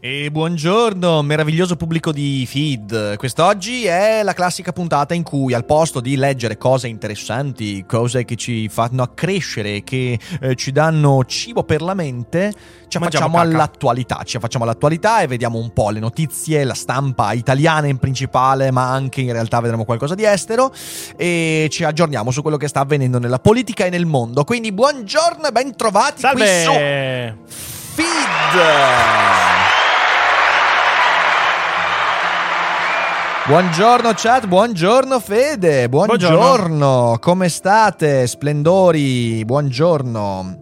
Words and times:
E 0.00 0.30
buongiorno, 0.30 1.22
meraviglioso 1.22 1.74
pubblico 1.74 2.12
di 2.12 2.46
Feed. 2.48 3.16
Quest'oggi 3.16 3.84
è 3.84 4.22
la 4.22 4.32
classica 4.32 4.70
puntata 4.70 5.12
in 5.12 5.24
cui 5.24 5.54
al 5.54 5.64
posto 5.64 5.98
di 5.98 6.14
leggere 6.14 6.56
cose 6.56 6.86
interessanti, 6.86 7.84
cose 7.84 8.24
che 8.24 8.36
ci 8.36 8.68
fanno 8.68 9.02
accrescere, 9.02 9.82
che 9.82 10.16
eh, 10.40 10.54
ci 10.54 10.70
danno 10.70 11.24
cibo 11.24 11.64
per 11.64 11.82
la 11.82 11.94
mente, 11.94 12.52
ci 12.86 12.96
caca. 12.96 13.26
all'attualità. 13.40 14.22
Ci 14.22 14.36
affacciamo 14.36 14.62
all'attualità 14.62 15.20
e 15.20 15.26
vediamo 15.26 15.58
un 15.58 15.72
po' 15.72 15.90
le 15.90 15.98
notizie, 15.98 16.62
la 16.62 16.74
stampa 16.74 17.32
italiana 17.32 17.88
in 17.88 17.98
principale, 17.98 18.70
ma 18.70 18.92
anche 18.92 19.22
in 19.22 19.32
realtà 19.32 19.58
vedremo 19.58 19.84
qualcosa 19.84 20.14
di 20.14 20.24
estero 20.24 20.72
e 21.16 21.66
ci 21.72 21.82
aggiorniamo 21.82 22.30
su 22.30 22.40
quello 22.40 22.56
che 22.56 22.68
sta 22.68 22.78
avvenendo 22.78 23.18
nella 23.18 23.40
politica 23.40 23.84
e 23.84 23.90
nel 23.90 24.06
mondo. 24.06 24.44
Quindi 24.44 24.70
buongiorno 24.70 25.48
e 25.48 25.50
ben 25.50 25.74
trovati 25.74 26.22
qui 26.22 26.46
su 26.46 26.70
Salve! 26.70 27.36
Feed. 27.98 29.57
Buongiorno 33.48 34.12
chat, 34.14 34.46
buongiorno 34.46 35.18
Fede, 35.20 35.88
buongiorno. 35.88 36.36
Buongiorno. 36.36 37.16
come 37.18 37.48
state? 37.48 38.26
Splendori, 38.26 39.42
buongiorno. 39.46 40.58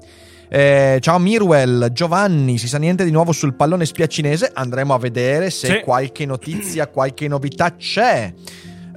Eh, 0.49 0.99
ciao 1.01 1.19
Mirwell, 1.19 1.91
Giovanni, 1.91 2.59
si 2.59 2.69
sa 2.69 2.79
niente 2.79 3.05
di 3.05 3.11
nuovo 3.11 3.33
sul 3.33 3.55
pallone 3.57 3.85
spiaccinese? 3.87 4.53
Andremo 4.55 4.95
a 4.95 4.99
vedere 4.99 5.51
se 5.51 5.67
Sì. 5.67 5.81
qualche 5.81 6.25
notizia, 6.27 6.87
qualche 6.87 7.27
novità 7.27 7.75
c'è. 7.75 8.33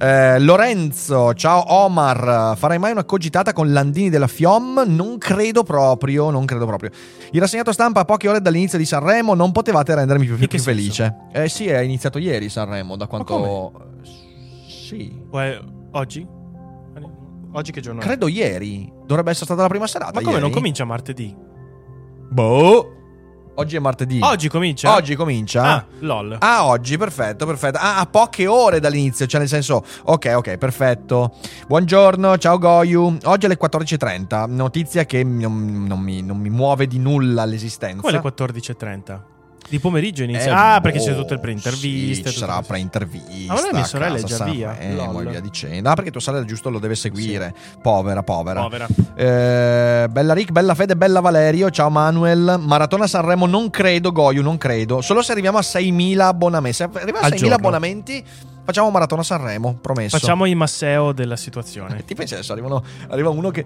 Eh, 0.02 0.38
Lorenzo, 0.38 1.34
ciao 1.34 1.74
Omar, 1.74 2.56
farai 2.56 2.78
mai 2.78 2.90
una 2.90 3.04
cogitata 3.04 3.52
con 3.52 3.70
Landini 3.70 4.08
della 4.08 4.28
FIOM? 4.28 4.84
Non 4.86 5.18
credo 5.18 5.62
proprio, 5.62 6.30
non 6.30 6.46
credo 6.46 6.64
proprio. 6.64 6.88
Il 7.32 7.40
rassegnato 7.40 7.70
stampa 7.70 8.00
a 8.00 8.04
poche 8.06 8.26
ore 8.26 8.40
dall'inizio 8.40 8.78
di 8.78 8.86
Sanremo 8.86 9.34
non 9.34 9.52
potevate 9.52 9.94
rendermi 9.94 10.24
più, 10.24 10.38
più 10.38 10.58
felice. 10.58 11.26
Eh 11.32 11.50
sì, 11.50 11.66
è 11.66 11.80
iniziato 11.80 12.18
ieri 12.18 12.48
Sanremo, 12.48 12.96
da 12.96 13.06
quanto... 13.06 13.90
Sì. 14.66 15.20
Uè, 15.30 15.60
oggi? 15.90 16.26
Oggi 17.52 17.70
che 17.70 17.82
giorno 17.82 18.00
è? 18.00 18.02
Credo 18.04 18.26
ieri. 18.26 18.90
Dovrebbe 19.04 19.32
essere 19.32 19.44
stata 19.44 19.60
la 19.60 19.68
prima 19.68 19.86
serata. 19.86 20.12
Ma 20.14 20.20
come 20.20 20.30
ieri? 20.30 20.42
non 20.42 20.50
comincia 20.50 20.86
martedì? 20.86 21.36
Boh. 22.30 22.99
Oggi 23.60 23.76
è 23.76 23.78
martedì. 23.78 24.20
Oggi 24.22 24.48
comincia? 24.48 24.94
Oggi 24.94 25.14
comincia? 25.14 25.62
Ah, 25.62 25.84
lol. 25.98 26.34
Ah, 26.40 26.64
oggi, 26.64 26.96
perfetto, 26.96 27.44
perfetto. 27.44 27.76
Ah, 27.78 27.98
a 27.98 28.06
poche 28.06 28.46
ore 28.46 28.80
dall'inizio, 28.80 29.26
cioè 29.26 29.38
nel 29.38 29.50
senso... 29.50 29.84
Ok, 30.04 30.32
ok, 30.34 30.56
perfetto. 30.56 31.34
Buongiorno, 31.66 32.38
ciao 32.38 32.56
Goyu. 32.56 33.18
Oggi 33.24 33.44
alle 33.44 33.58
14.30, 33.60 34.50
notizia 34.50 35.04
che 35.04 35.22
non, 35.22 35.84
non 35.86 36.00
mi, 36.00 36.22
non 36.22 36.38
mi 36.38 36.48
muove 36.48 36.86
di 36.86 36.98
nulla 36.98 37.44
l'esistenza. 37.44 38.00
Come 38.00 38.16
alle 38.16 38.34
14.30? 38.34 39.20
Di 39.68 39.78
pomeriggio 39.78 40.24
inizia? 40.24 40.50
Eh, 40.50 40.74
ah, 40.74 40.80
perché 40.80 40.98
boh, 40.98 41.04
c'è 41.04 41.14
tutte 41.14 41.34
le 41.34 41.40
pre-interviste. 41.40 42.28
Sì, 42.28 42.34
ci 42.34 42.40
tutto 42.40 42.46
sarà 42.46 42.62
pre-intervista. 42.62 43.52
Ah, 43.52 43.56
ma 43.56 43.62
lei 43.62 43.72
mia 43.72 43.82
a 43.82 43.84
sorella 43.84 44.16
è 44.16 44.22
già 44.22 44.44
via. 44.44 44.74
Sanremo 44.74 45.20
e 45.20 45.22
Lol. 45.22 45.28
via 45.28 45.40
dicendo. 45.40 45.88
Ah, 45.88 45.94
perché 45.94 46.10
tua 46.10 46.20
sorella 46.20 46.44
giusto 46.44 46.70
lo 46.70 46.78
deve 46.78 46.94
seguire. 46.96 47.54
Povera, 47.80 48.22
povera. 48.22 48.62
Povera. 48.62 48.86
Eh, 49.14 50.08
bella 50.10 50.32
Rick, 50.32 50.50
bella 50.50 50.74
Fede, 50.74 50.96
bella 50.96 51.20
Valerio. 51.20 51.70
Ciao 51.70 51.88
Manuel. 51.88 52.56
Maratona 52.60 53.06
Sanremo, 53.06 53.46
non 53.46 53.70
credo, 53.70 54.10
Goyu, 54.10 54.42
non 54.42 54.58
credo. 54.58 55.00
Solo 55.02 55.22
se 55.22 55.32
arriviamo 55.32 55.58
a 55.58 55.62
6.000 55.62 56.18
abbonamenti. 56.18 56.76
Se 56.76 56.84
arriviamo 56.84 57.18
a 57.18 57.22
Al 57.22 57.30
6.000 57.32 57.36
giorno. 57.36 57.54
abbonamenti, 57.54 58.24
facciamo 58.64 58.90
Maratona 58.90 59.22
Sanremo, 59.22 59.78
promesso. 59.80 60.18
Facciamo 60.18 60.46
i 60.46 60.54
Masseo 60.54 61.12
della 61.12 61.36
situazione. 61.36 62.02
Ti 62.06 62.14
pensi 62.14 62.34
adesso 62.34 62.52
arrivano, 62.52 62.82
arriva 63.08 63.28
uno 63.28 63.50
che... 63.50 63.64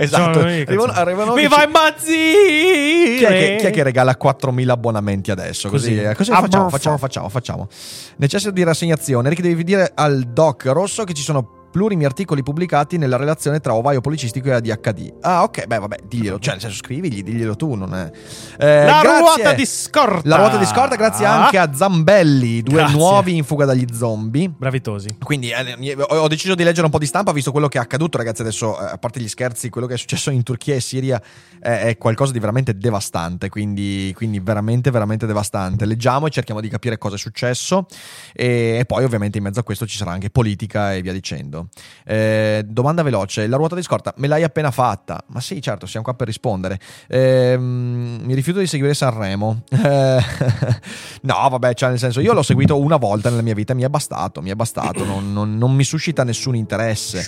Esatto, 0.00 0.38
arrivano, 0.40 0.92
arrivano 0.92 1.32
che 1.34 1.40
Viva 1.40 1.56
ci- 1.56 1.64
i 1.64 1.70
Mazzi! 1.70 3.16
chi 3.18 3.24
è, 3.24 3.28
che, 3.28 3.56
chi 3.58 3.66
è 3.66 3.70
che 3.70 3.82
regala 3.82 4.16
4.000 4.16 4.68
abbonamenti 4.68 5.30
adesso? 5.32 5.68
Così, 5.68 5.88
Così. 5.96 6.02
eh, 6.04 6.14
così 6.14 6.30
Ah, 6.30 6.40
facciamo, 6.40 6.68
facciamo, 6.68 6.96
facciamo, 6.98 7.28
facciamo. 7.28 7.68
Necessito 8.16 8.52
di 8.52 8.62
rassegnazione. 8.62 9.28
Rick, 9.28 9.40
devi 9.42 9.64
dire 9.64 9.90
al 9.94 10.20
doc 10.22 10.66
rosso 10.66 11.02
che 11.04 11.14
ci 11.14 11.22
sono 11.22 11.57
plurimi 11.70 12.04
articoli 12.04 12.42
pubblicati 12.42 12.98
nella 12.98 13.16
relazione 13.16 13.60
tra 13.60 13.74
ovaio 13.74 14.00
policistico 14.00 14.48
e 14.48 14.52
ADHD. 14.52 15.14
Ah, 15.20 15.42
ok, 15.42 15.66
beh, 15.66 15.78
vabbè, 15.78 15.96
diglielo. 16.06 16.38
Cioè, 16.38 16.54
nel 16.54 16.62
senso, 16.62 16.76
scrivigli, 16.76 17.22
diglielo 17.22 17.56
tu, 17.56 17.74
non 17.74 17.94
è... 17.94 18.10
Eh, 18.58 18.84
La 18.84 19.00
grazie. 19.00 19.18
ruota 19.18 19.52
di 19.52 19.66
scorta! 19.66 20.28
La 20.28 20.36
ruota 20.36 20.56
di 20.56 20.64
scorta, 20.66 20.96
grazie 20.96 21.26
anche 21.26 21.58
a 21.58 21.72
Zambelli, 21.72 22.62
due 22.62 22.76
Grazie. 22.78 22.96
nuovi 22.96 23.36
in 23.36 23.44
fuga 23.44 23.64
dagli 23.64 23.84
zombie. 23.92 24.48
Bravitosi. 24.48 25.18
Quindi 25.22 25.50
eh, 25.50 25.96
ho 26.08 26.28
deciso 26.28 26.54
di 26.54 26.64
leggere 26.64 26.86
un 26.86 26.92
po' 26.92 26.98
di 26.98 27.06
stampa 27.06 27.32
visto 27.32 27.50
quello 27.52 27.68
che 27.68 27.78
è 27.78 27.80
accaduto, 27.80 28.18
ragazzi. 28.18 28.42
Adesso, 28.42 28.80
eh, 28.80 28.84
a 28.92 28.98
parte 28.98 29.20
gli 29.20 29.28
scherzi, 29.28 29.68
quello 29.68 29.86
che 29.86 29.94
è 29.94 29.98
successo 29.98 30.30
in 30.30 30.42
Turchia 30.42 30.74
e 30.74 30.80
Siria 30.80 31.20
è, 31.60 31.82
è 31.82 31.96
qualcosa 31.98 32.32
di 32.32 32.38
veramente 32.38 32.76
devastante. 32.76 33.48
Quindi, 33.48 34.12
quindi 34.16 34.40
veramente, 34.40 34.90
veramente 34.90 35.26
devastante. 35.26 35.84
Leggiamo 35.84 36.26
e 36.26 36.30
cerchiamo 36.30 36.60
di 36.60 36.68
capire 36.68 36.98
cosa 36.98 37.16
è 37.16 37.18
successo. 37.18 37.86
E, 38.32 38.78
e 38.80 38.84
poi, 38.86 39.04
ovviamente, 39.04 39.38
in 39.38 39.44
mezzo 39.44 39.60
a 39.60 39.62
questo 39.62 39.86
ci 39.86 39.96
sarà 39.96 40.10
anche 40.10 40.30
politica 40.30 40.94
e 40.94 41.02
via 41.02 41.12
dicendo. 41.12 41.57
Eh, 42.04 42.64
domanda 42.66 43.02
veloce: 43.02 43.46
la 43.46 43.56
ruota 43.56 43.74
di 43.74 43.82
scorta 43.82 44.12
me 44.18 44.26
l'hai 44.28 44.42
appena 44.44 44.70
fatta? 44.70 45.22
Ma 45.28 45.40
sì, 45.40 45.60
certo, 45.60 45.86
siamo 45.86 46.04
qua 46.04 46.14
per 46.14 46.26
rispondere. 46.26 46.78
Ehm, 47.08 48.20
mi 48.24 48.34
rifiuto 48.34 48.58
di 48.60 48.66
seguire 48.66 48.94
Sanremo. 48.94 49.62
Eh, 49.70 50.20
no, 51.22 51.48
vabbè, 51.50 51.74
cioè, 51.74 51.88
nel 51.90 51.98
senso, 51.98 52.20
io 52.20 52.32
l'ho 52.32 52.42
seguito 52.42 52.78
una 52.78 52.96
volta 52.96 53.30
nella 53.30 53.42
mia 53.42 53.54
vita, 53.54 53.74
mi 53.74 53.82
è 53.82 53.88
bastato, 53.88 54.40
mi 54.42 54.50
è 54.50 54.54
bastato, 54.54 55.04
non, 55.04 55.32
non- 55.32 55.56
non 55.56 55.74
mi 55.74 55.84
suscita 55.84 56.24
nessun 56.24 56.54
interesse. 56.56 57.26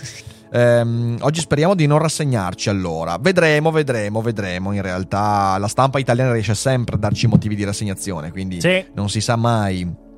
Ehm, 0.52 1.16
oggi 1.20 1.40
speriamo 1.40 1.74
di 1.74 1.86
non 1.86 1.98
rassegnarci 1.98 2.68
allora. 2.68 3.16
Vedremo, 3.20 3.70
vedremo, 3.70 4.20
vedremo. 4.20 4.72
In 4.72 4.82
realtà 4.82 5.56
la 5.58 5.68
stampa 5.68 5.98
italiana 5.98 6.32
riesce 6.32 6.54
sempre 6.54 6.96
a 6.96 6.98
darci 6.98 7.26
motivi 7.28 7.54
di 7.54 7.64
rassegnazione, 7.64 8.30
quindi 8.30 8.60
Sì. 8.60 8.84
non 8.94 9.08
si 9.08 9.20
sa 9.20 9.36
mai. 9.36 10.08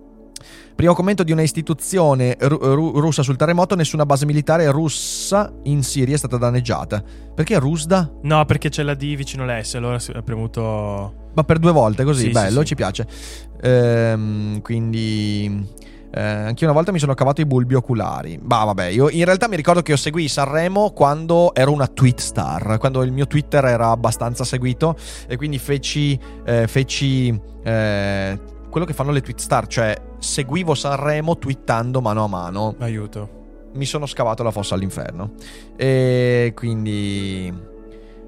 Primo 0.83 0.97
commento 0.97 1.23
di 1.23 1.31
una 1.31 1.43
istituzione 1.43 2.37
ru- 2.41 2.59
ru- 2.61 2.99
russa 2.99 3.23
sul 3.23 3.37
terremoto, 3.37 3.77
nessuna 3.77 4.05
base 4.05 4.27
militare 4.27 4.69
russa 4.69 5.49
in 5.63 5.85
Siria 5.85 6.17
è 6.17 6.19
stata 6.19 6.39
danneggiata. 6.39 7.01
Perché 7.37 7.57
Rusda? 7.61 8.11
No, 8.23 8.45
perché 8.47 8.69
c'è 8.69 8.83
la 8.83 8.95
D 8.95 9.15
vicino 9.15 9.45
all'S, 9.45 9.77
allora 9.77 10.01
si 10.01 10.11
è 10.11 10.21
premuto... 10.23 11.29
Ma 11.35 11.45
per 11.45 11.61
due 11.61 11.71
volte 11.71 12.03
così, 12.03 12.23
Sì, 12.23 12.27
sì, 12.27 12.33
bello, 12.33 12.61
sì. 12.63 12.67
ci 12.67 12.75
piace. 12.75 13.07
Ehm, 13.61 14.61
quindi... 14.61 15.65
eh, 16.13 16.21
anche 16.21 16.65
una 16.65 16.75
volta 16.75 16.91
mi 16.91 16.99
sono 16.99 17.15
cavato 17.15 17.41
i 17.41 17.47
bulbi 17.47 17.75
oculari. 17.75 18.41
Bah, 18.43 18.65
vabbè, 18.65 18.87
io 18.87 19.09
in 19.09 19.25
realtà 19.25 19.47
mi 19.47 19.55
ricordo 19.55 19.83
che 19.83 19.93
io 19.93 19.97
seguì 19.97 20.27
Sanremo 20.27 20.91
quando 20.91 21.55
ero 21.55 21.71
una 21.71 21.87
tweet 21.87 22.19
star, 22.19 22.79
quando 22.79 23.05
il 23.05 23.13
mio 23.13 23.29
Twitter 23.29 23.65
era 23.67 23.91
abbastanza 23.91 24.43
seguito 24.43 24.97
e 25.29 25.37
quindi 25.37 25.59
feci, 25.59 26.19
eh, 26.45 26.67
feci 26.67 27.41
eh, 27.63 28.39
quello 28.73 28.87
che 28.87 28.95
fanno 28.95 29.11
le 29.11 29.21
tweet 29.21 29.39
star, 29.39 29.67
cioè 29.67 29.95
seguivo 30.19 30.75
Sanremo 30.75 31.37
twittando 31.37 32.01
mano 32.01 32.25
a 32.25 32.27
mano 32.27 32.75
Aiuto. 32.79 33.29
mi 33.75 33.85
sono 33.85 34.07
scavato 34.07 34.43
la 34.43 34.51
fossa 34.51 34.75
all'inferno. 34.75 35.33
E 35.77 36.55
quindi. 36.57 37.71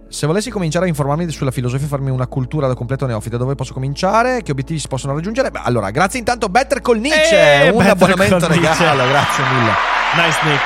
Se 0.06 0.26
volessi 0.26 0.50
cominciare 0.50 0.84
a 0.84 0.88
informarmi 0.88 1.28
sulla 1.30 1.50
filosofia 1.50 1.86
e 1.86 1.88
farmi 1.88 2.10
una 2.10 2.26
cultura 2.26 2.66
da 2.68 2.74
completo 2.74 3.06
neofita, 3.06 3.38
dove 3.38 3.54
posso 3.54 3.72
cominciare? 3.72 4.42
Che 4.42 4.52
obiettivi 4.52 4.78
si 4.78 4.86
possono 4.86 5.14
raggiungere? 5.14 5.50
Beh, 5.50 5.62
allora, 5.64 5.90
grazie 5.90 6.18
intanto 6.18 6.48
Better 6.50 6.82
col 6.82 6.98
Nietzsche, 6.98 7.64
Eh, 7.64 7.70
un 7.70 7.78
Better 7.78 7.92
abbonamento 7.92 8.46
regalo, 8.46 9.08
grazie 9.08 9.44
mille. 9.44 9.72
Nice 10.14 10.38
Nick. 10.44 10.62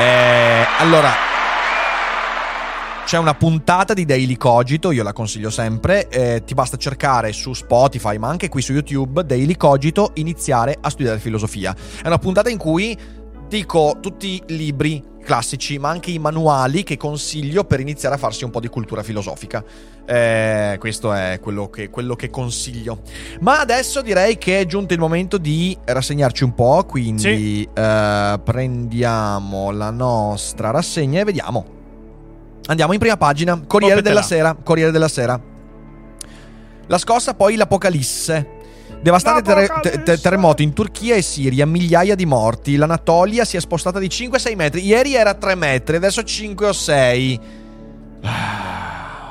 Eh, 0.00 0.66
allora, 0.78 1.10
c'è 3.10 3.18
una 3.18 3.34
puntata 3.34 3.92
di 3.92 4.04
Daily 4.04 4.36
Cogito, 4.36 4.92
io 4.92 5.02
la 5.02 5.12
consiglio 5.12 5.50
sempre. 5.50 6.06
eh, 6.10 6.44
ti 6.44 6.54
basta 6.54 6.76
cercare 6.76 7.32
su 7.32 7.52
Spotify, 7.54 8.18
ma 8.18 8.28
anche 8.28 8.48
qui 8.48 8.62
su 8.62 8.72
YouTube, 8.72 9.24
Daily 9.24 9.56
Cogito, 9.56 10.12
iniziare 10.14 10.78
a 10.80 10.88
studiare 10.90 11.18
filosofia. 11.18 11.74
È 12.00 12.06
una 12.06 12.18
puntata 12.18 12.50
in 12.50 12.56
cui 12.56 12.96
dico 13.48 13.96
tutti 14.00 14.40
i 14.46 14.54
libri 14.54 15.02
classici, 15.24 15.76
ma 15.80 15.88
anche 15.88 16.12
i 16.12 16.20
manuali 16.20 16.84
che 16.84 16.96
consiglio 16.96 17.64
per 17.64 17.80
iniziare 17.80 18.14
a 18.14 18.18
farsi 18.18 18.44
un 18.44 18.50
po' 18.50 18.60
di 18.60 18.68
cultura 18.68 19.02
filosofica. 19.02 19.64
Eh, 20.06 20.76
questo 20.78 21.12
è 21.12 21.40
quello 21.42 21.68
che, 21.68 21.90
quello 21.90 22.14
che 22.14 22.30
consiglio. 22.30 23.00
Ma 23.40 23.58
adesso 23.58 24.02
direi 24.02 24.38
che 24.38 24.60
è 24.60 24.66
giunto 24.66 24.94
il 24.94 25.00
momento 25.00 25.36
di 25.36 25.76
rassegnarci 25.84 26.44
un 26.44 26.54
po', 26.54 26.84
quindi 26.84 27.68
eh, 27.74 28.40
prendiamo 28.44 29.72
la 29.72 29.90
nostra 29.90 30.70
rassegna 30.70 31.18
e 31.18 31.24
vediamo. 31.24 31.79
Andiamo 32.66 32.92
in 32.92 32.98
prima 32.98 33.16
pagina, 33.16 33.60
Corriere 33.66 34.02
della 34.02 34.22
Sera, 34.22 34.56
Corriere 34.62 34.90
della 34.90 35.08
Sera. 35.08 35.40
La 36.86 36.98
scossa 36.98 37.34
poi 37.34 37.56
l'Apocalisse. 37.56 38.58
Devastante 39.02 39.42
terre- 39.42 39.80
te- 39.80 40.02
te- 40.02 40.18
terremoto 40.18 40.60
in 40.62 40.72
Turchia 40.74 41.14
e 41.14 41.22
Siria, 41.22 41.64
migliaia 41.64 42.14
di 42.14 42.26
morti. 42.26 42.76
L'Anatolia 42.76 43.44
si 43.44 43.56
è 43.56 43.60
spostata 43.60 43.98
di 43.98 44.08
5-6 44.08 44.54
metri. 44.56 44.84
Ieri 44.84 45.14
era 45.14 45.34
3 45.34 45.54
metri, 45.54 45.96
adesso 45.96 46.22
5 46.22 46.66
o 46.66 46.72
6. 46.72 47.40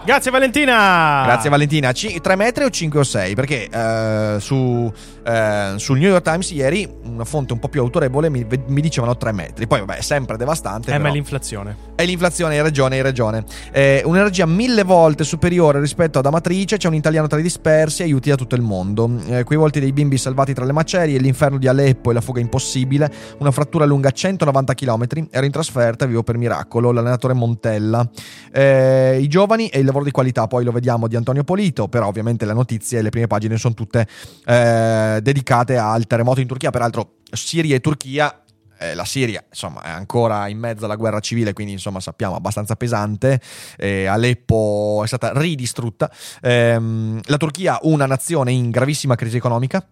Grazie 0.09 0.31
Valentina. 0.31 1.21
Grazie 1.23 1.51
Valentina. 1.51 1.91
C- 1.91 2.19
3 2.19 2.35
metri 2.35 2.63
o 2.63 2.69
5 2.71 2.99
o 2.99 3.03
6? 3.03 3.35
Perché 3.35 3.69
eh, 3.71 4.37
su, 4.39 4.91
eh, 5.23 5.73
sul 5.75 5.99
New 5.99 6.09
York 6.09 6.23
Times 6.23 6.49
ieri 6.49 6.91
una 7.03 7.25
fonte 7.25 7.53
un 7.53 7.59
po' 7.59 7.67
più 7.67 7.79
autorevole 7.79 8.27
mi, 8.31 8.43
mi 8.69 8.81
dicevano 8.81 9.15
3 9.15 9.31
metri. 9.33 9.67
Poi 9.67 9.81
vabbè, 9.81 9.97
è 9.97 10.01
sempre 10.01 10.35
devastante. 10.35 10.91
Eh, 10.91 10.97
ma 10.97 11.09
è 11.09 11.11
l'inflazione. 11.11 11.77
È 11.93 12.03
l'inflazione, 12.05 12.55
hai 12.55 12.63
ragione, 12.63 12.95
hai 12.95 13.03
ragione. 13.03 13.43
Eh, 13.71 14.01
un'energia 14.03 14.47
mille 14.47 14.81
volte 14.81 15.23
superiore 15.23 15.79
rispetto 15.79 16.17
ad 16.17 16.25
Amatrice. 16.25 16.77
C'è 16.77 16.87
un 16.87 16.95
italiano 16.95 17.27
tra 17.27 17.37
i 17.37 17.43
dispersi, 17.43 18.01
aiuti 18.01 18.29
da 18.29 18.35
tutto 18.35 18.55
il 18.55 18.63
mondo. 18.63 19.11
Eh, 19.27 19.43
quei 19.43 19.59
volti 19.59 19.79
dei 19.79 19.93
bimbi 19.93 20.17
salvati 20.17 20.55
tra 20.55 20.65
le 20.65 20.71
macerie, 20.71 21.19
l'inferno 21.19 21.59
di 21.59 21.67
Aleppo 21.67 22.09
e 22.09 22.15
la 22.15 22.21
fuga 22.21 22.41
impossibile. 22.41 23.11
Una 23.37 23.51
frattura 23.51 23.85
lunga 23.85 24.09
190 24.09 24.73
km. 24.73 25.05
Ero 25.29 25.45
in 25.45 25.51
trasferta, 25.51 26.07
vivo 26.07 26.23
per 26.23 26.35
miracolo. 26.35 26.91
L'allenatore 26.91 27.35
Montella. 27.35 28.09
Eh, 28.51 29.19
I 29.21 29.27
giovani 29.27 29.67
e 29.67 29.77
il 29.77 29.85
lavoro 29.85 29.97
di 30.03 30.11
qualità, 30.11 30.47
poi 30.47 30.63
lo 30.63 30.71
vediamo 30.71 31.07
di 31.07 31.15
Antonio 31.15 31.43
Polito. 31.43 31.87
Però, 31.87 32.07
ovviamente, 32.07 32.45
le 32.45 32.53
notizie 32.53 32.99
e 32.99 33.01
le 33.01 33.09
prime 33.09 33.27
pagine 33.27 33.57
sono 33.57 33.73
tutte 33.73 34.07
eh, 34.45 35.19
dedicate 35.21 35.77
al 35.77 36.07
terremoto 36.07 36.41
in 36.41 36.47
Turchia. 36.47 36.69
Peraltro, 36.69 37.17
Siria 37.31 37.75
e 37.75 37.79
Turchia 37.79 38.43
eh, 38.79 38.95
la 38.95 39.03
Siria 39.03 39.43
insomma 39.47 39.81
è 39.81 39.89
ancora 39.89 40.47
in 40.47 40.57
mezzo 40.57 40.85
alla 40.85 40.95
guerra 40.95 41.19
civile 41.19 41.51
quindi 41.51 41.73
insomma 41.73 41.99
sappiamo 41.99 42.35
abbastanza 42.35 42.75
pesante 42.77 43.41
eh, 43.77 44.05
Aleppo 44.05 45.01
è 45.03 45.07
stata 45.07 45.33
ridistrutta 45.35 46.09
Ehm, 46.41 47.19
la 47.25 47.37
Turchia 47.37 47.79
una 47.81 48.05
nazione 48.05 48.51
in 48.51 48.69
gravissima 48.69 49.15
crisi 49.15 49.35
economica 49.35 49.85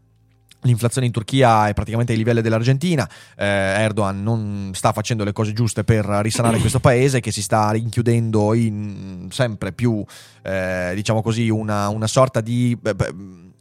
L'inflazione 0.61 1.05
in 1.05 1.13
Turchia 1.13 1.67
è 1.67 1.73
praticamente 1.73 2.11
ai 2.11 2.17
livelli 2.17 2.41
dell'Argentina. 2.41 3.07
Eh, 3.35 3.45
Erdogan 3.45 4.21
non 4.21 4.71
sta 4.73 4.91
facendo 4.91 5.23
le 5.23 5.31
cose 5.31 5.53
giuste 5.53 5.83
per 5.83 6.05
risanare 6.05 6.57
questo 6.57 6.79
paese 6.79 7.19
che 7.19 7.31
si 7.31 7.41
sta 7.41 7.71
rinchiudendo 7.71 8.53
in 8.53 9.27
sempre 9.31 9.71
più, 9.71 10.03
eh, 10.41 10.91
diciamo 10.95 11.21
così, 11.21 11.49
una, 11.49 11.89
una 11.89 12.07
sorta 12.07 12.41
di 12.41 12.77
beh, 12.79 12.95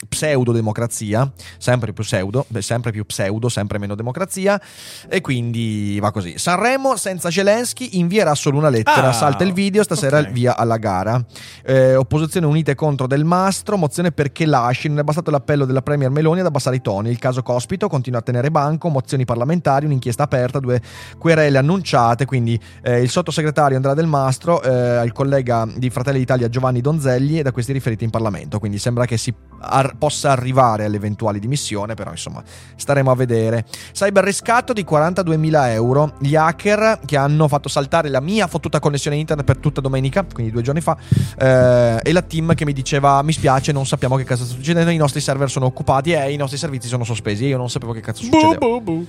pseudo-democrazia, 0.08 1.30
sempre 1.58 1.92
più 1.92 2.04
pseudo, 2.04 2.46
sempre 2.58 2.92
più 2.92 3.04
pseudo, 3.06 3.48
sempre 3.48 3.78
meno 3.78 3.94
democrazia. 3.94 4.60
E 5.08 5.20
quindi 5.20 5.98
va 6.00 6.10
così. 6.10 6.38
Sanremo 6.38 6.96
senza 6.96 7.30
Zelensky 7.30 7.90
invierà 7.92 8.34
solo 8.34 8.58
una 8.58 8.68
lettera. 8.68 9.08
Ah, 9.08 9.12
salta 9.12 9.44
il 9.44 9.52
video, 9.52 9.82
stasera 9.82 10.18
ok. 10.18 10.26
il 10.26 10.32
via 10.32 10.56
alla 10.56 10.76
gara. 10.76 11.22
Eh, 11.64 11.94
opposizione 11.94 12.46
unite 12.46 12.74
contro 12.74 13.06
Del 13.06 13.24
Mastro, 13.24 13.76
mozione 13.76 14.12
perché 14.12 14.46
lasci. 14.46 14.88
Non 14.88 14.98
è 14.98 15.02
bastato 15.02 15.30
l'appello 15.30 15.64
della 15.64 15.82
Premier 15.82 16.10
Meloni 16.10 16.40
ad 16.40 16.46
abbassare 16.46 16.76
i 16.76 16.82
toni. 16.82 17.10
Il 17.10 17.18
caso 17.18 17.42
Cospito 17.42 17.88
continua 17.88 18.20
a 18.20 18.22
tenere 18.22 18.50
banco, 18.50 18.88
mozioni 18.88 19.24
parlamentari, 19.24 19.86
un'inchiesta 19.86 20.22
aperta, 20.22 20.60
due 20.60 20.80
querele 21.18 21.58
annunciate. 21.58 22.24
Quindi 22.24 22.60
eh, 22.82 23.00
il 23.00 23.10
sottosegretario 23.10 23.76
Andrea 23.76 23.94
Del 23.94 24.06
Mastro, 24.06 24.62
eh, 24.62 25.02
il 25.04 25.12
collega 25.12 25.66
di 25.74 25.90
Fratelli 25.90 26.18
d'Italia 26.18 26.48
Giovanni 26.48 26.80
Donzelli 26.80 27.38
e 27.38 27.42
da 27.42 27.52
questi 27.52 27.72
riferiti 27.72 28.04
in 28.04 28.10
Parlamento. 28.10 28.58
Quindi 28.58 28.78
sembra 28.78 29.04
che 29.06 29.16
si 29.16 29.32
ar- 29.60 29.85
possa 29.98 30.30
arrivare 30.30 30.84
alle 30.84 30.96
eventuali 30.96 31.38
dimissioni, 31.38 31.94
però 31.94 32.10
insomma 32.10 32.42
staremo 32.76 33.10
a 33.10 33.14
vedere. 33.14 33.64
Cyber 33.92 34.24
riscatto 34.24 34.72
di 34.72 34.84
42.000 34.88 35.68
euro. 35.70 36.12
Gli 36.18 36.34
hacker 36.36 37.00
che 37.04 37.16
hanno 37.16 37.48
fatto 37.48 37.68
saltare 37.68 38.08
la 38.08 38.20
mia 38.20 38.46
fottuta 38.46 38.78
connessione 38.80 39.16
internet 39.16 39.44
per 39.46 39.58
tutta 39.58 39.80
domenica, 39.80 40.24
quindi 40.32 40.52
due 40.52 40.62
giorni 40.62 40.80
fa, 40.80 40.96
eh, 41.38 41.98
e 42.02 42.12
la 42.12 42.22
team 42.22 42.54
che 42.54 42.64
mi 42.64 42.72
diceva 42.72 43.22
mi 43.22 43.32
spiace, 43.32 43.72
non 43.72 43.86
sappiamo 43.86 44.16
che 44.16 44.24
cazzo 44.24 44.44
sta 44.44 44.54
succedendo, 44.54 44.90
i 44.90 44.96
nostri 44.96 45.20
server 45.20 45.48
sono 45.50 45.66
occupati 45.66 46.12
e 46.12 46.32
i 46.32 46.36
nostri 46.36 46.58
servizi 46.58 46.88
sono 46.88 47.04
sospesi 47.04 47.44
e 47.44 47.48
io 47.48 47.56
non 47.56 47.70
sapevo 47.70 47.92
che 47.92 48.00
cazzo 48.00 48.22
succedeva. 48.22 48.56
Bu, 48.56 48.80
bu, 48.80 48.98
bu. 48.98 49.06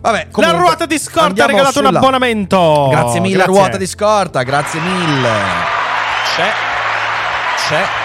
Vabbè, 0.00 0.18
La 0.18 0.26
comunque, 0.32 0.58
ruota 0.58 0.86
di 0.86 0.98
scorta 0.98 1.44
ha 1.44 1.46
regalato 1.46 1.78
un 1.78 1.86
sulla- 1.86 1.98
abbonamento. 1.98 2.88
Grazie 2.90 3.20
mille, 3.20 3.34
Grazie. 3.36 3.52
ruota 3.52 3.76
di 3.76 3.86
scorta, 3.86 4.42
grazie 4.42 4.80
mille. 4.80 5.30
C'è. 6.34 6.50
C'è. 7.68 8.01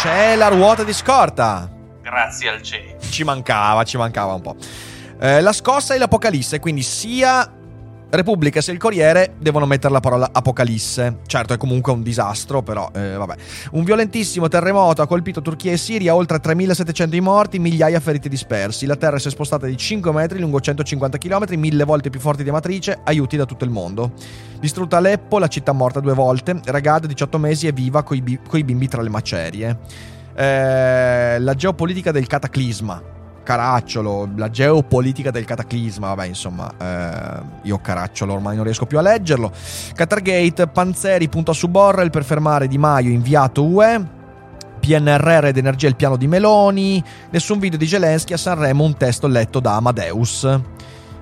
C'è 0.00 0.36
la 0.36 0.48
ruota 0.48 0.84
di 0.84 0.92
scorta. 0.92 1.70
Grazie 2.02 2.48
al 2.50 2.62
cielo. 2.62 2.98
Ci 3.00 3.24
mancava, 3.24 3.82
ci 3.84 3.96
mancava 3.96 4.32
un 4.32 4.40
po'. 4.40 4.56
Eh, 5.20 5.40
la 5.40 5.52
scossa 5.52 5.94
e 5.94 5.98
l'apocalisse, 5.98 6.60
quindi 6.60 6.82
sia 6.82 7.57
Repubblica 8.10 8.62
sia 8.62 8.72
il 8.72 8.78
Corriere 8.78 9.34
devono 9.38 9.66
mettere 9.66 9.92
la 9.92 10.00
parola 10.00 10.30
apocalisse. 10.32 11.18
Certo, 11.26 11.52
è 11.52 11.58
comunque 11.58 11.92
un 11.92 12.02
disastro, 12.02 12.62
però 12.62 12.90
eh, 12.94 13.12
vabbè. 13.12 13.34
Un 13.72 13.84
violentissimo 13.84 14.48
terremoto 14.48 15.02
ha 15.02 15.06
colpito 15.06 15.42
Turchia 15.42 15.72
e 15.72 15.76
Siria, 15.76 16.14
oltre 16.14 16.40
3700 16.40 17.16
i 17.16 17.20
morti, 17.20 17.58
migliaia 17.58 18.00
feriti 18.00 18.30
dispersi. 18.30 18.86
La 18.86 18.96
terra 18.96 19.18
si 19.18 19.28
è 19.28 19.30
spostata 19.30 19.66
di 19.66 19.76
5 19.76 20.10
metri 20.10 20.38
lungo 20.38 20.58
150 20.58 21.18
km, 21.18 21.44
mille 21.56 21.84
volte 21.84 22.08
più 22.08 22.18
forti 22.18 22.42
di 22.42 22.48
Amatrice, 22.48 22.98
aiuti 23.04 23.36
da 23.36 23.44
tutto 23.44 23.64
il 23.64 23.70
mondo. 23.70 24.12
Distrutta 24.58 24.96
Aleppo, 24.96 25.38
la 25.38 25.48
città 25.48 25.72
morta 25.72 26.00
due 26.00 26.14
volte, 26.14 26.58
Ragad 26.64 27.04
18 27.04 27.38
mesi 27.38 27.66
è 27.66 27.74
viva 27.74 28.02
coi, 28.02 28.22
bi- 28.22 28.40
coi 28.48 28.64
bimbi 28.64 28.88
tra 28.88 29.02
le 29.02 29.10
macerie. 29.10 29.78
Eh, 30.34 31.38
la 31.38 31.54
geopolitica 31.54 32.10
del 32.10 32.26
cataclisma. 32.26 33.16
Caracciolo, 33.48 34.28
la 34.36 34.50
geopolitica 34.50 35.30
del 35.30 35.46
cataclisma, 35.46 36.08
vabbè 36.08 36.26
insomma, 36.26 36.70
eh, 36.78 37.40
io 37.62 37.78
Caracciolo 37.78 38.34
ormai 38.34 38.56
non 38.56 38.64
riesco 38.64 38.84
più 38.84 38.98
a 38.98 39.00
leggerlo. 39.00 39.50
Qatargate, 39.94 40.66
Panzeri 40.66 41.30
punta 41.30 41.54
su 41.54 41.68
Borrell 41.68 42.10
per 42.10 42.24
fermare 42.24 42.68
Di 42.68 42.76
Maio 42.76 43.10
inviato 43.10 43.64
UE. 43.64 44.06
PNRR 44.80 45.46
ed 45.46 45.56
energia 45.56 45.88
il 45.88 45.96
piano 45.96 46.18
di 46.18 46.26
Meloni. 46.26 47.02
Nessun 47.30 47.58
video 47.58 47.78
di 47.78 47.86
Zelensky 47.86 48.34
a 48.34 48.36
Sanremo, 48.36 48.84
un 48.84 48.98
testo 48.98 49.26
letto 49.26 49.60
da 49.60 49.76
Amadeus. 49.76 50.60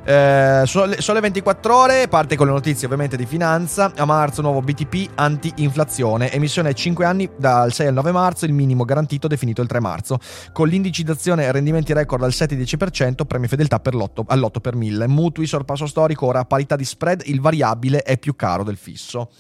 Eh, 0.09 0.63
sole, 0.67 1.01
sole 1.01 1.19
24 1.19 1.77
ore, 1.77 2.07
parte 2.07 2.37
con 2.37 2.47
le 2.47 2.53
notizie 2.53 2.85
ovviamente 2.87 3.17
di 3.17 3.27
finanza. 3.27 3.93
A 3.97 4.05
marzo 4.05 4.41
nuovo 4.41 4.61
BTP 4.61 5.11
anti-inflazione, 5.17 6.31
emissione 6.31 6.73
5 6.75 7.05
anni 7.05 7.29
dal 7.37 7.73
6 7.73 7.89
al 7.89 7.95
9 7.95 8.13
marzo, 8.13 8.45
il 8.45 8.53
minimo 8.53 8.85
garantito 8.85 9.27
definito 9.27 9.63
il 9.63 9.67
3 9.67 9.81
marzo. 9.81 10.21
Con 10.53 10.69
l'indicizzazione 10.69 11.51
rendimenti 11.51 11.93
record 11.93 12.23
al 12.23 12.31
7-10%, 12.31 13.25
premi 13.27 13.49
fedeltà 13.49 13.81
per 13.81 13.97
l'otto, 13.97 14.25
all'8 14.29 14.61
per 14.61 14.77
1000. 14.77 15.09
Mutui 15.09 15.47
sorpasso 15.47 15.87
storico, 15.87 16.27
ora 16.27 16.39
a 16.39 16.45
parità 16.45 16.77
di 16.77 16.85
spread, 16.85 17.23
il 17.25 17.41
variabile 17.41 18.03
è 18.03 18.17
più 18.17 18.37
caro 18.37 18.63
del 18.63 18.77
fisso. 18.77 19.31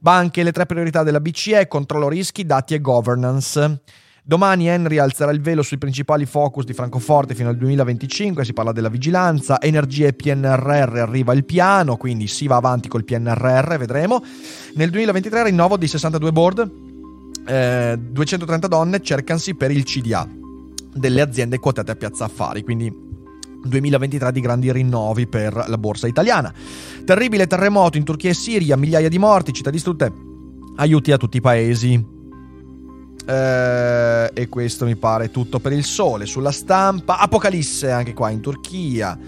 Banche, 0.00 0.42
le 0.42 0.50
tre 0.50 0.66
priorità 0.66 1.04
della 1.04 1.20
BCE, 1.20 1.68
controllo 1.68 2.08
rischi, 2.08 2.44
dati 2.44 2.74
e 2.74 2.80
governance. 2.80 3.80
Domani 4.28 4.66
Henry 4.66 4.98
alzerà 4.98 5.30
il 5.30 5.40
velo 5.40 5.62
sui 5.62 5.78
principali 5.78 6.26
focus 6.26 6.64
di 6.64 6.72
Francoforte 6.72 7.32
fino 7.32 7.48
al 7.48 7.56
2025, 7.56 8.44
si 8.44 8.52
parla 8.52 8.72
della 8.72 8.88
vigilanza, 8.88 9.60
energia 9.60 10.08
e 10.08 10.14
PNRR 10.14 10.96
arriva 10.96 11.32
il 11.32 11.44
piano, 11.44 11.96
quindi 11.96 12.26
si 12.26 12.48
va 12.48 12.56
avanti 12.56 12.88
col 12.88 13.04
PNRR, 13.04 13.76
vedremo. 13.76 14.20
Nel 14.74 14.90
2023 14.90 15.44
rinnovo 15.44 15.76
di 15.76 15.86
62 15.86 16.32
board, 16.32 16.70
eh, 17.46 17.96
230 18.00 18.66
donne 18.66 19.00
cercansi 19.00 19.54
per 19.54 19.70
il 19.70 19.84
CDA 19.84 20.28
delle 20.92 21.20
aziende 21.20 21.60
quotate 21.60 21.92
a 21.92 21.94
Piazza 21.94 22.24
Affari, 22.24 22.64
quindi 22.64 22.92
2023 23.62 24.32
di 24.32 24.40
grandi 24.40 24.72
rinnovi 24.72 25.28
per 25.28 25.66
la 25.68 25.78
borsa 25.78 26.08
italiana. 26.08 26.52
Terribile 27.04 27.46
terremoto 27.46 27.96
in 27.96 28.02
Turchia 28.02 28.30
e 28.30 28.34
Siria, 28.34 28.76
migliaia 28.76 29.08
di 29.08 29.18
morti, 29.18 29.52
città 29.52 29.70
distrutte, 29.70 30.12
aiuti 30.78 31.12
a 31.12 31.16
tutti 31.16 31.36
i 31.36 31.40
paesi. 31.40 32.14
Eh, 33.26 34.30
e 34.32 34.48
questo 34.48 34.84
mi 34.84 34.96
pare 34.96 35.30
tutto 35.30 35.58
per 35.58 35.72
il 35.72 35.84
sole. 35.84 36.26
Sulla 36.26 36.52
stampa, 36.52 37.18
Apocalisse 37.18 37.90
anche 37.90 38.14
qua 38.14 38.30
in 38.30 38.40
Turchia. 38.40 39.18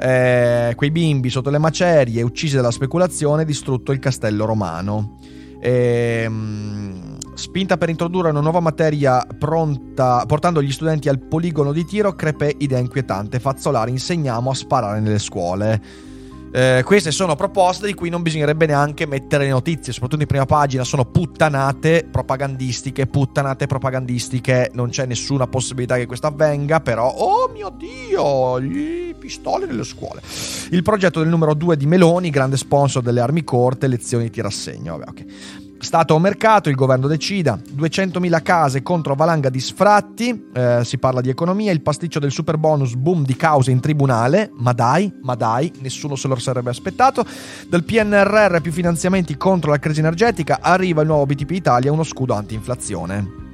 Eh, 0.00 0.74
quei 0.76 0.90
bimbi 0.90 1.30
sotto 1.30 1.50
le 1.50 1.58
macerie, 1.58 2.22
uccisi 2.22 2.56
dalla 2.56 2.70
speculazione, 2.70 3.44
distrutto 3.44 3.92
il 3.92 3.98
castello 3.98 4.44
romano. 4.44 5.16
Ehm, 5.60 7.16
spinta 7.34 7.76
per 7.76 7.88
introdurre 7.88 8.30
una 8.30 8.40
nuova 8.40 8.60
materia 8.60 9.26
pronta, 9.38 10.24
portando 10.26 10.62
gli 10.62 10.70
studenti 10.70 11.08
al 11.08 11.18
poligono 11.18 11.72
di 11.72 11.84
tiro, 11.84 12.14
crepe 12.14 12.54
idea 12.58 12.78
inquietante. 12.78 13.40
Fazzolari, 13.40 13.90
insegniamo 13.90 14.50
a 14.50 14.54
sparare 14.54 15.00
nelle 15.00 15.18
scuole. 15.18 16.06
Eh, 16.50 16.82
queste 16.84 17.10
sono 17.10 17.36
proposte 17.36 17.86
di 17.86 17.94
cui 17.94 18.08
non 18.08 18.22
bisognerebbe 18.22 18.66
neanche 18.66 19.06
mettere 19.06 19.44
le 19.44 19.50
notizie, 19.50 19.92
soprattutto 19.92 20.22
in 20.22 20.28
prima 20.28 20.46
pagina. 20.46 20.84
Sono 20.84 21.04
puttanate 21.04 22.06
propagandistiche, 22.10 23.06
puttanate 23.06 23.66
propagandistiche. 23.66 24.70
Non 24.72 24.88
c'è 24.88 25.06
nessuna 25.06 25.46
possibilità 25.46 25.96
che 25.96 26.06
questo 26.06 26.26
avvenga, 26.26 26.80
però, 26.80 27.08
oh 27.08 27.50
mio 27.52 27.70
dio, 27.76 28.60
gli 28.60 29.14
pistole 29.14 29.66
nelle 29.66 29.84
scuole. 29.84 30.22
Il 30.70 30.82
progetto 30.82 31.20
del 31.20 31.28
numero 31.28 31.54
2 31.54 31.76
di 31.76 31.86
Meloni, 31.86 32.30
grande 32.30 32.56
sponsor 32.56 33.02
delle 33.02 33.20
armi 33.20 33.44
corte, 33.44 33.86
lezioni 33.86 34.24
di 34.24 34.30
tirassegno. 34.30 34.96
Vabbè, 34.96 35.10
ok. 35.10 35.67
Stato 35.80 36.14
o 36.14 36.18
mercato, 36.18 36.68
il 36.68 36.74
governo 36.74 37.06
decida. 37.06 37.56
200.000 37.56 38.42
case 38.42 38.82
contro 38.82 39.14
valanga 39.14 39.48
di 39.48 39.60
sfratti. 39.60 40.46
eh, 40.52 40.80
si 40.82 40.98
parla 40.98 41.20
di 41.20 41.28
economia. 41.28 41.70
Il 41.70 41.82
pasticcio 41.82 42.18
del 42.18 42.32
super 42.32 42.58
bonus, 42.58 42.94
boom 42.94 43.24
di 43.24 43.36
cause 43.36 43.70
in 43.70 43.78
tribunale. 43.80 44.50
Ma 44.54 44.72
dai, 44.72 45.12
ma 45.22 45.36
dai, 45.36 45.72
nessuno 45.80 46.16
se 46.16 46.26
lo 46.26 46.36
sarebbe 46.36 46.70
aspettato. 46.70 47.24
Dal 47.68 47.84
PNRR 47.84 48.60
più 48.60 48.72
finanziamenti 48.72 49.36
contro 49.36 49.70
la 49.70 49.78
crisi 49.78 50.00
energetica. 50.00 50.58
Arriva 50.60 51.02
il 51.02 51.06
nuovo 51.06 51.26
BTP 51.26 51.52
Italia, 51.52 51.92
uno 51.92 52.02
scudo 52.02 52.34
anti-inflazione. 52.34 53.46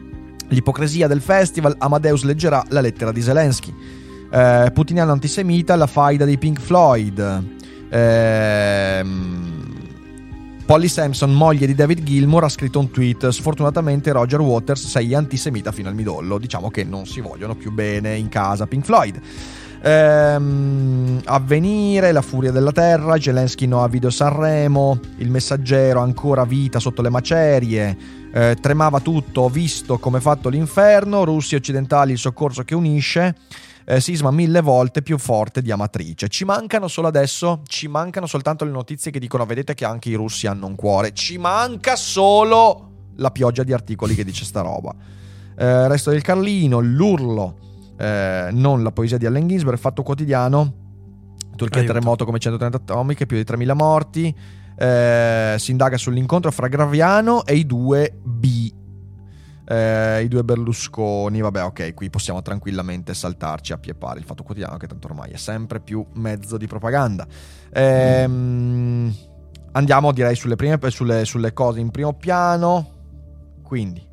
L'ipocrisia 0.48 1.06
del 1.06 1.20
festival, 1.20 1.74
Amadeus 1.78 2.22
leggerà 2.22 2.64
la 2.68 2.80
lettera 2.80 3.12
di 3.12 3.20
Zelensky. 3.20 3.74
Eh, 4.30 4.70
Putiniano 4.72 5.12
antisemita, 5.12 5.76
la 5.76 5.86
faida 5.86 6.24
dei 6.24 6.38
Pink 6.38 6.58
Floyd. 6.58 7.44
Ehm... 7.90 9.73
Polly 10.66 10.88
Sampson, 10.88 11.30
moglie 11.30 11.66
di 11.66 11.74
David 11.74 12.02
Gilmour, 12.02 12.44
ha 12.44 12.48
scritto 12.48 12.78
un 12.78 12.90
tweet. 12.90 13.28
Sfortunatamente 13.28 14.12
Roger 14.12 14.40
Waters 14.40 14.86
sei 14.86 15.14
antisemita 15.14 15.72
fino 15.72 15.90
al 15.90 15.94
midollo. 15.94 16.38
Diciamo 16.38 16.70
che 16.70 16.84
non 16.84 17.04
si 17.04 17.20
vogliono 17.20 17.54
più 17.54 17.70
bene 17.70 18.16
in 18.16 18.30
casa 18.30 18.66
Pink 18.66 18.86
Floyd. 18.86 19.20
Ehm, 19.82 21.20
avvenire, 21.26 22.12
La 22.12 22.22
furia 22.22 22.50
della 22.50 22.72
terra, 22.72 23.20
Zelensky 23.20 23.66
no 23.66 23.84
a 23.84 23.88
video 23.88 24.08
Sanremo, 24.08 24.98
Il 25.18 25.30
messaggero 25.30 26.00
ancora 26.00 26.44
vita 26.44 26.80
sotto 26.80 27.02
le 27.02 27.10
macerie, 27.10 27.96
eh, 28.32 28.56
tremava 28.58 29.00
tutto, 29.00 29.42
ho 29.42 29.48
visto 29.50 29.98
come 29.98 30.20
fatto 30.20 30.48
l'inferno, 30.48 31.24
russi 31.24 31.56
occidentali 31.56 32.12
il 32.12 32.18
soccorso 32.18 32.62
che 32.62 32.74
unisce, 32.74 33.34
eh, 33.84 34.00
sisma 34.00 34.30
mille 34.30 34.60
volte 34.60 35.02
più 35.02 35.18
forte 35.18 35.62
di 35.62 35.70
Amatrice. 35.70 36.28
Ci 36.28 36.44
mancano 36.44 36.88
solo 36.88 37.08
adesso, 37.08 37.62
ci 37.66 37.88
mancano 37.88 38.26
soltanto 38.26 38.64
le 38.64 38.70
notizie 38.70 39.10
che 39.10 39.18
dicono 39.18 39.46
vedete 39.46 39.74
che 39.74 39.84
anche 39.84 40.08
i 40.08 40.14
russi 40.14 40.46
hanno 40.46 40.66
un 40.66 40.74
cuore, 40.74 41.12
ci 41.12 41.38
manca 41.38 41.96
solo 41.96 42.90
la 43.16 43.30
pioggia 43.30 43.62
di 43.62 43.72
articoli 43.72 44.14
che 44.14 44.24
dice 44.24 44.44
sta 44.44 44.60
roba. 44.60 44.94
Eh, 45.56 45.88
resto 45.88 46.10
del 46.10 46.22
Carlino, 46.22 46.80
l'urlo 46.80 47.58
eh, 47.96 48.48
non 48.52 48.82
la 48.82 48.90
poesia 48.90 49.18
di 49.18 49.26
Allen 49.26 49.46
Ginsberg, 49.46 49.78
Fatto 49.78 50.02
Quotidiano, 50.02 50.82
Turchia 51.56 51.80
Aiuto. 51.80 51.92
terremoto 51.92 52.24
come 52.24 52.38
130 52.38 52.76
atomiche, 52.76 53.26
più 53.26 53.36
di 53.36 53.44
3.000 53.44 53.74
morti, 53.74 54.34
eh, 54.76 55.54
si 55.58 55.70
indaga 55.70 55.96
sull'incontro 55.96 56.50
fra 56.50 56.66
Graviano 56.68 57.44
e 57.44 57.54
i 57.54 57.66
due 57.66 58.12
B. 58.22 58.72
Eh, 59.66 60.22
I 60.22 60.28
due 60.28 60.44
Berlusconi, 60.44 61.40
vabbè, 61.40 61.64
ok, 61.64 61.94
qui 61.94 62.10
possiamo 62.10 62.42
tranquillamente 62.42 63.14
saltarci 63.14 63.72
a 63.72 63.78
pie 63.78 63.94
pari 63.94 64.18
il 64.20 64.24
fatto 64.24 64.42
quotidiano, 64.42 64.76
che 64.76 64.86
tanto 64.86 65.06
ormai 65.08 65.30
è 65.30 65.36
sempre 65.36 65.80
più 65.80 66.04
mezzo 66.14 66.56
di 66.56 66.66
propaganda. 66.66 67.26
Ehm, 67.72 69.14
andiamo, 69.72 70.12
direi, 70.12 70.36
sulle, 70.36 70.56
prime, 70.56 70.78
sulle, 70.90 71.24
sulle 71.24 71.52
cose 71.52 71.80
in 71.80 71.90
primo 71.90 72.12
piano. 72.12 72.90
Quindi, 73.62 74.06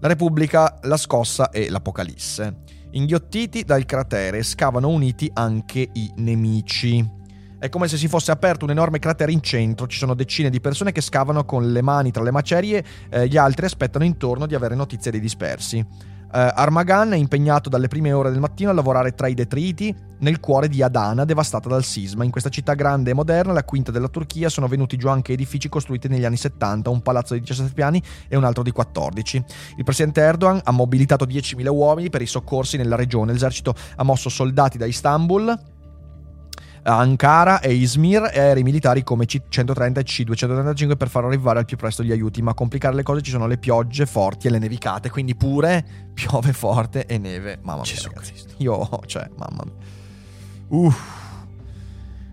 la 0.00 0.08
Repubblica, 0.08 0.78
la 0.82 0.96
scossa 0.96 1.50
e 1.50 1.68
l'Apocalisse. 1.68 2.56
Inghiottiti 2.92 3.64
dal 3.64 3.84
cratere 3.84 4.42
scavano 4.42 4.88
uniti 4.88 5.30
anche 5.32 5.88
i 5.92 6.12
nemici. 6.16 7.20
È 7.62 7.68
come 7.68 7.86
se 7.86 7.96
si 7.96 8.08
fosse 8.08 8.32
aperto 8.32 8.64
un 8.64 8.72
enorme 8.72 8.98
cratere 8.98 9.30
in 9.30 9.40
centro, 9.40 9.86
ci 9.86 9.96
sono 9.96 10.14
decine 10.14 10.50
di 10.50 10.60
persone 10.60 10.90
che 10.90 11.00
scavano 11.00 11.44
con 11.44 11.70
le 11.70 11.80
mani 11.80 12.10
tra 12.10 12.24
le 12.24 12.32
macerie, 12.32 12.84
eh, 13.08 13.28
gli 13.28 13.36
altri 13.36 13.66
aspettano 13.66 14.04
intorno 14.04 14.46
di 14.46 14.56
avere 14.56 14.74
notizie 14.74 15.12
dei 15.12 15.20
dispersi. 15.20 15.78
Eh, 15.78 15.86
Armagan 16.32 17.12
è 17.12 17.16
impegnato 17.16 17.68
dalle 17.68 17.86
prime 17.86 18.12
ore 18.12 18.30
del 18.32 18.40
mattino 18.40 18.70
a 18.70 18.72
lavorare 18.72 19.14
tra 19.14 19.28
i 19.28 19.34
detriti 19.34 19.94
nel 20.18 20.40
cuore 20.40 20.66
di 20.66 20.82
Adana, 20.82 21.24
devastata 21.24 21.68
dal 21.68 21.84
sisma. 21.84 22.24
In 22.24 22.32
questa 22.32 22.48
città 22.48 22.74
grande 22.74 23.12
e 23.12 23.14
moderna, 23.14 23.52
la 23.52 23.62
quinta 23.62 23.92
della 23.92 24.08
Turchia, 24.08 24.48
sono 24.48 24.66
venuti 24.66 24.96
giù 24.96 25.06
anche 25.06 25.32
edifici 25.32 25.68
costruiti 25.68 26.08
negli 26.08 26.24
anni 26.24 26.38
70, 26.38 26.90
un 26.90 27.00
palazzo 27.00 27.34
di 27.34 27.40
17 27.40 27.74
piani 27.74 28.02
e 28.26 28.34
un 28.34 28.42
altro 28.42 28.64
di 28.64 28.72
14. 28.72 29.44
Il 29.76 29.84
presidente 29.84 30.20
Erdogan 30.20 30.60
ha 30.64 30.72
mobilitato 30.72 31.26
10.000 31.26 31.68
uomini 31.68 32.10
per 32.10 32.22
i 32.22 32.26
soccorsi 32.26 32.76
nella 32.76 32.96
regione. 32.96 33.30
L'esercito 33.30 33.72
ha 33.94 34.02
mosso 34.02 34.28
soldati 34.28 34.78
da 34.78 34.86
Istanbul 34.86 35.70
Ankara 36.84 37.60
e 37.60 37.72
Izmir 37.72 38.30
e 38.32 38.40
aerei 38.40 38.62
militari 38.62 39.02
come 39.02 39.26
C-130 39.26 39.98
e 39.98 40.02
C-235 40.02 40.96
per 40.96 41.08
far 41.08 41.24
arrivare 41.24 41.60
al 41.60 41.64
più 41.64 41.76
presto 41.76 42.02
gli 42.02 42.10
aiuti, 42.10 42.42
ma 42.42 42.50
a 42.50 42.54
complicare 42.54 42.94
le 42.94 43.02
cose 43.02 43.22
ci 43.22 43.30
sono 43.30 43.46
le 43.46 43.58
piogge 43.58 44.06
forti 44.06 44.48
e 44.48 44.50
le 44.50 44.58
nevicate, 44.58 45.10
quindi 45.10 45.34
pure 45.34 45.84
piove 46.12 46.52
forte 46.52 47.06
e 47.06 47.18
neve. 47.18 47.58
Mamma 47.62 47.82
mia, 47.82 47.92
Gesù 47.92 48.08
ragazzi. 48.08 48.32
Cristo. 48.32 48.54
Io, 48.58 48.88
cioè, 49.06 49.28
mamma 49.36 49.62
mia. 49.64 49.74
Uff. 50.68 51.20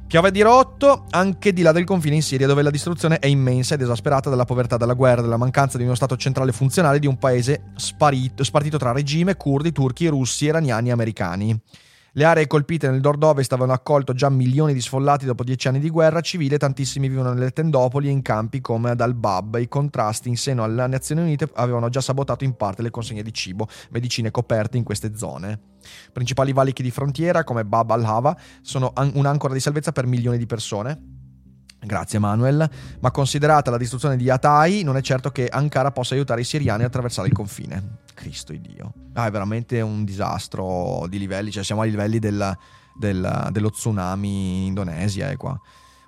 Piove 0.10 0.32
di 0.32 0.41
rotto 0.41 1.06
anche 1.12 1.53
di 1.53 1.62
là 1.62 1.72
del 1.72 1.84
confine 1.84 2.15
in 2.15 2.24
Siria, 2.24 2.48
dove 2.48 2.63
la 2.63 2.72
distruzione 2.72 3.20
è 3.20 3.27
immensa 3.27 3.75
ed 3.75 3.82
esasperata 3.82 4.27
dalla 4.27 4.44
povertà, 4.44 4.75
dalla 4.75 4.94
guerra, 4.94 5.22
dalla 5.22 5.38
mancanza 5.38 5.77
di 5.77 5.84
uno 5.84 5.94
Stato 5.94 6.18
centrale 6.18 6.51
funzionale 6.51 6.98
di 6.98 7.06
un 7.06 7.20
paese 7.20 7.65
sparito, 7.75 8.44
spartito 8.44 8.79
tra 8.79 8.91
regime, 8.91 9.36
curdi, 9.36 9.72
turchi, 9.72 10.08
russi, 10.08 10.46
iraniani 10.46 10.89
e 10.89 10.91
americani. 10.91 11.62
Le 12.13 12.24
aree 12.24 12.48
colpite 12.48 12.89
nel 12.89 13.01
nord-ovest 13.01 13.51
avevano 13.51 13.74
accolto 13.74 14.13
già 14.13 14.30
milioni 14.30 14.74
di 14.74 14.82
sfollati 14.82 15.25
dopo 15.25 15.44
dieci 15.44 15.68
anni 15.68 15.80
di 15.80 15.89
guerra 15.89 16.22
civile, 16.22 16.58
tantissimi 16.58 17.08
vivono 17.08 17.34
nelle 17.34 17.51
tendopoli 17.51 18.08
e 18.08 18.12
in 18.12 18.24
campi 18.24 18.62
come 18.62 18.89
ad 18.89 19.01
Al-Bab. 19.01 19.58
I 19.60 19.68
contrasti 19.68 20.28
in 20.28 20.36
seno 20.36 20.63
alle 20.63 20.88
Nazioni 20.88 21.22
Unite 21.22 21.50
avevano 21.54 21.89
già 21.89 22.01
sabotato 22.01 22.44
in 22.44 22.56
parte 22.56 22.82
le 22.82 22.89
consegne 22.89 23.22
di 23.22 23.32
cibo, 23.32 23.68
medicine 23.92 24.32
coperte 24.32 24.78
in 24.78 24.84
queste 24.84 25.16
zone. 25.16 25.60
Principali 26.12 26.51
valichi 26.51 26.82
di 26.82 26.92
frontiera 26.92 27.44
come 27.44 27.63
Bab 27.63 27.92
al-Hava 27.92 28.36
sono 28.62 28.92
an- 28.96 29.12
un'ancora 29.13 29.54
di 29.54 29.60
salvezza 29.60 29.92
per 29.92 30.08
milioni 30.08 30.39
di 30.39 30.48
persone. 30.48 31.18
Grazie 31.82 32.20
Manuel, 32.20 32.70
ma 33.00 33.12
considerata 33.12 33.72
la 33.72 33.78
distruzione 33.78 34.18
di 34.18 34.30
Atai, 34.30 34.84
non 34.84 34.98
è 34.98 35.01
certo 35.01 35.30
che 35.30 35.48
Ankara 35.48 35.92
possa 35.92 36.13
aiutare 36.13 36.42
i 36.42 36.44
siriani 36.44 36.84
a 36.84 36.88
attraversare 36.88 37.28
il 37.28 37.34
confine. 37.34 37.98
Cristo 38.20 38.52
Dio. 38.52 38.92
Ah, 39.14 39.28
è 39.28 39.32
veramente 39.32 39.80
un 39.80 40.04
disastro 40.04 41.06
di 41.08 41.18
livelli, 41.18 41.52
cioè 41.52 41.64
siamo 41.64 41.82
ai 41.82 41.90
livelli 41.90 42.20
del- 42.20 42.58
del- 42.94 43.48
dello 43.52 43.70
tsunami 43.70 44.58
in 44.58 44.64
Indonesia 44.68 45.30
e 45.30 45.38
qua. 45.38 45.58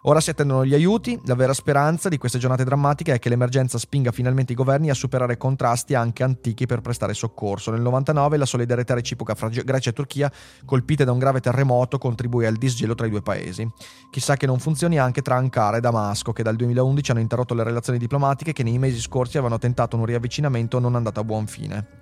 Ora 0.06 0.20
si 0.20 0.32
attendono 0.32 0.66
gli 0.66 0.74
aiuti, 0.74 1.20
la 1.26 1.36
vera 1.36 1.54
speranza 1.54 2.10
di 2.10 2.18
queste 2.18 2.40
giornate 2.40 2.64
drammatiche 2.64 3.14
è 3.14 3.20
che 3.20 3.30
l'emergenza 3.30 3.78
spinga 3.78 4.12
finalmente 4.12 4.52
i 4.52 4.56
governi 4.56 4.90
a 4.90 4.96
superare 4.96 5.38
contrasti 5.38 5.94
anche 5.94 6.24
antichi 6.24 6.66
per 6.66 6.82
prestare 6.82 7.14
soccorso. 7.14 7.70
Nel 7.70 7.82
99 7.82 8.38
la 8.38 8.48
solidarietà 8.48 8.96
reciproca 8.96 9.36
fra 9.36 9.50
Grecia 9.50 9.92
e 9.92 9.94
Turchia, 9.94 10.32
colpite 10.66 11.06
da 11.06 11.12
un 11.12 11.20
grave 11.20 11.40
terremoto, 11.40 12.00
contribuì 12.00 12.48
al 12.48 12.56
disgelo 12.56 12.96
tra 12.96 13.06
i 13.06 13.12
due 13.12 13.22
paesi. 13.22 13.70
Chissà 14.10 14.38
che 14.38 14.48
non 14.48 14.58
funzioni 14.58 14.98
anche 14.98 15.22
tra 15.22 15.36
Ankara 15.36 15.78
e 15.78 15.82
Damasco, 15.82 16.34
che 16.34 16.42
dal 16.42 16.56
2011 16.56 17.12
hanno 17.12 17.20
interrotto 17.20 17.54
le 17.54 17.64
relazioni 17.64 18.00
diplomatiche 18.00 18.54
che 18.54 18.64
nei 18.64 18.80
mesi 18.80 19.00
scorsi 19.00 19.38
avevano 19.38 19.60
tentato 19.60 19.98
un 19.98 20.06
riavvicinamento 20.06 20.80
non 20.80 20.96
andato 20.96 21.20
a 21.20 21.24
buon 21.24 21.46
fine. 21.46 22.01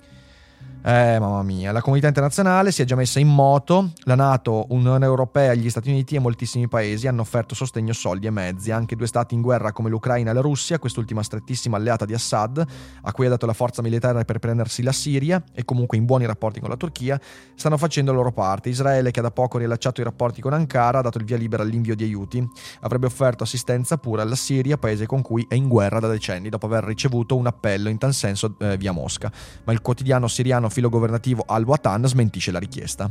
Eh, 0.82 1.20
mamma 1.20 1.44
mia, 1.44 1.74
la 1.74 1.82
comunità 1.82 2.08
internazionale 2.08 2.72
si 2.72 2.82
è 2.82 2.86
già 2.86 2.96
messa 2.96 3.20
in 3.20 3.28
moto, 3.28 3.92
la 4.04 4.16
Nato, 4.16 4.66
Unione 4.70 5.04
Europea, 5.04 5.54
gli 5.54 5.70
Stati 5.70 5.90
Uniti 5.90 6.16
e 6.16 6.20
moltissimi 6.20 6.70
paesi 6.70 7.06
hanno 7.06 7.20
offerto 7.20 7.54
sostegno 7.54 7.92
soldi 7.92 8.28
e 8.28 8.30
mezzi, 8.30 8.72
anche 8.72 8.96
due 8.96 9.06
stati 9.06 9.36
in 9.36 9.42
guerra 9.42 9.74
come 9.74 9.90
l'Ucraina 9.90 10.32
e 10.32 10.34
la 10.34 10.40
Russia, 10.40 10.80
quest'ultima 10.80 11.22
strettissima 11.22 11.76
alleata 11.76 12.06
di 12.06 12.14
Assad, 12.14 12.66
a 13.02 13.12
cui 13.12 13.26
ha 13.26 13.30
dato 13.30 13.46
la 13.46 13.52
forza 13.52 13.82
militare 13.82 14.24
per 14.24 14.40
prendersi 14.40 14.82
la 14.82 14.94
Siria 14.94 15.44
e 15.54 15.66
comunque 15.66 15.98
in 15.98 16.06
buoni 16.06 16.26
rapporti 16.26 16.62
con 16.62 16.70
la 16.70 16.78
Turchia, 16.78 17.20
stanno 17.56 17.78
facendo 17.78 18.12
la 18.12 18.18
loro 18.18 18.32
parte. 18.32 18.70
Israele, 18.70 19.12
che 19.12 19.20
ha 19.20 19.24
da 19.24 19.32
poco 19.32 19.58
riallacciato 19.58 20.00
i 20.00 20.06
rapporti 20.06 20.40
con 20.40 20.54
Ankara, 20.54 21.00
ha 21.00 21.02
dato 21.02 21.18
il 21.18 21.26
via 21.26 21.36
libera 21.36 21.62
all'invio 21.62 21.94
di 21.94 22.06
aiuti, 22.06 22.42
avrebbe 22.80 23.08
offerto 23.08 23.44
assistenza 23.44 23.98
pure 23.98 24.22
alla 24.22 24.36
Siria, 24.36 24.78
paese 24.78 25.06
con 25.06 25.22
cui 25.24 25.46
è 25.50 25.56
in 25.56 25.68
guerra 25.68 26.00
da 26.00 26.08
decenni, 26.08 26.48
dopo 26.48 26.68
aver 26.68 26.86
ricevuto 26.86 27.36
un 27.36 27.48
appello 27.48 27.90
in 27.90 27.98
tal 27.98 28.14
senso 28.14 28.56
eh, 28.60 28.78
via 28.78 28.94
Mosca. 28.94 29.30
Ma 29.66 29.74
il 29.74 29.82
quotidiano 29.82 30.30
siriano 30.30 30.68
filogovernativo 30.70 31.44
Al-Watan 31.46 32.08
smentisce 32.08 32.52
la 32.52 32.60
richiesta. 32.60 33.10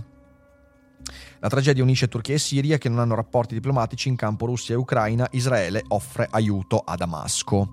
La 1.41 1.49
tragedia 1.49 1.83
unisce 1.83 2.09
Turchia 2.09 2.35
e 2.35 2.39
Siria 2.39 2.79
che 2.79 2.89
non 2.89 2.99
hanno 2.99 3.15
rapporti 3.15 3.55
diplomatici 3.55 4.09
in 4.09 4.17
campo 4.17 4.47
Russia 4.47 4.75
e 4.75 4.79
Ucraina. 4.79 5.29
Israele 5.33 5.85
offre 5.89 6.27
aiuto 6.31 6.83
a 6.85 6.97
Damasco. 6.97 7.73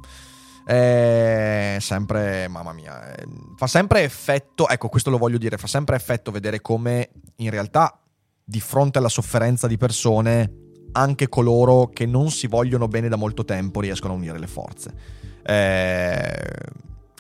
È 0.66 1.78
sempre, 1.80 2.48
mamma 2.48 2.74
mia, 2.74 3.14
eh, 3.14 3.28
fa 3.56 3.68
sempre 3.68 4.04
effetto, 4.04 4.68
ecco 4.68 4.90
questo 4.90 5.12
lo 5.12 5.18
voglio 5.18 5.38
dire, 5.38 5.58
fa 5.58 5.68
sempre 5.68 5.96
effetto 5.96 6.32
vedere 6.32 6.60
come 6.60 7.12
in 7.38 7.52
realtà 7.52 8.00
di 8.44 8.60
fronte 8.60 8.98
alla 8.98 9.10
sofferenza 9.10 9.68
di 9.68 9.78
persone 9.78 10.64
anche 10.94 11.30
coloro 11.30 11.90
che 11.94 12.06
non 12.06 12.32
si 12.32 12.48
vogliono 12.48 12.88
bene 12.88 13.10
da 13.10 13.16
molto 13.16 13.46
tempo 13.46 13.82
riescono 13.82 14.14
a 14.14 14.16
unire 14.16 14.40
le 14.40 14.48
forze. 14.48 14.94
Eh, 15.44 16.54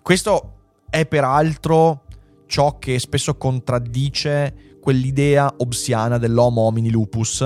questo 0.02 0.54
è 0.90 1.06
peraltro 1.06 2.05
ciò 2.48 2.78
che 2.78 3.00
spesso 3.00 3.36
contraddice 3.36 4.78
quell'idea 4.82 5.54
obsiana 5.58 6.18
dell'homo 6.18 6.62
homini 6.62 6.90
lupus. 6.90 7.42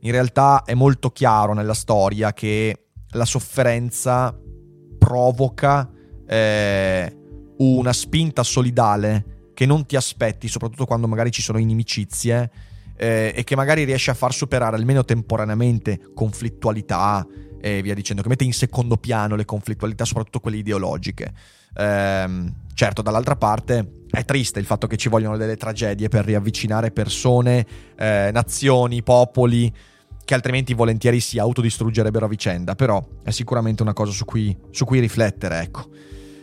In 0.00 0.10
realtà 0.10 0.62
è 0.64 0.74
molto 0.74 1.10
chiaro 1.10 1.52
nella 1.52 1.74
storia 1.74 2.32
che 2.32 2.86
la 3.10 3.24
sofferenza 3.24 4.38
provoca 4.98 5.90
eh, 6.26 7.16
una 7.58 7.92
spinta 7.92 8.42
solidale 8.42 9.50
che 9.54 9.66
non 9.66 9.86
ti 9.86 9.96
aspetti, 9.96 10.46
soprattutto 10.46 10.84
quando 10.84 11.08
magari 11.08 11.30
ci 11.30 11.42
sono 11.42 11.58
inimicizie, 11.58 12.50
eh, 12.96 13.32
e 13.34 13.44
che 13.44 13.56
magari 13.56 13.84
riesce 13.84 14.10
a 14.10 14.14
far 14.14 14.32
superare 14.32 14.76
almeno 14.76 15.04
temporaneamente 15.04 16.00
conflittualità 16.14 17.26
e 17.60 17.82
via 17.82 17.94
dicendo, 17.94 18.22
che 18.22 18.28
mette 18.28 18.44
in 18.44 18.52
secondo 18.52 18.96
piano 18.96 19.34
le 19.34 19.44
conflittualità, 19.44 20.04
soprattutto 20.04 20.40
quelle 20.40 20.58
ideologiche. 20.58 21.32
Ehm, 21.76 22.52
certo, 22.74 23.02
dall'altra 23.02 23.36
parte 23.36 24.04
è 24.10 24.24
triste 24.24 24.58
il 24.58 24.64
fatto 24.64 24.86
che 24.86 24.96
ci 24.96 25.08
vogliono 25.08 25.36
delle 25.36 25.56
tragedie 25.56 26.08
per 26.08 26.24
riavvicinare 26.24 26.90
persone, 26.90 27.66
eh, 27.96 28.30
nazioni, 28.32 29.02
popoli 29.02 29.72
che 30.24 30.34
altrimenti 30.34 30.74
volentieri 30.74 31.20
si 31.20 31.38
autodistruggerebbero 31.38 32.26
a 32.26 32.28
vicenda, 32.28 32.74
però 32.74 33.02
è 33.22 33.30
sicuramente 33.30 33.82
una 33.82 33.94
cosa 33.94 34.12
su 34.12 34.26
cui, 34.26 34.54
su 34.70 34.84
cui 34.84 35.00
riflettere, 35.00 35.60
ecco. 35.60 35.86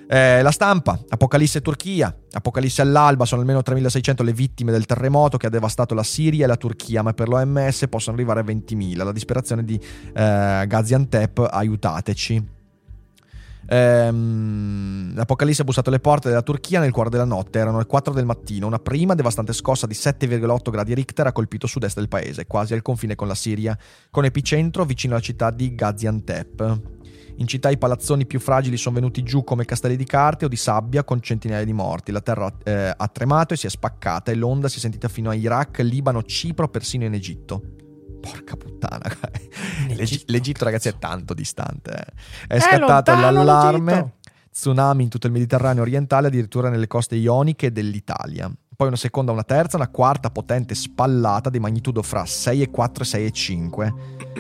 Eh, 0.08 0.42
la 0.44 0.52
stampa, 0.52 1.00
Apocalisse 1.10 1.62
Turchia, 1.62 2.16
Apocalisse 2.32 2.82
all'alba, 2.82 3.26
sono 3.26 3.42
almeno 3.42 3.62
3600 3.62 4.24
le 4.24 4.34
vittime 4.34 4.72
del 4.72 4.86
terremoto 4.86 5.38
che 5.38 5.48
ha 5.48 5.50
devastato 5.50 5.96
la 5.96 6.04
Siria 6.04 6.46
e 6.46 6.48
la 6.48 6.58
Turchia, 6.58 7.02
ma 7.02 7.14
per 7.14 7.28
l'OMS 7.28 7.86
possono 7.90 8.16
arrivare 8.16 8.40
a 8.40 8.44
20.000. 8.44 9.04
La 9.04 9.12
disperazione 9.12 9.64
di 9.64 9.76
eh, 9.76 10.66
Gaziantep, 10.68 11.48
aiutateci. 11.52 12.55
Ehm, 13.68 15.14
L'Apocalisse 15.16 15.62
ha 15.62 15.66
bussato 15.66 15.90
alle 15.90 16.00
porte 16.00 16.28
della 16.28 16.42
Turchia 16.42 16.82
nel 16.82 16.92
cuore 16.92 17.10
della 17.10 17.24
notte, 17.24 17.60
erano 17.60 17.78
le 17.78 17.86
4 17.86 18.14
del 18.14 18.26
mattino. 18.26 18.68
Una 18.68 18.80
prima 18.80 19.16
devastante 19.16 19.54
scossa 19.54 19.88
di 19.88 19.94
7,8 19.94 20.70
gradi 20.70 20.94
Richter 20.94 21.28
ha 21.28 21.32
colpito 21.32 21.68
sud-est 21.68 21.96
del 21.96 22.10
paese, 22.10 22.46
quasi 22.46 22.74
al 22.74 22.82
confine 22.82 23.16
con 23.16 23.28
la 23.28 23.36
Siria, 23.36 23.78
con 24.12 24.26
epicentro 24.26 24.84
vicino 24.84 25.14
alla 25.14 25.24
città 25.24 25.52
di 25.52 25.74
Gaziantep. 25.74 26.82
In 27.38 27.48
città 27.48 27.70
i 27.70 27.78
palazzoni 27.78 28.26
più 28.26 28.40
fragili 28.40 28.78
sono 28.78 28.96
venuti 28.96 29.24
giù 29.24 29.44
come 29.44 29.66
castelli 29.66 29.98
di 29.98 30.06
carte 30.06 30.46
o 30.46 30.48
di 30.48 30.56
sabbia 30.56 31.04
con 31.04 31.22
centinaia 31.22 31.66
di 31.66 31.74
morti. 31.74 32.12
La 32.12 32.22
terra 32.22 32.54
eh, 32.64 32.94
ha 32.96 33.08
tremato 33.08 33.54
e 33.54 33.58
si 33.58 33.68
è 33.68 33.70
spaccata 33.70 34.32
e 34.32 34.36
l'onda 34.36 34.68
si 34.68 34.78
è 34.78 34.80
sentita 34.82 35.08
fino 35.08 35.30
a 35.30 35.36
Iraq, 35.36 35.80
Libano, 35.80 36.24
Cipro, 36.24 36.68
persino 36.68 37.06
in 37.06 37.14
Egitto. 37.14 37.75
Porca 38.30 38.56
puttana. 38.56 39.04
L'Egitto, 39.96 40.26
L'Egitto 40.32 40.64
ragazzi, 40.64 40.88
è 40.90 40.98
tanto 40.98 41.34
distante. 41.34 41.92
eh. 41.92 42.48
È, 42.48 42.56
È 42.56 42.60
scattato 42.60 43.12
lontano 43.12 43.32
l'allarme. 43.32 43.92
l'Egitto. 43.94 44.14
Tsunami 44.52 45.04
in 45.04 45.10
tutto 45.10 45.28
il 45.28 45.34
Mediterraneo 45.34 45.82
orientale, 45.82 46.28
addirittura 46.28 46.70
nelle 46.70 46.88
coste 46.88 47.16
ioniche 47.16 47.72
dell'Italia. 47.74 48.50
Poi 48.76 48.88
una 48.88 48.96
seconda, 48.96 49.32
una 49.34 49.44
terza, 49.44 49.76
una 49.78 49.90
quarta 49.90 50.30
potente 50.32 50.76
spallata 50.76 51.50
di 51.50 51.60
magnitudo 51.60 52.02
fra 52.02 52.24
6,4 52.24 53.18
e 53.18 53.32
6,5. 53.32 53.94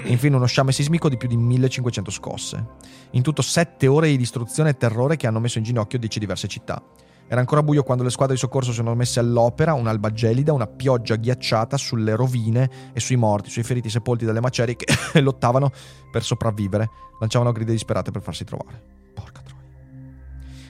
E 0.04 0.10
infine 0.10 0.36
uno 0.38 0.46
sciame 0.46 0.72
sismico 0.72 1.10
di 1.10 1.18
più 1.18 1.27
di 1.27 1.36
1500 1.38 2.12
scosse. 2.12 2.65
In 3.12 3.24
tutto 3.24 3.42
7 3.42 3.88
ore 3.88 4.08
di 4.08 4.18
distruzione 4.18 4.70
e 4.72 4.77
terrore 4.77 5.15
che 5.18 5.27
hanno 5.27 5.39
messo 5.39 5.58
in 5.58 5.63
ginocchio 5.65 6.00
10 6.00 6.20
diverse 6.20 6.48
città. 6.48 6.82
Era 7.27 7.39
ancora 7.39 7.63
buio 7.63 7.82
quando 7.82 8.03
le 8.03 8.12
squadre 8.12 8.36
di 8.36 8.39
soccorso 8.39 8.70
si 8.70 8.77
sono 8.77 8.94
messe 8.94 9.20
all'opera, 9.20 9.74
un'alba 9.74 10.12
gelida, 10.12 10.53
una 10.53 10.67
pioggia 10.67 11.15
ghiacciata 11.15 11.75
sulle 11.75 12.15
rovine 12.15 12.70
e 12.94 13.00
sui 13.00 13.15
morti, 13.15 13.50
sui 13.50 13.63
feriti 13.63 13.89
sepolti 13.89 14.25
dalle 14.25 14.41
macerie 14.41 14.75
che 14.75 14.86
lottavano 15.22 15.72
per 16.12 16.24
sopravvivere, 16.24 16.89
lanciavano 17.20 17.51
grida 17.51 17.72
disperate 17.72 18.12
per 18.12 18.22
farsi 18.22 18.44
trovare. 18.44 18.79
Porca 19.13 19.41
troia. 19.41 19.63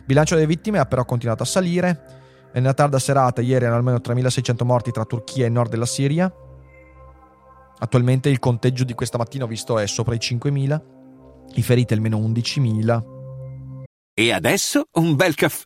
Bilancio 0.05 0.35
delle 0.35 0.47
vittime 0.47 0.79
ha 0.79 0.85
però 0.85 1.03
continuato 1.03 1.43
a 1.43 1.45
salire. 1.45 2.23
E 2.53 2.61
nella 2.61 2.73
tarda 2.73 2.99
serata, 2.99 3.41
ieri 3.41 3.65
erano 3.65 3.75
almeno 3.75 3.97
3.600 3.97 4.63
morti 4.63 4.91
tra 4.91 5.03
Turchia 5.03 5.45
e 5.45 5.49
nord 5.49 5.69
della 5.69 5.85
Siria. 5.85 6.33
Attualmente 7.77 8.29
il 8.29 8.39
conteggio 8.39 8.85
di 8.85 8.93
questa 8.93 9.17
mattina 9.17 9.43
ho 9.43 9.47
visto 9.47 9.77
è 9.77 9.85
sopra 9.87 10.15
i 10.15 10.19
5.000. 10.19 10.81
I 11.55 11.61
feriti 11.61 11.93
almeno 11.93 12.17
11.000. 12.17 13.03
E 14.13 14.31
adesso 14.31 14.87
un 14.93 15.15
bel 15.15 15.35
caffè 15.35 15.65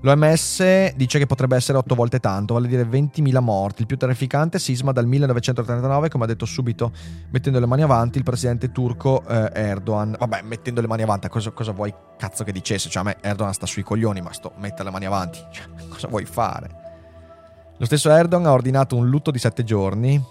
L'OMS 0.00 0.94
dice 0.94 1.18
che 1.18 1.26
potrebbe 1.26 1.56
essere 1.56 1.76
8 1.78 1.94
volte 1.96 2.20
tanto, 2.20 2.54
vale 2.54 2.66
a 2.66 2.68
dire 2.68 2.84
20.000 2.84 3.40
morti. 3.40 3.80
Il 3.80 3.88
più 3.88 3.96
terrificante 3.96 4.60
sisma 4.60 4.92
dal 4.92 5.06
1939, 5.06 6.08
come 6.08 6.24
ha 6.24 6.26
detto 6.28 6.46
subito, 6.46 6.92
mettendo 7.30 7.58
le 7.58 7.66
mani 7.66 7.82
avanti 7.82 8.18
il 8.18 8.24
presidente 8.24 8.70
turco 8.70 9.26
eh, 9.26 9.50
Erdogan. 9.52 10.14
Vabbè, 10.16 10.42
mettendo 10.42 10.80
le 10.80 10.86
mani 10.86 11.02
avanti, 11.02 11.28
cosa, 11.28 11.50
cosa 11.50 11.72
vuoi 11.72 11.92
cazzo 12.16 12.44
che 12.44 12.52
dicesse? 12.52 12.88
Cioè, 12.88 13.02
a 13.02 13.06
me 13.06 13.16
Erdogan 13.20 13.52
sta 13.52 13.66
sui 13.66 13.82
coglioni, 13.82 14.20
ma 14.20 14.32
sto 14.32 14.52
mettere 14.58 14.84
le 14.84 14.90
mani 14.90 15.06
avanti. 15.06 15.40
Cioè, 15.50 15.66
cosa 15.88 16.06
vuoi 16.06 16.24
fare? 16.24 16.86
Lo 17.76 17.84
stesso 17.84 18.10
Erdogan 18.10 18.46
ha 18.46 18.52
ordinato 18.52 18.94
un 18.94 19.08
lutto 19.08 19.32
di 19.32 19.38
7 19.38 19.64
giorni. 19.64 20.22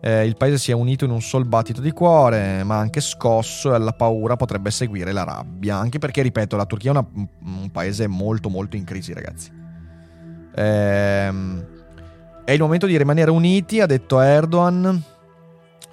Eh, 0.00 0.24
il 0.26 0.36
paese 0.36 0.58
si 0.58 0.70
è 0.70 0.74
unito 0.74 1.04
in 1.04 1.10
un 1.10 1.20
sol 1.20 1.44
battito 1.44 1.80
di 1.80 1.90
cuore, 1.90 2.62
ma 2.62 2.78
anche 2.78 3.00
scosso 3.00 3.72
e 3.72 3.74
alla 3.74 3.92
paura 3.92 4.36
potrebbe 4.36 4.70
seguire 4.70 5.12
la 5.12 5.24
rabbia. 5.24 5.76
Anche 5.76 5.98
perché, 5.98 6.22
ripeto, 6.22 6.56
la 6.56 6.66
Turchia 6.66 6.92
è 6.92 6.96
una- 6.96 7.08
un 7.14 7.70
paese 7.70 8.06
molto 8.06 8.48
molto 8.48 8.76
in 8.76 8.84
crisi, 8.84 9.12
ragazzi. 9.12 9.50
Ehm, 10.54 11.66
è 12.44 12.52
il 12.52 12.60
momento 12.60 12.86
di 12.86 12.96
rimanere 12.96 13.30
uniti, 13.30 13.80
ha 13.80 13.86
detto 13.86 14.20
Erdogan. 14.20 15.02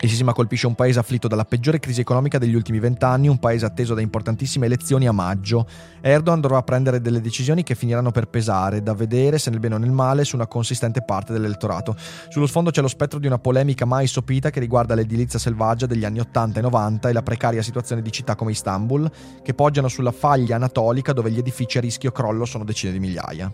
Il 0.02 0.10
sisma 0.10 0.34
colpisce 0.34 0.68
un 0.68 0.76
paese 0.76 1.00
afflitto 1.00 1.30
dalla 1.30 1.46
peggiore 1.46 1.80
crisi 1.80 2.02
economica 2.02 2.38
degli 2.38 2.54
ultimi 2.54 2.80
vent'anni, 2.80 3.30
un 3.30 3.40
paese 3.40 3.66
atteso 3.66 3.94
da 3.94 4.02
importantissime 4.02 4.66
elezioni 4.66 5.08
a 5.08 5.14
maggio. 5.14 5.66
Erdogan 6.02 6.42
dovrà 6.42 6.62
prendere 6.64 7.00
delle 7.00 7.22
decisioni 7.22 7.64
che 7.64 7.76
finiranno 7.76 8.12
per 8.12 8.28
pesare, 8.28 8.84
da 8.84 8.94
vedere 8.94 9.40
se 9.40 9.50
nel 9.50 9.60
bene 9.60 9.76
o 9.76 9.78
nel 9.78 9.92
male, 9.92 10.26
su 10.26 10.36
una 10.36 10.48
consistente 10.48 11.02
parte 11.02 11.32
dell'elettorato. 11.32 11.96
Sullo 12.28 12.46
sfondo 12.46 12.72
c'è 12.72 12.82
lo 12.82 12.90
spettro 12.90 13.20
di 13.20 13.26
una 13.26 13.40
polemica 13.40 13.86
mai 13.86 14.06
sopita 14.06 14.50
che 14.50 14.60
riguarda 14.60 14.96
l'edilizia 14.96 15.40
selvaggia 15.40 15.86
degli 15.86 16.04
anni 16.04 16.20
80 16.20 16.60
e 16.60 16.62
90 16.62 17.10
e 17.10 17.14
la 17.14 17.24
precaria 17.24 17.64
situazione 17.64 18.02
di 18.02 18.12
città 18.12 18.36
come 18.36 18.52
Istanbul, 18.52 19.10
che 19.42 19.54
poggiano 19.54 19.88
sulla 19.88 20.12
faglia 20.12 20.58
anatolica 20.58 21.14
dove 21.14 21.32
gli 21.32 21.40
edifici 21.40 21.78
a 21.78 21.82
rischio 21.82 22.12
crollo 22.12 22.44
sono 22.44 22.66
decine 22.66 22.92
di 22.92 23.00
migliaia. 23.00 23.52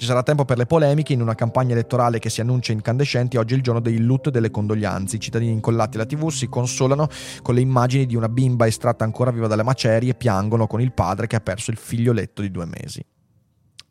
Ci 0.00 0.06
sarà 0.06 0.22
tempo 0.22 0.46
per 0.46 0.56
le 0.56 0.64
polemiche 0.64 1.12
in 1.12 1.20
una 1.20 1.34
campagna 1.34 1.72
elettorale 1.72 2.18
che 2.20 2.30
si 2.30 2.40
annuncia 2.40 2.72
incandescenti. 2.72 3.36
Oggi 3.36 3.52
è 3.52 3.56
il 3.58 3.62
giorno 3.62 3.80
del 3.80 4.02
lutto 4.02 4.30
e 4.30 4.32
delle 4.32 4.50
condoglianze. 4.50 5.16
I 5.16 5.20
cittadini 5.20 5.52
incollati 5.52 5.98
alla 5.98 6.06
TV 6.06 6.30
si 6.30 6.48
consolano 6.48 7.06
con 7.42 7.54
le 7.54 7.60
immagini 7.60 8.06
di 8.06 8.16
una 8.16 8.30
bimba 8.30 8.66
estratta 8.66 9.04
ancora 9.04 9.30
viva 9.30 9.46
dalle 9.46 9.62
macerie 9.62 10.12
e 10.12 10.14
piangono 10.14 10.66
con 10.66 10.80
il 10.80 10.92
padre 10.92 11.26
che 11.26 11.36
ha 11.36 11.40
perso 11.40 11.70
il 11.70 11.76
figlioletto 11.76 12.40
di 12.40 12.50
due 12.50 12.64
mesi. 12.64 13.04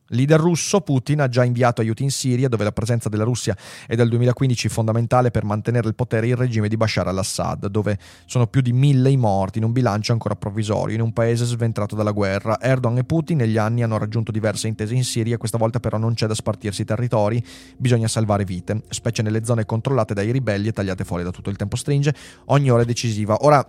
Leader 0.10 0.40
russo, 0.40 0.82
Putin 0.82 1.22
ha 1.22 1.28
già 1.28 1.44
inviato 1.44 1.82
aiuti 1.82 2.04
in 2.04 2.12
Siria, 2.12 2.48
dove 2.48 2.64
la 2.64 2.72
presenza 2.72 3.10
della 3.10 3.24
Russia 3.24 3.56
è 3.88 3.96
dal 3.96 4.08
2015 4.10 4.70
fondamentale 4.70 5.32
per 5.32 5.44
mantenere 5.44 5.88
il 5.88 5.96
potere 5.96 6.28
il 6.28 6.36
regime 6.36 6.68
di 6.68 6.78
Bashar 6.78 7.08
al-Assad, 7.08 7.68
dove 7.68 7.98
sono 8.26 8.48
più 8.48 8.62
di 8.62 8.74
mille 8.74 9.10
i 9.10 9.18
morti 9.18 9.58
in 9.58 9.64
un 9.64 9.72
bilancio 9.72 10.12
ancora 10.12 10.36
provvisorio, 10.36 10.96
in 10.96 11.02
un 11.02 11.14
paese 11.14 11.46
sventrato 11.46 11.96
dalla 11.96 12.12
guerra. 12.12 12.60
Erdogan 12.60 13.00
e 13.00 13.04
Putin 13.04 13.38
negli 13.38 13.58
anni 13.58 13.84
hanno 13.84 13.98
raggiunto 13.98 14.32
diverse 14.32 14.68
intese 14.68 14.94
in 14.96 15.04
Siria, 15.04 15.38
questa 15.38 15.58
volta 15.58 15.80
però 15.80 15.98
non 15.98 16.14
c'è 16.14 16.28
da 16.28 16.36
spartirsi 16.36 16.82
i 16.82 16.86
territori, 16.86 17.44
bisogna 17.78 18.08
salvare 18.08 18.44
vite, 18.44 18.82
specie 18.90 19.22
nelle 19.22 19.44
zone 19.44 19.66
controllate 19.66 20.14
dai 20.14 20.32
ribelli 20.32 20.68
e 20.68 20.72
tagliate 20.72 21.04
fuori 21.04 21.24
da 21.24 21.32
tutto 21.32 21.50
il 21.50 21.56
tempo 21.56 21.76
stringe, 21.76 22.14
ogni 22.46 22.70
ora 22.70 22.82
è 22.82 22.86
decisiva. 22.86 23.38
Ora, 23.42 23.68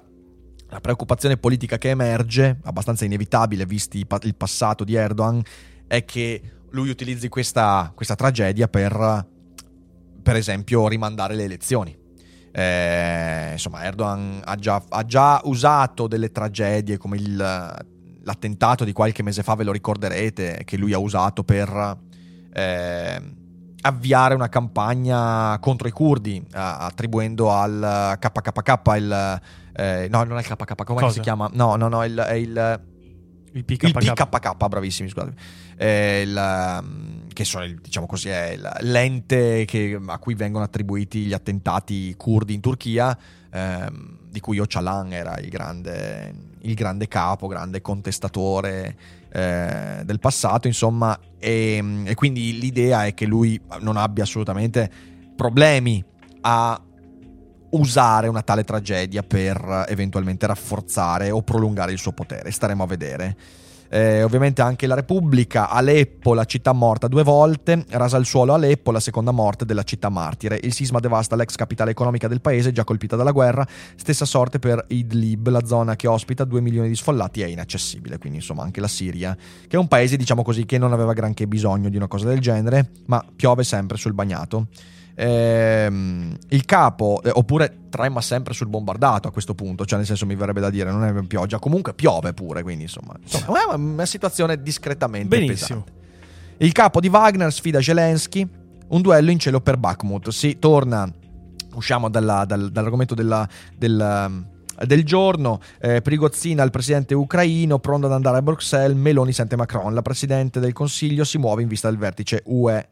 la 0.72 0.81
preoccupazione 0.81 1.37
politica 1.37 1.79
che 1.79 1.90
emerge, 1.90 2.59
abbastanza 2.62 3.05
inevitabile 3.05 3.66
visti 3.66 4.07
il 4.22 4.35
passato 4.37 4.85
di 4.85 4.94
Erdogan, 4.94 5.42
è 5.90 6.05
che 6.05 6.40
lui 6.70 6.88
utilizzi 6.88 7.29
questa, 7.29 7.90
questa 7.96 8.14
tragedia 8.14 8.68
per, 8.68 9.26
per 10.22 10.37
esempio, 10.37 10.87
rimandare 10.87 11.35
le 11.35 11.42
elezioni. 11.42 11.98
Eh, 12.53 13.48
insomma, 13.53 13.83
Erdogan 13.83 14.40
ha 14.44 14.55
già, 14.55 14.81
ha 14.88 15.05
già 15.05 15.40
usato 15.44 16.07
delle 16.07 16.31
tragedie 16.31 16.96
come 16.96 17.16
il, 17.16 17.37
l'attentato 18.22 18.85
di 18.85 18.92
qualche 18.92 19.24
mese 19.24 19.42
fa, 19.42 19.57
ve 19.57 19.64
lo 19.64 19.72
ricorderete, 19.72 20.62
che 20.64 20.76
lui 20.76 20.92
ha 20.92 20.98
usato 20.98 21.42
per 21.42 21.98
eh, 22.53 23.22
avviare 23.81 24.35
una 24.35 24.48
campagna 24.48 25.59
contro 25.59 25.88
i 25.88 25.92
curdi, 25.92 26.40
attribuendo 26.53 27.50
al 27.50 28.16
KKK 28.16 28.81
il... 28.96 29.40
eh, 29.72 30.07
no, 30.09 30.22
non 30.22 30.37
è 30.37 30.40
il 30.40 30.46
KKK, 30.46 30.85
come 30.85 31.11
si 31.11 31.18
chiama? 31.18 31.50
No, 31.53 31.74
no, 31.74 31.88
no, 31.88 32.05
il- 32.05 32.16
è 32.16 32.35
il 32.35 32.81
Il 33.53 33.64
PKK. 33.64 33.83
il 33.83 33.92
PKK, 34.29 34.68
bravissimi, 34.68 35.09
scusate. 35.09 35.35
Eh, 35.83 36.21
il, 36.27 36.37
um, 36.83 37.27
che 37.33 37.45
sono, 37.47 37.66
diciamo 37.81 38.05
così, 38.05 38.29
è 38.29 38.51
il- 38.51 38.71
l'ente 38.81 39.64
che- 39.64 39.99
a 40.09 40.19
cui 40.19 40.35
vengono 40.35 40.62
attribuiti 40.62 41.21
gli 41.21 41.33
attentati 41.33 42.14
curdi 42.19 42.53
in 42.53 42.61
Turchia, 42.61 43.16
ehm, 43.51 44.19
di 44.29 44.40
cui 44.40 44.59
Öcalan 44.59 45.11
era 45.11 45.38
il 45.38 45.49
grande, 45.49 46.35
il 46.61 46.75
grande 46.75 47.09
capo, 47.09 47.47
grande 47.47 47.81
contestatore 47.81 48.95
eh, 49.33 50.03
del 50.05 50.19
passato, 50.19 50.66
insomma, 50.66 51.19
e, 51.38 52.03
e 52.05 52.14
quindi 52.14 52.59
l'idea 52.59 53.07
è 53.07 53.14
che 53.14 53.25
lui 53.25 53.59
non 53.81 53.97
abbia 53.97 54.25
assolutamente 54.25 54.90
problemi 55.35 56.05
a 56.43 56.79
usare 57.71 58.29
una 58.29 58.43
tale 58.43 58.64
tragedia 58.64 59.23
per 59.23 59.87
eventualmente 59.88 60.47
rafforzare 60.47 61.31
o 61.31 61.40
prolungare 61.43 61.93
il 61.93 61.99
suo 61.99 62.12
potere. 62.12 62.51
Staremo 62.51 62.83
a 62.83 62.87
vedere. 62.87 63.37
Eh, 63.92 64.22
ovviamente 64.22 64.62
anche 64.62 64.87
la 64.87 64.94
Repubblica, 64.94 65.68
Aleppo, 65.68 66.33
la 66.33 66.44
città 66.44 66.72
morta 66.72 67.09
due 67.09 67.24
volte, 67.24 67.85
rasa 67.88 68.16
al 68.16 68.24
suolo 68.24 68.55
Aleppo, 68.55 68.92
la 68.92 69.00
seconda 69.00 69.33
morte 69.33 69.64
della 69.64 69.83
città 69.83 70.09
martire. 70.09 70.61
Il 70.62 70.72
sisma 70.72 71.00
devasta 71.00 71.35
l'ex 71.35 71.57
capitale 71.57 71.90
economica 71.90 72.29
del 72.29 72.40
paese, 72.40 72.70
già 72.70 72.85
colpita 72.85 73.16
dalla 73.16 73.33
guerra. 73.33 73.66
Stessa 73.96 74.24
sorte 74.24 74.61
per 74.61 74.85
Idlib, 74.88 75.48
la 75.48 75.64
zona 75.64 75.96
che 75.96 76.07
ospita 76.07 76.44
2 76.44 76.61
milioni 76.61 76.88
di 76.88 76.94
sfollati 76.94 77.42
è 77.42 77.46
inaccessibile. 77.46 78.18
Quindi 78.18 78.38
insomma 78.38 78.62
anche 78.62 78.81
la 78.81 78.88
Siria, 78.88 79.37
che 79.37 79.76
è 79.76 79.79
un 79.79 79.88
paese 79.88 80.16
diciamo 80.16 80.42
così 80.42 80.66
che 80.66 80.79
non 80.79 80.92
aveva 80.92 81.12
granché 81.12 81.48
bisogno 81.48 81.88
di 81.88 81.96
una 81.96 82.07
cosa 82.07 82.29
del 82.29 82.38
genere, 82.38 82.90
ma 83.07 83.24
piove 83.35 83.64
sempre 83.64 83.96
sul 83.96 84.12
bagnato. 84.12 84.68
Ehm, 85.14 86.37
il 86.49 86.64
capo, 86.64 87.20
eh, 87.23 87.31
oppure 87.33 87.88
trema 87.90 88.20
sempre 88.20 88.55
sul 88.55 88.68
bombardato 88.68 89.29
a 89.29 89.33
questo 89.33 89.55
punto, 89.55 89.85
cioè 89.85 89.99
nel 89.99 90.07
senso 90.07 90.27
mi 90.27 90.35
verrebbe 90.35 90.61
da 90.61 90.70
dire, 90.70 90.90
non 90.90 91.05
è 91.05 91.23
pioggia, 91.25 91.59
comunque 91.59 91.94
piove 91.94 92.33
pure, 92.33 92.62
quindi 92.62 92.85
insomma, 92.85 93.14
insomma 93.20 93.70
è 93.70 93.75
una 93.75 94.07
situazione 94.07 94.62
discretamente 94.62 95.29
Benissimo. 95.38 95.83
pesante. 95.83 95.99
Il 96.59 96.73
capo 96.73 97.01
di 97.01 97.09
Wagner 97.09 97.53
sfida 97.53 97.81
Zelensky, 97.81 98.49
un 98.88 99.01
duello 99.01 99.31
in 99.31 99.38
cielo 99.38 99.61
per 99.61 99.77
Bakhmut. 99.77 100.29
Si 100.29 100.59
torna, 100.59 101.11
usciamo 101.75 102.09
dalla, 102.09 102.44
dal, 102.44 102.70
dall'argomento 102.70 103.14
della, 103.14 103.49
della 103.77 104.31
del 104.87 105.05
giorno. 105.05 105.61
Eh, 105.81 106.03
Prigozina, 106.03 106.62
il 106.62 106.70
presidente 106.70 107.14
ucraino, 107.14 107.79
pronto 107.79 108.07
ad 108.07 108.12
andare 108.12 108.38
a 108.38 108.42
Bruxelles. 108.42 108.96
Meloni 108.96 109.33
sente 109.33 109.57
Macron. 109.57 109.94
La 109.94 110.03
presidente 110.03 110.61
del 110.61 110.73
Consiglio 110.73 111.25
si 111.25 111.38
muove 111.38 111.62
in 111.62 111.68
vista 111.68 111.88
del 111.88 111.99
vertice 111.99 112.42
UE. 112.46 112.88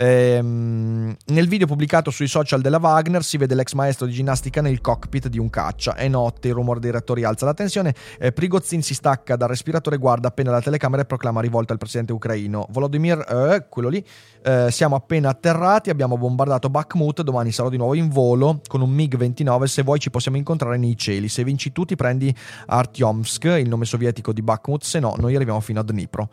Ehm, 0.00 1.16
nel 1.26 1.48
video 1.48 1.66
pubblicato 1.66 2.12
sui 2.12 2.28
social 2.28 2.60
della 2.60 2.78
Wagner 2.78 3.24
si 3.24 3.36
vede 3.36 3.56
l'ex 3.56 3.72
maestro 3.72 4.06
di 4.06 4.12
ginnastica 4.12 4.60
nel 4.60 4.80
cockpit 4.80 5.26
di 5.26 5.38
un 5.38 5.50
caccia. 5.50 5.94
È 5.94 6.06
notte, 6.06 6.48
il 6.48 6.54
rumore 6.54 6.78
dei 6.78 6.92
reattori 6.92 7.24
alza 7.24 7.44
la 7.44 7.54
tensione. 7.54 7.94
Eh, 8.18 8.32
Prigozhin 8.32 8.82
si 8.82 8.94
stacca 8.94 9.34
dal 9.34 9.48
respiratore, 9.48 9.96
guarda 9.96 10.28
appena 10.28 10.52
la 10.52 10.60
telecamera 10.60 11.02
e 11.02 11.04
proclama 11.04 11.40
rivolta 11.40 11.72
al 11.72 11.78
presidente 11.78 12.12
ucraino. 12.12 12.66
Volodymyr, 12.70 13.18
eh, 13.28 13.66
quello 13.68 13.88
lì, 13.88 14.04
eh, 14.44 14.68
siamo 14.70 14.94
appena 14.94 15.30
atterrati, 15.30 15.90
abbiamo 15.90 16.16
bombardato 16.16 16.70
Bakhmut, 16.70 17.22
domani 17.22 17.50
sarò 17.50 17.68
di 17.68 17.76
nuovo 17.76 17.94
in 17.94 18.08
volo 18.08 18.60
con 18.68 18.80
un 18.80 18.94
MiG-29, 18.94 19.64
se 19.64 19.82
vuoi 19.82 19.98
ci 19.98 20.10
possiamo 20.10 20.36
incontrare 20.36 20.76
nei 20.76 20.96
cieli. 20.96 21.28
Se 21.28 21.42
vinci 21.42 21.72
tu 21.72 21.84
ti 21.84 21.96
prendi 21.96 22.32
Artyomsk, 22.66 23.44
il 23.44 23.68
nome 23.68 23.84
sovietico 23.84 24.32
di 24.32 24.42
Bakhmut, 24.42 24.84
se 24.84 25.00
no 25.00 25.16
noi 25.18 25.34
arriviamo 25.34 25.60
fino 25.60 25.80
a 25.80 25.82
Dnipro. 25.82 26.28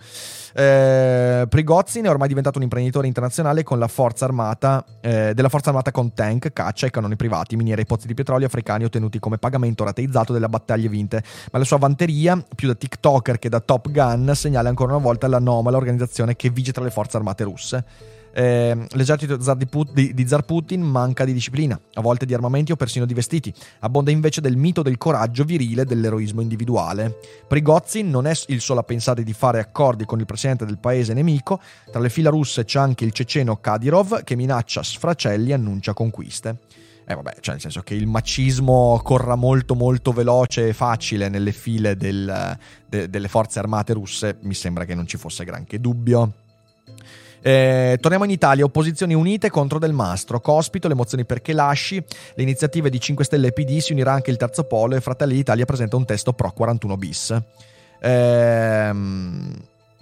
Eh, 0.58 1.46
Prigozhin 1.50 2.06
è 2.06 2.10
ormai 2.10 2.30
diventato 2.30 2.60
un 2.60 2.64
imprenditore 2.64 3.08
internazionale 3.08 3.64
con 3.64 3.78
la 3.78 3.90
forza 3.90 4.24
armata, 4.24 4.86
eh, 5.02 5.34
della 5.34 5.50
forza 5.50 5.70
armata 5.70 5.92
con 5.92 6.14
tank, 6.14 6.54
caccia 6.54 6.88
e 6.88 6.92
cannoni 6.92 7.18
privati, 7.18 7.58
miniere 7.58 7.82
e 7.82 7.86
pozzi 7.86 8.08
di 8.08 8.14
petrolio 8.14 8.48
africani 8.48 8.86
ottenuti 8.86 9.20
come 9.20 9.38
pagamento 9.38 9.84
rateizzato 9.84 10.32
delle 10.32 10.48
battaglie 10.48 10.88
vinte. 10.88 11.22
Ma 11.52 11.60
la 11.60 11.66
sua 11.66 11.78
vanteria, 11.78 12.42
più 12.56 12.70
da 12.70 12.76
TikToker 12.76 13.38
che 13.38 13.50
da 13.50 13.60
Top 13.60 13.92
Gun, 13.92 14.32
segnala 14.34 14.70
ancora 14.70 14.94
una 14.94 15.04
volta 15.04 15.28
l'anomala 15.28 15.76
organizzazione 15.76 16.38
che 16.38 16.50
vige 16.50 16.72
tra 16.72 16.86
le 16.86 16.90
forze 16.90 17.18
armate 17.18 17.44
russe. 17.44 17.84
Eh, 18.38 18.88
l'esercito 18.90 19.38
di, 19.94 20.14
di 20.14 20.28
Zar 20.28 20.44
Putin 20.44 20.82
manca 20.82 21.24
di 21.24 21.32
disciplina, 21.32 21.80
a 21.94 22.02
volte 22.02 22.26
di 22.26 22.34
armamenti 22.34 22.74
o 22.74 22.76
persino 22.76 23.06
di 23.06 23.14
vestiti. 23.14 23.54
Abbonda 23.80 24.12
invece 24.12 24.42
del 24.42 24.58
mito 24.58 24.82
del 24.82 24.98
coraggio 24.98 25.46
virile 25.46 25.84
e 25.84 25.86
dell'eroismo 25.86 26.42
individuale. 26.42 27.18
Prigozhin 27.48 28.10
non 28.10 28.28
è 28.28 28.34
il 28.48 28.60
solo 28.60 28.82
a 28.82 28.84
pensare 28.84 29.24
di 29.24 29.32
fare 29.32 29.60
accordi 29.60 30.04
con 30.04 30.20
il 30.20 30.26
presidente 30.26 30.66
del 30.66 30.80
paese 30.80 31.14
nemico. 31.14 31.62
Tra 31.90 32.02
le 32.02 32.10
fila 32.10 32.30
russe 32.30 32.66
c'è 32.66 32.78
anche 32.78 33.06
il 33.06 33.14
ceceno 33.14 33.56
Kadyrov 33.56 34.24
che 34.24 34.36
minaccia 34.36 34.84
sfracelli 34.84 35.52
e 35.52 35.54
annuncia 35.54 35.94
conquiste. 35.94 36.60
Eh 37.08 37.16
vabbè, 37.16 37.36
cioè 37.40 37.54
nel 37.54 37.62
senso 37.62 37.82
che 37.84 37.94
il 37.94 38.08
macismo 38.08 39.00
corra 39.02 39.36
molto 39.36 39.76
molto 39.76 40.12
veloce 40.12 40.68
e 40.68 40.74
facile 40.74 41.30
nelle 41.30 41.54
file 41.54 41.96
del, 41.96 42.58
de, 42.86 43.10
delle 43.10 43.28
forze 43.30 43.60
armate 43.60 43.94
russe, 43.94 44.40
mi 44.42 44.56
sembra 44.56 44.84
che 44.84 44.96
non 44.96 45.08
ci 45.08 45.16
fosse 45.16 45.46
granché 45.46 45.80
dubbio. 45.80 46.34
Eh, 47.48 48.00
torniamo 48.02 48.26
in 48.26 48.32
Italia, 48.32 48.64
opposizioni 48.64 49.14
unite 49.14 49.52
contro 49.52 49.78
Del 49.78 49.94
Mastro, 49.94 50.40
Cospito, 50.40 50.88
le 50.88 50.96
mozioni 50.96 51.26
perché 51.26 51.54
lasci, 51.54 52.04
le 52.34 52.42
iniziative 52.42 52.90
di 52.90 53.00
5 53.00 53.24
Stelle 53.24 53.50
e 53.50 53.52
PD, 53.52 53.78
si 53.78 53.92
unirà 53.92 54.14
anche 54.14 54.32
il 54.32 54.38
terzo 54.38 54.64
polo 54.64 54.96
e 54.96 55.00
Fratelli 55.02 55.36
d'Italia 55.36 55.64
presenta 55.64 55.96
un 55.96 56.06
testo 56.06 56.34
pro 56.34 56.52
41 56.52 56.98
bis. 56.98 57.40
Ehm... 58.02 59.54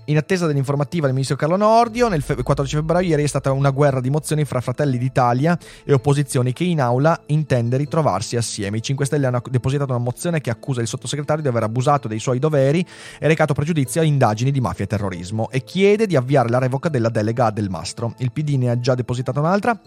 In 0.07 0.17
attesa 0.17 0.47
dell'informativa 0.47 1.05
del 1.05 1.13
ministro 1.13 1.37
Carlo 1.37 1.55
Nordio, 1.55 2.09
nel 2.09 2.25
14 2.25 2.75
febbraio 2.75 3.07
ieri 3.07 3.23
è 3.23 3.27
stata 3.27 3.53
una 3.53 3.69
guerra 3.69 4.01
di 4.01 4.09
mozioni 4.09 4.43
fra 4.43 4.59
Fratelli 4.59 4.97
d'Italia 4.97 5.57
e 5.85 5.93
opposizioni 5.93 6.51
che 6.51 6.65
in 6.65 6.81
aula 6.81 7.17
intende 7.27 7.77
ritrovarsi 7.77 8.35
assieme. 8.35 8.77
I 8.77 8.81
5 8.81 9.05
Stelle 9.05 9.27
hanno 9.27 9.41
depositato 9.49 9.93
una 9.93 10.03
mozione 10.03 10.41
che 10.41 10.49
accusa 10.49 10.81
il 10.81 10.87
sottosegretario 10.87 11.41
di 11.41 11.47
aver 11.47 11.63
abusato 11.63 12.09
dei 12.09 12.19
suoi 12.19 12.39
doveri 12.39 12.85
e 13.17 13.27
recato 13.27 13.53
pregiudizio 13.53 14.01
a 14.01 14.03
indagini 14.03 14.51
di 14.51 14.59
mafia 14.59 14.83
e 14.83 14.87
terrorismo 14.87 15.49
e 15.49 15.63
chiede 15.63 16.05
di 16.05 16.17
avviare 16.17 16.49
la 16.49 16.59
revoca 16.59 16.89
della 16.89 17.09
delega 17.09 17.45
a 17.45 17.51
Del 17.51 17.69
Mastro. 17.69 18.13
Il 18.17 18.33
PD 18.33 18.55
ne 18.55 18.71
ha 18.71 18.79
già 18.79 18.95
depositata 18.95 19.39
un'altra 19.39 19.79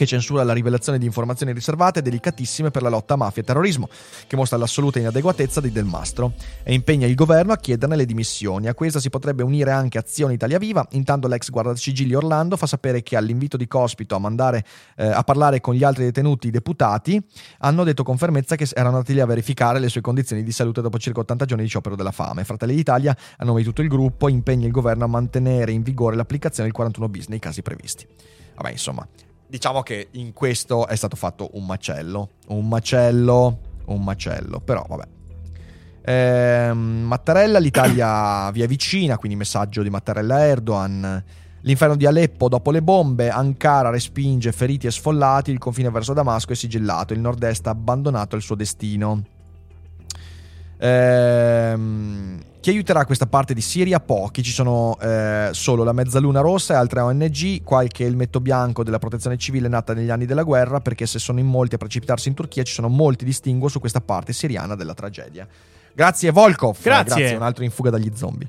che 0.00 0.06
censura 0.06 0.42
la 0.44 0.54
rivelazione 0.54 0.96
di 0.96 1.04
informazioni 1.04 1.52
riservate 1.52 2.00
delicatissime 2.00 2.70
per 2.70 2.80
la 2.80 2.88
lotta 2.88 3.12
a 3.12 3.16
mafia 3.18 3.42
e 3.42 3.44
terrorismo, 3.44 3.86
che 4.26 4.34
mostra 4.34 4.56
l'assoluta 4.56 4.98
inadeguatezza 4.98 5.60
di 5.60 5.70
Del 5.70 5.84
Mastro 5.84 6.32
e 6.62 6.72
impegna 6.72 7.06
il 7.06 7.14
governo 7.14 7.52
a 7.52 7.58
chiederne 7.58 7.96
le 7.96 8.06
dimissioni. 8.06 8.66
A 8.66 8.72
questa 8.72 8.98
si 8.98 9.10
potrebbe 9.10 9.42
unire 9.42 9.72
anche 9.72 9.98
Azione 9.98 10.32
Italia 10.32 10.56
Viva, 10.56 10.86
intanto 10.92 11.28
l'ex 11.28 11.50
guardasigilli 11.50 12.14
Orlando 12.14 12.56
fa 12.56 12.64
sapere 12.64 13.02
che 13.02 13.14
all'invito 13.14 13.58
di 13.58 13.66
Cospito 13.66 14.14
a, 14.14 14.18
mandare, 14.18 14.64
eh, 14.96 15.04
a 15.04 15.22
parlare 15.22 15.60
con 15.60 15.74
gli 15.74 15.84
altri 15.84 16.04
detenuti 16.04 16.48
deputati 16.48 17.22
hanno 17.58 17.84
detto 17.84 18.02
con 18.02 18.16
fermezza 18.16 18.56
che 18.56 18.66
erano 18.72 18.96
andati 18.96 19.12
lì 19.12 19.20
a 19.20 19.26
verificare 19.26 19.80
le 19.80 19.90
sue 19.90 20.00
condizioni 20.00 20.42
di 20.42 20.50
salute 20.50 20.80
dopo 20.80 20.98
circa 20.98 21.20
80 21.20 21.44
giorni 21.44 21.64
di 21.64 21.68
sciopero 21.68 21.94
della 21.94 22.10
fame. 22.10 22.44
Fratelli 22.44 22.74
d'Italia, 22.74 23.14
a 23.36 23.44
nome 23.44 23.58
di 23.58 23.66
tutto 23.66 23.82
il 23.82 23.88
gruppo, 23.88 24.28
impegna 24.28 24.64
il 24.64 24.72
governo 24.72 25.04
a 25.04 25.08
mantenere 25.08 25.72
in 25.72 25.82
vigore 25.82 26.16
l'applicazione 26.16 26.70
del 26.70 26.72
41 26.74 27.08
bis 27.10 27.26
nei 27.26 27.38
casi 27.38 27.60
previsti. 27.60 28.06
Vabbè, 28.54 28.70
insomma, 28.70 29.06
diciamo 29.50 29.82
che 29.82 30.08
in 30.12 30.32
questo 30.32 30.86
è 30.86 30.96
stato 30.96 31.16
fatto 31.16 31.50
un 31.54 31.66
macello. 31.66 32.30
Un 32.48 32.68
macello, 32.68 33.58
un 33.86 34.02
macello. 34.02 34.60
Però 34.60 34.86
vabbè. 34.88 35.04
Eh, 36.02 36.72
Mattarella, 36.72 37.58
l'Italia 37.58 38.50
via 38.54 38.66
vicina, 38.66 39.18
quindi 39.18 39.36
messaggio 39.36 39.82
di 39.82 39.90
Mattarella 39.90 40.36
a 40.36 40.44
Erdogan. 40.44 41.24
L'inferno 41.62 41.96
di 41.96 42.06
Aleppo 42.06 42.48
dopo 42.48 42.70
le 42.70 42.80
bombe, 42.80 43.28
Ankara 43.28 43.90
respinge 43.90 44.50
feriti 44.50 44.86
e 44.86 44.90
sfollati, 44.90 45.50
il 45.50 45.58
confine 45.58 45.90
verso 45.90 46.14
Damasco 46.14 46.52
è 46.52 46.56
sigillato, 46.56 47.12
il 47.12 47.20
nord-est 47.20 47.66
ha 47.66 47.70
abbandonato 47.70 48.34
il 48.34 48.40
suo 48.40 48.54
destino. 48.54 49.22
Ehm, 50.78 52.40
chi 52.60 52.70
aiuterà 52.70 53.06
questa 53.06 53.26
parte 53.26 53.54
di 53.54 53.62
Siria? 53.62 54.00
Pochi, 54.00 54.42
ci 54.42 54.52
sono 54.52 54.98
eh, 55.00 55.48
solo 55.52 55.82
la 55.82 55.92
Mezzaluna 55.92 56.40
Rossa 56.40 56.74
e 56.74 56.76
altre 56.76 57.00
ONG, 57.00 57.62
qualche 57.62 58.04
elmetto 58.04 58.40
bianco 58.40 58.84
della 58.84 58.98
protezione 58.98 59.38
civile 59.38 59.66
nata 59.66 59.94
negli 59.94 60.10
anni 60.10 60.26
della 60.26 60.42
guerra, 60.42 60.80
perché 60.80 61.06
se 61.06 61.18
sono 61.18 61.38
in 61.38 61.46
molti 61.46 61.76
a 61.76 61.78
precipitarsi 61.78 62.28
in 62.28 62.34
Turchia 62.34 62.62
ci 62.62 62.74
sono 62.74 62.88
molti 62.88 63.24
distinguo 63.24 63.68
su 63.68 63.80
questa 63.80 64.02
parte 64.02 64.34
siriana 64.34 64.74
della 64.74 64.92
tragedia. 64.92 65.48
Grazie 65.94 66.30
Volkov, 66.30 66.76
grazie, 66.82 67.16
grazie 67.16 67.36
un 67.36 67.42
altro 67.42 67.64
in 67.64 67.70
fuga 67.70 67.90
dagli 67.90 68.12
zombie. 68.14 68.48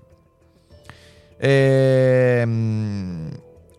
Ehm... 1.38 3.30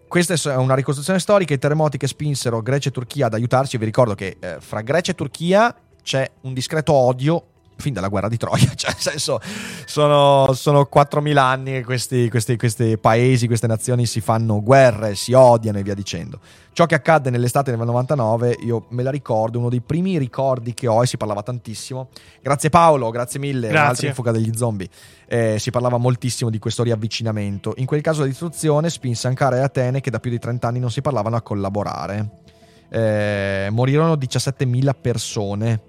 Questa 0.09 0.35
è 0.35 0.57
una 0.57 0.75
ricostruzione 0.75 1.19
storica, 1.19 1.55
i 1.55 1.59
terremoti 1.59 1.97
che 1.97 2.07
spinsero 2.07 2.61
Grecia 2.61 2.91
e 2.91 2.93
Turchia 2.93 3.27
ad 3.27 3.33
aiutarci. 3.33 3.79
Vi 3.79 3.87
ricordo 3.87 4.15
che 4.15 4.37
eh, 4.39 4.57
fra 4.61 4.83
Grecia 4.83 5.13
e 5.13 5.15
Turchia 5.15 5.75
c'è 6.03 6.31
un 6.43 6.53
discreto 6.53 6.93
odio 6.93 7.52
fin 7.77 7.93
dalla 7.93 8.09
guerra 8.09 8.29
di 8.29 8.37
Troia, 8.37 8.73
cioè 8.75 8.93
nel 8.93 9.01
senso 9.01 9.41
sono, 9.87 10.53
sono 10.55 10.89
4.000 10.93 11.37
anni 11.37 11.73
che 11.73 11.85
questi, 11.85 12.29
questi, 12.31 12.57
questi, 12.57 12.99
paesi, 12.99 13.47
queste 13.47 13.67
nazioni 13.67 14.07
si 14.07 14.21
fanno 14.21 14.63
guerre, 14.63 15.15
si 15.15 15.33
odiano 15.33 15.79
e 15.79 15.83
via 15.83 15.95
dicendo. 15.95 16.39
Ciò 16.75 16.87
che 16.87 16.95
accadde 16.95 17.29
nell'estate 17.29 17.71
del 17.71 17.81
99, 17.85 18.57
io 18.61 18.87
me 18.91 19.03
la 19.03 19.11
ricordo, 19.11 19.59
uno 19.59 19.69
dei 19.69 19.83
primi 19.83 20.17
ricordi 20.17 20.73
che 20.73 20.87
ho 20.87 21.03
e 21.03 21.07
si 21.07 21.19
parlava 21.19 21.43
tantissimo. 21.43 22.09
Grazie 22.41 22.71
Paolo, 22.71 23.11
grazie 23.11 23.39
mille, 23.39 23.69
grazie. 23.69 24.09
in 24.09 24.15
fuga 24.15 24.31
degli 24.31 24.53
zombie. 24.55 24.89
Eh, 25.27 25.59
si 25.59 25.71
parlava 25.71 25.99
moltissimo 25.99 26.49
di 26.49 26.59
questo 26.59 26.83
riavvicinamento. 26.83 27.75
In 27.77 27.87
quel 27.87 28.01
caso 28.01 28.21
la 28.21 28.27
distruzione 28.27 28.89
spinse 28.89 29.27
Ankara 29.27 29.57
e 29.57 29.61
Atene, 29.61 30.01
che 30.01 30.11
da 30.11 30.19
più 30.19 30.31
di 30.31 30.39
30 30.39 30.67
anni 30.67 30.79
non 30.79 30.91
si 30.91 31.03
parlavano, 31.03 31.37
a 31.37 31.43
collaborare. 31.43 32.41
Eh, 32.89 33.69
morirono 33.71 34.15
17.000 34.15 34.95
persone 34.99 35.81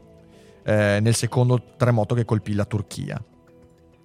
eh, 0.63 0.99
nel 1.01 1.15
secondo 1.15 1.61
terremoto 1.77 2.15
che 2.15 2.25
colpì 2.25 2.53
la 2.53 2.65
Turchia. 2.65 3.21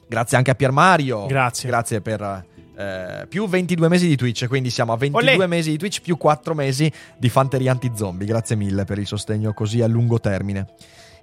Grazie 0.07 0.37
anche 0.37 0.51
a 0.51 0.55
Pier 0.55 0.71
Mario. 0.71 1.27
Grazie. 1.27 1.68
Grazie 1.68 2.01
per 2.01 2.47
eh, 2.79 3.27
più 3.29 3.47
22 3.47 3.88
mesi 3.88 4.07
di 4.07 4.16
Twitch, 4.16 4.47
quindi 4.47 4.71
siamo 4.71 4.92
a 4.92 4.97
22 4.97 5.35
Olè. 5.35 5.47
mesi 5.47 5.71
di 5.71 5.79
Twitch 5.79 6.01
più 6.01 6.16
4 6.16 6.55
mesi 6.55 6.90
di 7.18 7.29
fanteria 7.29 7.73
anti-zombie. 7.73 8.27
Grazie 8.27 8.57
mille 8.57 8.85
per 8.85 8.99
il 8.99 9.07
sostegno 9.07 9.53
così 9.53 9.83
a 9.83 9.87
lungo 9.87 10.21
termine. 10.21 10.66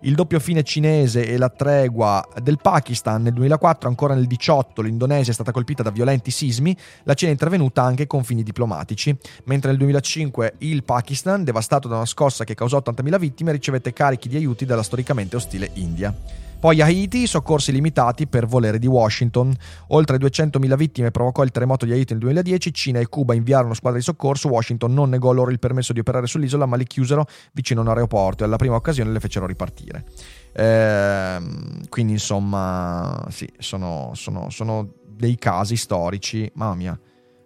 Il 0.02 0.16
doppio 0.16 0.40
fine 0.40 0.64
cinese 0.64 1.26
e 1.26 1.38
la 1.38 1.50
tregua 1.50 2.26
del 2.42 2.60
Pakistan 2.62 3.24
nel 3.24 3.34
2004, 3.34 3.90
ancora 3.90 4.14
nel 4.14 4.26
2018 4.26 4.82
l'Indonesia 4.82 5.32
è 5.32 5.34
stata 5.34 5.52
colpita 5.52 5.84
da 5.84 5.90
violenti 5.90 6.32
sismi, 6.32 6.76
la 7.04 7.14
Cina 7.14 7.30
è 7.30 7.34
intervenuta 7.34 7.82
anche 7.82 8.06
con 8.08 8.24
fini 8.24 8.44
diplomatici, 8.44 9.16
mentre 9.46 9.70
nel 9.70 9.80
2005 9.80 10.56
il 10.60 10.84
Pakistan, 10.84 11.44
devastato 11.44 11.88
da 11.88 11.96
una 11.96 12.06
scossa 12.06 12.44
che 12.44 12.56
causò 12.56 12.82
80.000 12.86 13.18
vittime, 13.18 13.52
ricevette 13.52 13.94
carichi 13.94 14.30
di 14.30 14.36
aiuti 14.36 14.66
dalla 14.66 14.84
storicamente 14.84 15.36
ostile 15.36 15.72
India. 15.74 16.14
Poi 16.60 16.82
Haiti, 16.82 17.28
soccorsi 17.28 17.72
limitati 17.72 18.26
per 18.26 18.48
volere 18.48 18.80
di 18.80 18.88
Washington. 18.88 19.54
Oltre 19.90 20.18
200.000 20.18 20.76
vittime 20.76 21.12
provocò 21.12 21.44
il 21.44 21.52
terremoto 21.52 21.86
di 21.86 21.92
Haiti 21.92 22.14
nel 22.14 22.22
2010. 22.22 22.74
Cina 22.74 23.00
e 23.00 23.08
Cuba 23.08 23.36
inviarono 23.36 23.76
squadre 23.76 24.00
di 24.00 24.06
soccorso. 24.06 24.50
Washington 24.50 24.92
non 24.94 25.10
negò 25.10 25.32
loro 25.32 25.52
il 25.52 25.60
permesso 25.60 25.94
di 25.94 26.00
operare 26.00 26.26
sull'isola, 26.26 26.66
ma 26.66 26.76
li 26.76 26.86
chiusero 26.88 27.26
vicino 27.54 27.82
a 27.82 27.84
un 27.84 27.90
aeroporto 27.90 28.44
e 28.44 28.48
alla 28.48 28.56
prima 28.56 28.76
occasione 28.76 29.12
le 29.12 29.20
fecero 29.20 29.46
ripartire. 29.46 30.06
Ehm, 30.54 31.88
quindi, 31.90 32.14
insomma, 32.14 33.26
sì, 33.30 33.48
sono, 33.60 34.12
sono, 34.16 34.50
sono 34.50 34.94
dei 35.08 35.36
casi 35.38 35.76
storici. 35.76 36.50
Mamma 36.56 36.76
mia, 36.76 37.00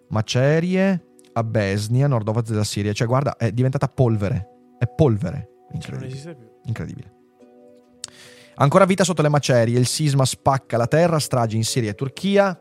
macerie 0.08 1.04
a 1.34 1.44
Besnia, 1.44 2.06
nord-ovest 2.06 2.48
della 2.48 2.64
Siria. 2.64 2.92
Cioè, 2.94 3.06
guarda, 3.06 3.36
è 3.36 3.52
diventata 3.52 3.86
polvere. 3.86 4.48
È 4.78 4.86
polvere. 4.86 5.36
Cioè, 5.38 5.46
non 5.68 5.74
Incredibile. 5.74 6.10
esiste 6.10 6.34
più. 6.34 6.46
Incredibile. 6.64 7.18
Ancora 8.60 8.84
vita 8.84 9.04
sotto 9.04 9.22
le 9.22 9.30
macerie, 9.30 9.78
il 9.78 9.86
sisma 9.86 10.26
spacca 10.26 10.76
la 10.76 10.86
terra, 10.86 11.18
stragi 11.18 11.56
in 11.56 11.64
Siria 11.64 11.90
e 11.90 11.94
Turchia. 11.94 12.60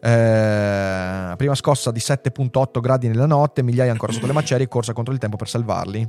Eh, 0.00 1.34
prima 1.36 1.54
scossa 1.56 1.90
di 1.90 1.98
7.8 1.98 2.80
gradi 2.80 3.08
nella 3.08 3.26
notte, 3.26 3.64
migliaia 3.64 3.90
ancora 3.90 4.12
sotto 4.12 4.28
le 4.28 4.32
macerie, 4.32 4.68
corsa 4.68 4.92
contro 4.92 5.12
il 5.12 5.18
tempo 5.18 5.36
per 5.36 5.48
salvarli. 5.48 6.08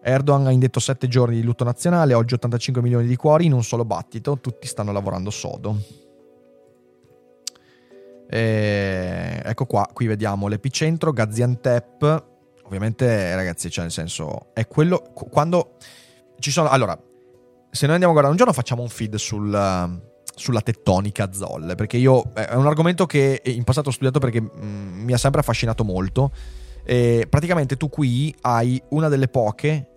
Erdogan 0.00 0.46
ha 0.46 0.50
indetto 0.52 0.78
7 0.78 1.08
giorni 1.08 1.34
di 1.34 1.42
lutto 1.42 1.64
nazionale, 1.64 2.14
oggi 2.14 2.34
85 2.34 2.80
milioni 2.80 3.08
di 3.08 3.16
cuori 3.16 3.46
in 3.46 3.52
un 3.54 3.64
solo 3.64 3.84
battito, 3.84 4.38
tutti 4.38 4.68
stanno 4.68 4.92
lavorando 4.92 5.30
sodo. 5.30 5.76
Eh, 8.28 9.42
ecco 9.44 9.66
qua, 9.66 9.88
qui 9.92 10.06
vediamo 10.06 10.46
l'epicentro, 10.46 11.10
Gaziantep. 11.10 12.24
Ovviamente, 12.66 13.34
ragazzi, 13.34 13.68
cioè 13.68 13.82
nel 13.82 13.92
senso, 13.92 14.52
è 14.52 14.68
quello 14.68 15.02
qu- 15.12 15.28
quando 15.28 15.72
ci 16.38 16.52
sono 16.52 16.68
allora, 16.68 16.96
se 17.74 17.86
noi 17.86 17.94
andiamo 17.96 18.16
a 18.16 18.20
guardare 18.20 18.28
un 18.28 18.36
giorno 18.36 18.52
facciamo 18.52 18.82
un 18.82 18.88
feed 18.88 19.16
sul, 19.16 20.00
sulla 20.32 20.60
tettonica 20.60 21.32
zolle, 21.32 21.74
perché 21.74 21.96
io 21.96 22.30
è 22.32 22.54
un 22.54 22.68
argomento 22.68 23.04
che 23.04 23.42
in 23.44 23.64
passato 23.64 23.88
ho 23.88 23.92
studiato 23.92 24.20
perché 24.20 24.40
mm, 24.40 25.02
mi 25.02 25.12
ha 25.12 25.18
sempre 25.18 25.40
affascinato 25.40 25.82
molto. 25.82 26.30
E 26.84 27.26
praticamente 27.28 27.76
tu 27.76 27.88
qui 27.88 28.32
hai 28.42 28.80
una 28.90 29.08
delle 29.08 29.26
poche 29.26 29.93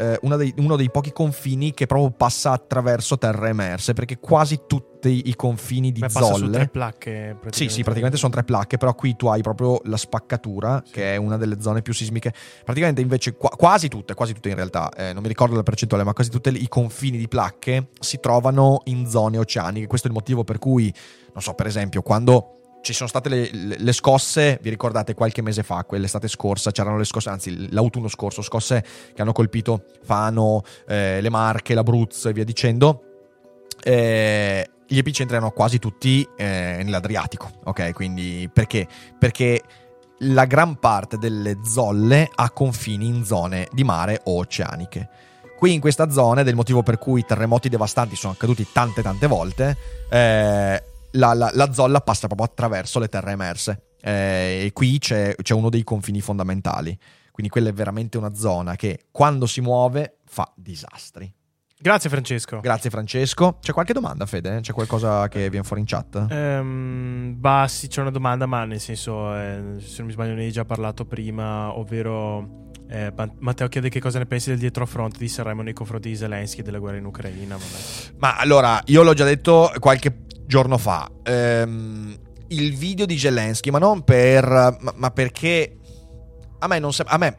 eh, 0.00 0.36
dei- 0.36 0.54
uno 0.56 0.76
dei 0.76 0.90
pochi 0.90 1.12
confini 1.12 1.72
che 1.74 1.86
proprio 1.86 2.10
passa 2.10 2.52
attraverso 2.52 3.18
terre 3.18 3.50
emerse, 3.50 3.92
perché 3.92 4.18
quasi 4.18 4.60
tutti 4.66 5.28
i 5.28 5.36
confini 5.36 5.92
di 5.92 6.00
Beh, 6.00 6.08
zolle 6.08 6.50
tre 6.50 6.68
placche. 6.68 7.36
sì, 7.50 7.68
sì, 7.68 7.82
praticamente 7.82 8.16
sono 8.18 8.32
tre 8.32 8.44
placche, 8.44 8.76
però 8.78 8.94
qui 8.94 9.16
tu 9.16 9.26
hai 9.26 9.42
proprio 9.42 9.80
la 9.84 9.96
spaccatura, 9.96 10.82
che 10.90 11.14
è 11.14 11.16
una 11.16 11.36
delle 11.36 11.60
zone 11.60 11.82
più 11.82 11.92
sismiche. 11.92 12.32
Praticamente 12.64 13.00
invece 13.00 13.34
qua- 13.34 13.50
quasi 13.50 13.88
tutte, 13.88 14.14
quasi 14.14 14.32
tutte 14.32 14.48
in 14.48 14.56
realtà, 14.56 14.90
eh, 14.90 15.12
non 15.12 15.22
mi 15.22 15.28
ricordo 15.28 15.54
la 15.56 15.62
percentuale, 15.62 16.04
ma 16.04 16.12
quasi 16.12 16.30
tutti 16.30 16.48
i 16.50 16.68
confini 16.68 17.18
di 17.18 17.28
placche 17.28 17.88
si 18.00 18.20
trovano 18.20 18.80
in 18.84 19.08
zone 19.08 19.38
oceaniche. 19.38 19.86
Questo 19.86 20.06
è 20.06 20.10
il 20.10 20.16
motivo 20.16 20.44
per 20.44 20.58
cui, 20.58 20.92
non 21.32 21.42
so, 21.42 21.54
per 21.54 21.66
esempio, 21.66 22.02
quando 22.02 22.59
ci 22.82 22.92
sono 22.92 23.08
state 23.08 23.28
le, 23.28 23.50
le- 23.78 23.92
scosse, 23.92 24.58
vi 24.62 24.70
ricordate 24.70 25.14
qualche 25.14 25.42
mese 25.42 25.62
fa, 25.62 25.84
quell'estate 25.84 26.28
scorsa, 26.28 26.70
c'erano 26.70 26.96
le 26.98 27.04
scosse, 27.04 27.28
anzi 27.28 27.72
l'autunno 27.72 28.08
scorso, 28.08 28.42
scosse 28.42 28.84
che 29.14 29.20
hanno 29.20 29.32
colpito 29.32 29.84
Fano, 30.02 30.62
eh, 30.88 31.20
le 31.20 31.28
Marche, 31.28 31.74
l'Abruzzo 31.74 32.28
e 32.28 32.32
via 32.32 32.44
dicendo. 32.44 33.02
Eh, 33.82 34.68
gli 34.86 34.98
epicentri 34.98 35.36
erano 35.36 35.52
quasi 35.52 35.78
tutti 35.78 36.26
eh, 36.36 36.80
nell'Adriatico, 36.82 37.50
ok? 37.64 37.92
Quindi 37.92 38.50
perché? 38.52 38.86
Perché 39.18 39.62
la 40.20 40.44
gran 40.46 40.78
parte 40.78 41.16
delle 41.16 41.58
zolle 41.64 42.28
ha 42.34 42.50
confini 42.50 43.06
in 43.06 43.24
zone 43.24 43.68
di 43.72 43.84
mare 43.84 44.20
o 44.24 44.38
oceaniche. 44.38 45.08
Qui 45.56 45.74
in 45.74 45.80
questa 45.80 46.10
zona, 46.10 46.40
ed 46.40 46.46
è 46.46 46.50
il 46.50 46.56
motivo 46.56 46.82
per 46.82 46.98
cui 46.98 47.24
terremoti 47.24 47.68
devastanti 47.68 48.16
sono 48.16 48.32
accaduti 48.32 48.66
tante 48.72 49.02
tante 49.02 49.26
volte, 49.26 49.76
eh, 50.10 50.82
la, 51.12 51.34
la- 51.34 51.50
la 51.54 51.72
zolla 51.72 52.00
passa 52.00 52.26
proprio 52.26 52.46
attraverso 52.46 52.98
le 52.98 53.08
terre 53.08 53.32
emerse. 53.32 53.84
Eh, 54.00 54.64
e 54.66 54.70
qui 54.72 54.98
c'è, 54.98 55.34
c'è 55.42 55.54
uno 55.54 55.68
dei 55.70 55.84
confini 55.84 56.20
fondamentali. 56.20 56.96
Quindi 57.30 57.50
quella 57.50 57.68
è 57.68 57.72
veramente 57.72 58.18
una 58.18 58.34
zona 58.34 58.76
che 58.76 59.06
quando 59.10 59.46
si 59.46 59.60
muove 59.60 60.18
fa 60.26 60.50
disastri. 60.56 61.32
Grazie 61.82 62.10
Francesco. 62.10 62.60
Grazie 62.60 62.90
Francesco. 62.90 63.56
C'è 63.60 63.72
qualche 63.72 63.94
domanda, 63.94 64.26
Fede? 64.26 64.60
C'è 64.60 64.72
qualcosa 64.74 65.28
che 65.28 65.48
viene 65.48 65.64
fuori 65.64 65.80
in 65.80 65.86
chat? 65.86 66.26
Ehm, 66.30 67.36
bah, 67.38 67.64
sì, 67.68 67.88
c'è 67.88 68.02
una 68.02 68.10
domanda, 68.10 68.44
ma 68.44 68.66
nel 68.66 68.80
senso, 68.80 69.34
eh, 69.34 69.76
se 69.78 69.94
non 69.98 70.06
mi 70.08 70.12
sbaglio, 70.12 70.34
ne 70.34 70.42
hai 70.44 70.52
già 70.52 70.66
parlato 70.66 71.06
prima, 71.06 71.74
ovvero 71.78 72.68
eh, 72.90 73.10
Ma- 73.16 73.32
Matteo 73.38 73.68
chiede 73.68 73.88
che 73.88 73.98
cosa 74.00 74.18
ne 74.18 74.26
pensi 74.26 74.50
del 74.50 74.58
dietrofront 74.58 75.16
di 75.16 75.28
Sanremo 75.28 75.62
nei 75.62 75.72
confronti 75.72 76.10
di 76.10 76.16
Zelensky 76.16 76.60
e 76.60 76.62
della 76.64 76.78
guerra 76.80 76.98
in 76.98 77.06
Ucraina. 77.06 77.56
vabbè. 77.56 78.16
Ma 78.18 78.36
allora, 78.36 78.78
io 78.86 79.02
l'ho 79.02 79.14
già 79.14 79.24
detto 79.24 79.72
qualche 79.78 80.24
giorno 80.50 80.76
fa. 80.78 81.08
ehm, 81.22 82.18
il 82.48 82.74
video 82.74 83.06
di 83.06 83.16
Zelensky, 83.16 83.70
ma 83.70 83.78
non 83.78 84.02
per. 84.02 84.44
Ma, 84.80 84.92
ma 84.96 85.10
perché. 85.12 85.78
A 86.58 86.66
me 86.66 86.78
non 86.80 86.92
sem- 86.92 87.06
a 87.08 87.16
me. 87.16 87.36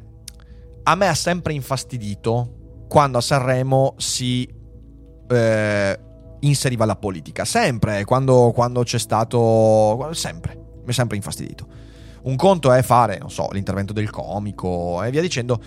A 0.84 0.96
me 0.96 1.08
ha 1.08 1.14
sempre 1.14 1.52
infastidito 1.54 2.86
quando 2.88 3.18
a 3.18 3.22
Sanremo 3.22 3.96
si. 3.98 4.50
eh, 5.28 6.00
inseriva 6.40 6.86
la 6.86 6.96
politica. 6.96 7.44
Sempre, 7.46 8.06
quando, 8.06 8.52
quando 8.56 8.82
c'è 8.84 8.98
stato. 8.98 10.10
Sempre. 10.14 10.56
Mi 10.56 10.88
è 10.90 10.94
sempre 10.94 11.18
infastidito. 11.18 11.68
Un 12.24 12.36
conto 12.38 12.72
è 12.72 12.82
fare, 12.82 13.18
non 13.18 13.30
so, 13.30 13.50
l'intervento 13.52 13.94
del 13.94 14.10
comico 14.10 15.04
e 15.04 15.12
via 15.12 15.22
dicendo. 15.22 15.62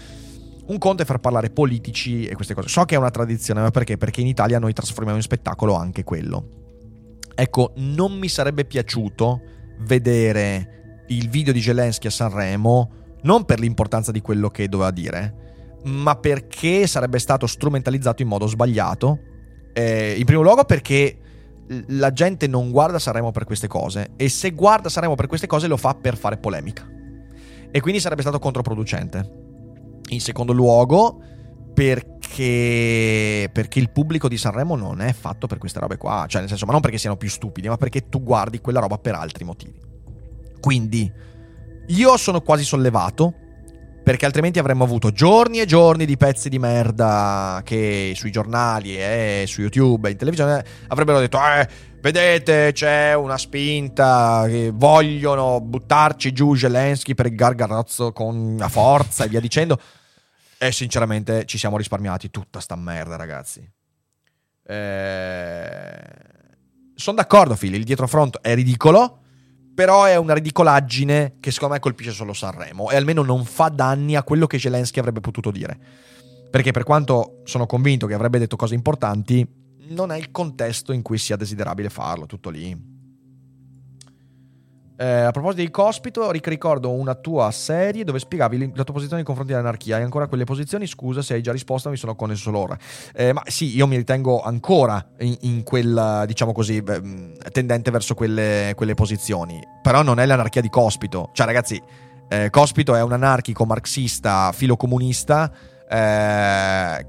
Un 0.66 0.78
conto 0.78 1.02
è 1.02 1.04
far 1.04 1.18
parlare 1.18 1.50
politici 1.50 2.24
e 2.24 2.34
queste 2.34 2.54
cose. 2.54 2.68
So 2.68 2.86
che 2.86 2.94
è 2.94 2.98
una 2.98 3.10
tradizione, 3.10 3.60
ma 3.60 3.70
perché? 3.70 3.98
Perché 3.98 4.22
in 4.22 4.28
Italia 4.28 4.58
noi 4.58 4.72
trasformiamo 4.72 5.18
in 5.18 5.22
spettacolo 5.22 5.74
anche 5.74 6.04
quello. 6.04 6.63
Ecco, 7.34 7.72
non 7.76 8.12
mi 8.18 8.28
sarebbe 8.28 8.64
piaciuto 8.64 9.40
vedere 9.80 11.02
il 11.08 11.28
video 11.28 11.52
di 11.52 11.60
Zelensky 11.60 12.06
a 12.06 12.10
Sanremo, 12.10 12.90
non 13.22 13.44
per 13.44 13.58
l'importanza 13.58 14.12
di 14.12 14.20
quello 14.20 14.48
che 14.48 14.68
doveva 14.68 14.90
dire, 14.90 15.78
ma 15.84 16.16
perché 16.16 16.86
sarebbe 16.86 17.18
stato 17.18 17.46
strumentalizzato 17.46 18.22
in 18.22 18.28
modo 18.28 18.46
sbagliato. 18.46 19.18
Eh, 19.72 20.14
in 20.16 20.24
primo 20.24 20.42
luogo 20.42 20.64
perché 20.64 21.18
la 21.88 22.12
gente 22.12 22.46
non 22.46 22.70
guarda 22.70 22.98
Sanremo 22.98 23.32
per 23.32 23.44
queste 23.44 23.66
cose 23.66 24.10
e 24.16 24.28
se 24.28 24.50
guarda 24.50 24.88
Sanremo 24.88 25.14
per 25.14 25.26
queste 25.26 25.46
cose 25.46 25.66
lo 25.66 25.76
fa 25.76 25.94
per 25.94 26.16
fare 26.16 26.36
polemica. 26.36 26.88
E 27.70 27.80
quindi 27.80 28.00
sarebbe 28.00 28.22
stato 28.22 28.38
controproducente. 28.38 29.42
In 30.10 30.20
secondo 30.20 30.52
luogo, 30.52 31.20
perché, 31.74 32.13
perché 32.28 33.78
il 33.78 33.90
pubblico 33.90 34.28
di 34.28 34.36
Sanremo 34.36 34.76
non 34.76 35.00
è 35.00 35.12
fatto 35.12 35.46
per 35.46 35.58
queste 35.58 35.80
robe 35.80 35.96
qua. 35.96 36.24
Cioè, 36.28 36.40
nel 36.40 36.48
senso, 36.48 36.66
ma 36.66 36.72
non 36.72 36.80
perché 36.80 36.98
siano 36.98 37.16
più 37.16 37.28
stupidi, 37.28 37.68
ma 37.68 37.76
perché 37.76 38.08
tu 38.08 38.22
guardi 38.22 38.60
quella 38.60 38.80
roba 38.80 38.98
per 38.98 39.14
altri 39.14 39.44
motivi. 39.44 39.80
Quindi, 40.60 41.10
io 41.88 42.16
sono 42.16 42.40
quasi 42.40 42.64
sollevato. 42.64 43.34
Perché 44.04 44.26
altrimenti 44.26 44.58
avremmo 44.58 44.84
avuto 44.84 45.12
giorni 45.12 45.60
e 45.60 45.64
giorni 45.64 46.04
di 46.04 46.18
pezzi 46.18 46.50
di 46.50 46.58
merda 46.58 47.62
che 47.64 48.12
sui 48.14 48.30
giornali 48.30 48.98
e 48.98 49.44
su 49.46 49.62
YouTube 49.62 50.08
e 50.08 50.10
in 50.10 50.18
televisione 50.18 50.62
avrebbero 50.88 51.20
detto: 51.20 51.38
Eh, 51.38 51.66
vedete, 52.02 52.72
c'è 52.74 53.14
una 53.14 53.38
spinta, 53.38 54.44
che 54.46 54.70
vogliono 54.74 55.58
buttarci 55.62 56.32
giù 56.32 56.54
Zelensky 56.54 57.14
per 57.14 57.24
il 57.24 57.34
gargarozzo 57.34 58.12
con 58.12 58.56
la 58.58 58.68
forza 58.68 59.24
e 59.24 59.28
via 59.28 59.40
dicendo. 59.40 59.80
E 60.64 60.72
sinceramente 60.72 61.44
ci 61.44 61.58
siamo 61.58 61.76
risparmiati 61.76 62.30
tutta 62.30 62.58
sta 62.58 62.74
merda, 62.74 63.16
ragazzi. 63.16 63.70
Sono 66.94 67.16
d'accordo, 67.16 67.54
Phil, 67.54 67.74
il 67.74 67.84
dietrofront 67.84 68.38
è 68.40 68.54
ridicolo, 68.54 69.18
però 69.74 70.04
è 70.04 70.16
una 70.16 70.32
ridicolaggine 70.32 71.36
che 71.38 71.50
secondo 71.50 71.74
me 71.74 71.80
colpisce 71.80 72.12
solo 72.12 72.32
Sanremo 72.32 72.88
e 72.90 72.96
almeno 72.96 73.22
non 73.22 73.44
fa 73.44 73.68
danni 73.68 74.16
a 74.16 74.22
quello 74.22 74.46
che 74.46 74.58
Zelensky 74.58 75.00
avrebbe 75.00 75.20
potuto 75.20 75.50
dire. 75.50 75.78
Perché 76.50 76.70
per 76.70 76.84
quanto 76.84 77.42
sono 77.44 77.66
convinto 77.66 78.06
che 78.06 78.14
avrebbe 78.14 78.38
detto 78.38 78.56
cose 78.56 78.74
importanti, 78.74 79.46
non 79.88 80.12
è 80.12 80.16
il 80.16 80.30
contesto 80.30 80.92
in 80.92 81.02
cui 81.02 81.18
sia 81.18 81.36
desiderabile 81.36 81.90
farlo, 81.90 82.24
tutto 82.24 82.48
lì. 82.48 82.93
Eh, 84.96 85.22
a 85.22 85.30
proposito 85.32 85.62
di 85.62 85.70
Cospito, 85.70 86.30
ricordo 86.30 86.92
una 86.92 87.16
tua 87.16 87.50
serie 87.50 88.04
dove 88.04 88.20
spiegavi 88.20 88.72
la 88.76 88.84
tua 88.84 88.94
posizione 88.94 89.16
nei 89.16 89.24
confronti 89.24 89.52
dell'anarchia. 89.52 89.96
Hai 89.96 90.04
ancora 90.04 90.28
quelle 90.28 90.44
posizioni? 90.44 90.86
Scusa 90.86 91.20
se 91.20 91.34
hai 91.34 91.42
già 91.42 91.50
risposto, 91.50 91.90
mi 91.90 91.96
sono 91.96 92.14
connesso 92.14 92.42
solo 92.42 92.60
ora. 92.60 92.78
Eh, 93.12 93.32
ma 93.32 93.42
sì, 93.46 93.74
io 93.74 93.88
mi 93.88 93.96
ritengo 93.96 94.40
ancora 94.40 95.04
in, 95.18 95.36
in 95.40 95.62
quella, 95.64 96.24
diciamo 96.26 96.52
così, 96.52 96.80
mh, 96.80 97.38
tendente 97.50 97.90
verso 97.90 98.14
quelle, 98.14 98.72
quelle 98.76 98.94
posizioni. 98.94 99.60
Però 99.82 100.02
non 100.02 100.20
è 100.20 100.26
l'anarchia 100.26 100.60
di 100.60 100.68
Cospito. 100.68 101.30
Cioè, 101.32 101.44
ragazzi, 101.44 101.82
eh, 102.28 102.50
Cospito 102.50 102.94
è 102.94 103.02
un 103.02 103.12
anarchico 103.12 103.64
marxista, 103.64 104.52
filocomunista. 104.52 105.50
Eh, 105.88 107.06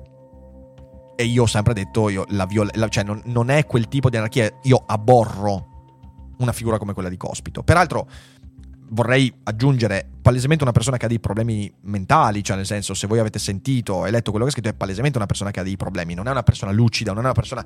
e 1.17 1.24
io 1.24 1.43
ho 1.43 1.48
sempre 1.48 1.74
detto, 1.76 2.10
io, 2.10 2.26
la 2.30 2.48
viol- 2.48 2.71
la- 2.74 2.88
cioè 2.88 3.04
non, 3.04 3.21
non 3.26 3.52
è 3.52 3.67
quel 3.67 3.88
tipo 3.88 4.10
di 4.10 4.17
anarchia. 4.17 4.50
Io 4.63 4.82
aborro 4.88 5.74
una 6.38 6.52
figura 6.52 6.78
come 6.78 6.93
quella 6.93 7.10
di 7.10 7.17
Cospito. 7.17 7.63
Peraltro, 7.63 8.08
vorrei 8.89 9.34
aggiungere 9.43 10.08
palesemente 10.21 10.63
una 10.63 10.71
persona 10.71 10.98
che 10.98 11.06
ha 11.06 11.08
dei 11.08 11.19
problemi 11.19 11.71
mentali, 11.82 12.43
cioè 12.43 12.56
nel 12.56 12.65
senso 12.65 12.93
se 12.93 13.08
voi 13.08 13.19
avete 13.19 13.39
sentito 13.39 14.06
e 14.06 14.12
letto 14.12 14.32
quello 14.32 14.45
che 14.45 14.52
ha 14.52 14.54
scritto 14.54 14.69
è 14.69 14.74
palesemente 14.74 15.17
una 15.17 15.28
persona 15.28 15.52
che 15.52 15.60
ha 15.60 15.63
dei 15.63 15.78
problemi, 15.78 16.13
non 16.13 16.28
è 16.28 16.32
una 16.32 16.43
persona 16.43 16.71
lucida, 16.71 17.12
non 17.12 17.21
è 17.21 17.26
una 17.26 17.34
persona 17.34 17.65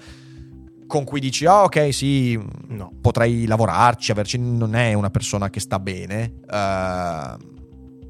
con 0.88 1.04
cui 1.04 1.20
dici 1.20 1.46
oh, 1.46 1.64
ok 1.64 1.94
sì 1.94 2.40
no. 2.68 2.92
potrei 3.00 3.46
lavorarci, 3.46 4.12
averci, 4.12 4.40
non 4.40 4.76
è 4.76 4.94
una 4.94 5.10
persona 5.10 5.50
che 5.50 5.60
sta 5.60 5.80
bene, 5.80 6.34
uh, 6.48 7.48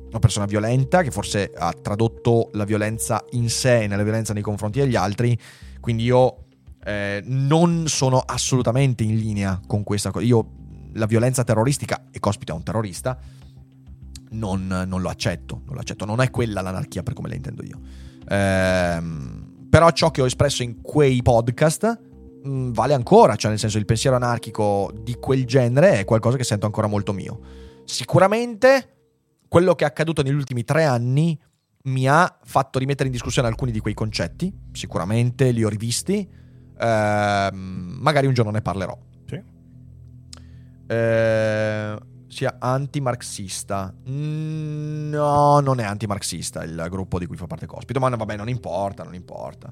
una 0.10 0.19
persona 0.19 0.45
violenta 0.45 1.04
che 1.04 1.12
forse 1.12 1.52
ha 1.56 1.74
tradotto 1.74 2.50
la 2.54 2.63
violenza 2.63 3.24
in 3.32 3.50
sé 3.50 3.86
nella 3.88 4.04
violenza 4.04 4.34
nei 4.34 4.41
confronti 4.41 4.80
degli 4.80 4.95
altri, 4.95 5.38
quindi 5.80 6.04
io 6.04 6.45
eh, 6.84 7.22
non 7.26 7.88
sono 7.88 8.20
assolutamente 8.20 9.04
in 9.04 9.18
linea 9.18 9.60
con 9.65 9.84
questa 9.84 10.12
cosa. 10.12 10.26
Io 10.26 10.52
la 10.94 11.06
violenza 11.06 11.44
terroristica, 11.44 12.06
e 12.12 12.20
Cospito 12.20 12.54
è 12.54 12.56
un 12.56 12.63
terrorista, 12.63 13.18
non, 14.32 14.68
non, 14.88 15.02
lo 15.02 15.10
accetto, 15.10 15.62
non 15.65 15.76
lo 15.76 15.82
accetto. 15.82 16.06
Non 16.06 16.22
è 16.22 16.30
quella 16.30 16.62
l'anarchia 16.62 17.04
per 17.04 17.13
come 17.13 17.30
la 17.30 17.36
intendo 17.36 17.63
io. 17.63 17.80
Ehm, 18.28 19.68
però 19.70 19.92
ciò 19.92 20.12
che 20.12 20.22
ho 20.22 20.26
espresso 20.26 20.63
in 20.63 20.82
quei 20.82 21.22
podcast 21.22 22.00
mh, 22.44 22.50
mm, 22.50 22.72
vale 22.72 22.94
ancora, 22.94 23.36
cioè 23.36 23.52
nel 23.52 23.60
senso 23.60 23.78
il 23.78 23.86
pensiero 23.86 24.15
anarchico 24.15 24.92
di 25.02 25.15
quel 25.15 25.46
genere 25.46 26.00
è 26.00 26.06
qualcosa 26.06 26.38
che 26.38 26.44
sento 26.44 26.65
ancora 26.65 26.88
molto 26.88 27.13
mio. 27.13 27.39
Sicuramente 27.86 28.96
quello 29.48 29.74
che 29.76 29.84
è 29.84 29.88
accaduto 29.88 30.22
negli 30.22 30.36
ultimi 30.36 30.63
tre 30.63 30.84
anni 30.84 31.39
mi 31.84 32.08
ha 32.08 32.39
fatto 32.44 32.78
rimettere 32.78 33.06
in 33.08 33.13
discussione 33.13 33.48
alcuni 33.48 33.72
di 33.72 33.80
quei 33.80 33.94
concetti, 33.94 34.54
sicuramente 34.74 35.52
li 35.52 35.63
ho 35.63 35.70
rivisti, 35.70 36.28
ehm, 36.80 37.98
magari 38.00 38.28
un 38.28 38.34
giorno 38.34 38.52
ne 38.52 38.62
parlerò. 38.62 38.98
Eh, 40.92 41.98
sia 42.28 42.56
antimarxista. 42.58 43.94
Mm, 44.10 45.10
no, 45.10 45.60
non 45.60 45.80
è 45.80 45.84
antimarxista 45.84 46.63
il 46.63 46.88
gruppo 46.89 47.20
di 47.20 47.28
cui 47.28 47.38
fa 47.38 47.46
parte 47.46 47.68
Cospito, 47.68 48.00
ma 48.00 48.10
vabbè, 48.10 48.36
non 48.36 48.50
importa, 48.50 49.04
non 49.04 49.13
importa. 49.13 49.72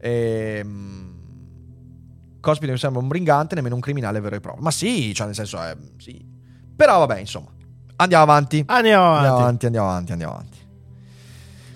Ehm, 0.00 1.22
Cospito 2.40 2.72
mi 2.72 2.78
sembra 2.78 3.00
un 3.00 3.08
brigante, 3.08 3.54
nemmeno 3.54 3.74
un 3.74 3.80
criminale 3.80 4.20
vero 4.20 4.36
e 4.36 4.40
proprio. 4.40 4.62
Ma 4.62 4.70
sì, 4.70 5.14
cioè 5.14 5.26
nel 5.26 5.34
senso 5.34 5.58
è... 5.62 5.74
Sì. 5.96 6.22
Però 6.76 6.98
vabbè, 6.98 7.20
insomma. 7.20 7.48
Andiamo 7.96 8.24
avanti. 8.24 8.62
Andiamo 8.66 9.04
avanti. 9.04 9.26
Andiamo 9.26 9.38
avanti, 9.38 9.66
andiamo 9.66 9.88
avanti, 9.88 10.12
andiamo 10.12 10.32
avanti. 10.34 10.58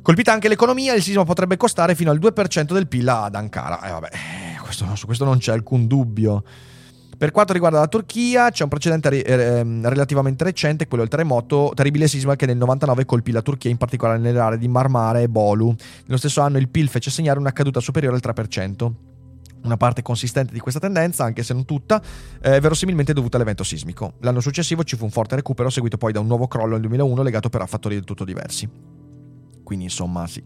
Colpita 0.02 0.32
anche 0.32 0.48
l'economia, 0.48 0.94
il 0.94 1.02
sisma 1.02 1.24
potrebbe 1.24 1.56
costare 1.56 1.94
fino 1.94 2.10
al 2.10 2.18
2% 2.18 2.72
del 2.72 2.86
PIL 2.86 3.08
ad 3.08 3.34
Ankara. 3.34 3.82
E 3.82 3.88
eh, 3.88 3.92
vabbè, 3.92 4.08
questo, 4.68 4.96
su 4.96 5.06
questo 5.06 5.24
non 5.24 5.38
c'è 5.38 5.52
alcun 5.52 5.86
dubbio. 5.86 6.42
Per 7.16 7.32
quanto 7.32 7.52
riguarda 7.52 7.80
la 7.80 7.88
Turchia, 7.88 8.50
c'è 8.50 8.62
un 8.62 8.68
precedente 8.68 9.08
eh, 9.08 9.58
ehm, 9.58 9.88
relativamente 9.88 10.44
recente, 10.44 10.86
quello 10.86 11.02
del 11.02 11.10
terremoto, 11.10 11.72
terribile 11.74 12.06
sisma 12.06 12.36
che 12.36 12.46
nel 12.46 12.56
99 12.56 13.04
colpì 13.06 13.32
la 13.32 13.42
Turchia, 13.42 13.70
in 13.70 13.76
particolare 13.76 14.18
nelle 14.18 14.38
aree 14.38 14.58
di 14.58 14.68
Marmara 14.68 15.18
e 15.18 15.28
Bolu. 15.28 15.74
Nello 16.04 16.16
stesso 16.16 16.42
anno 16.42 16.58
il 16.58 16.68
PIL 16.68 16.88
fece 16.88 17.10
segnare 17.10 17.40
una 17.40 17.52
caduta 17.52 17.80
superiore 17.80 18.14
al 18.14 18.22
3%. 18.24 18.92
Una 19.64 19.76
parte 19.76 20.02
consistente 20.02 20.52
di 20.52 20.60
questa 20.60 20.78
tendenza, 20.78 21.24
anche 21.24 21.42
se 21.42 21.54
non 21.54 21.64
tutta, 21.64 22.00
è 22.40 22.60
verosimilmente 22.60 23.12
dovuta 23.12 23.36
all'evento 23.36 23.64
sismico. 23.64 24.12
L'anno 24.20 24.40
successivo 24.40 24.84
ci 24.84 24.96
fu 24.96 25.02
un 25.02 25.10
forte 25.10 25.34
recupero, 25.34 25.70
seguito 25.70 25.96
poi 25.96 26.12
da 26.12 26.20
un 26.20 26.28
nuovo 26.28 26.46
crollo 26.46 26.72
nel 26.72 26.82
2001 26.82 27.22
legato 27.22 27.48
però 27.48 27.64
a 27.64 27.66
fattori 27.66 27.96
del 27.96 28.04
tutto 28.04 28.24
diversi. 28.24 28.68
Quindi 29.64 29.86
insomma 29.86 30.24
sì. 30.28 30.40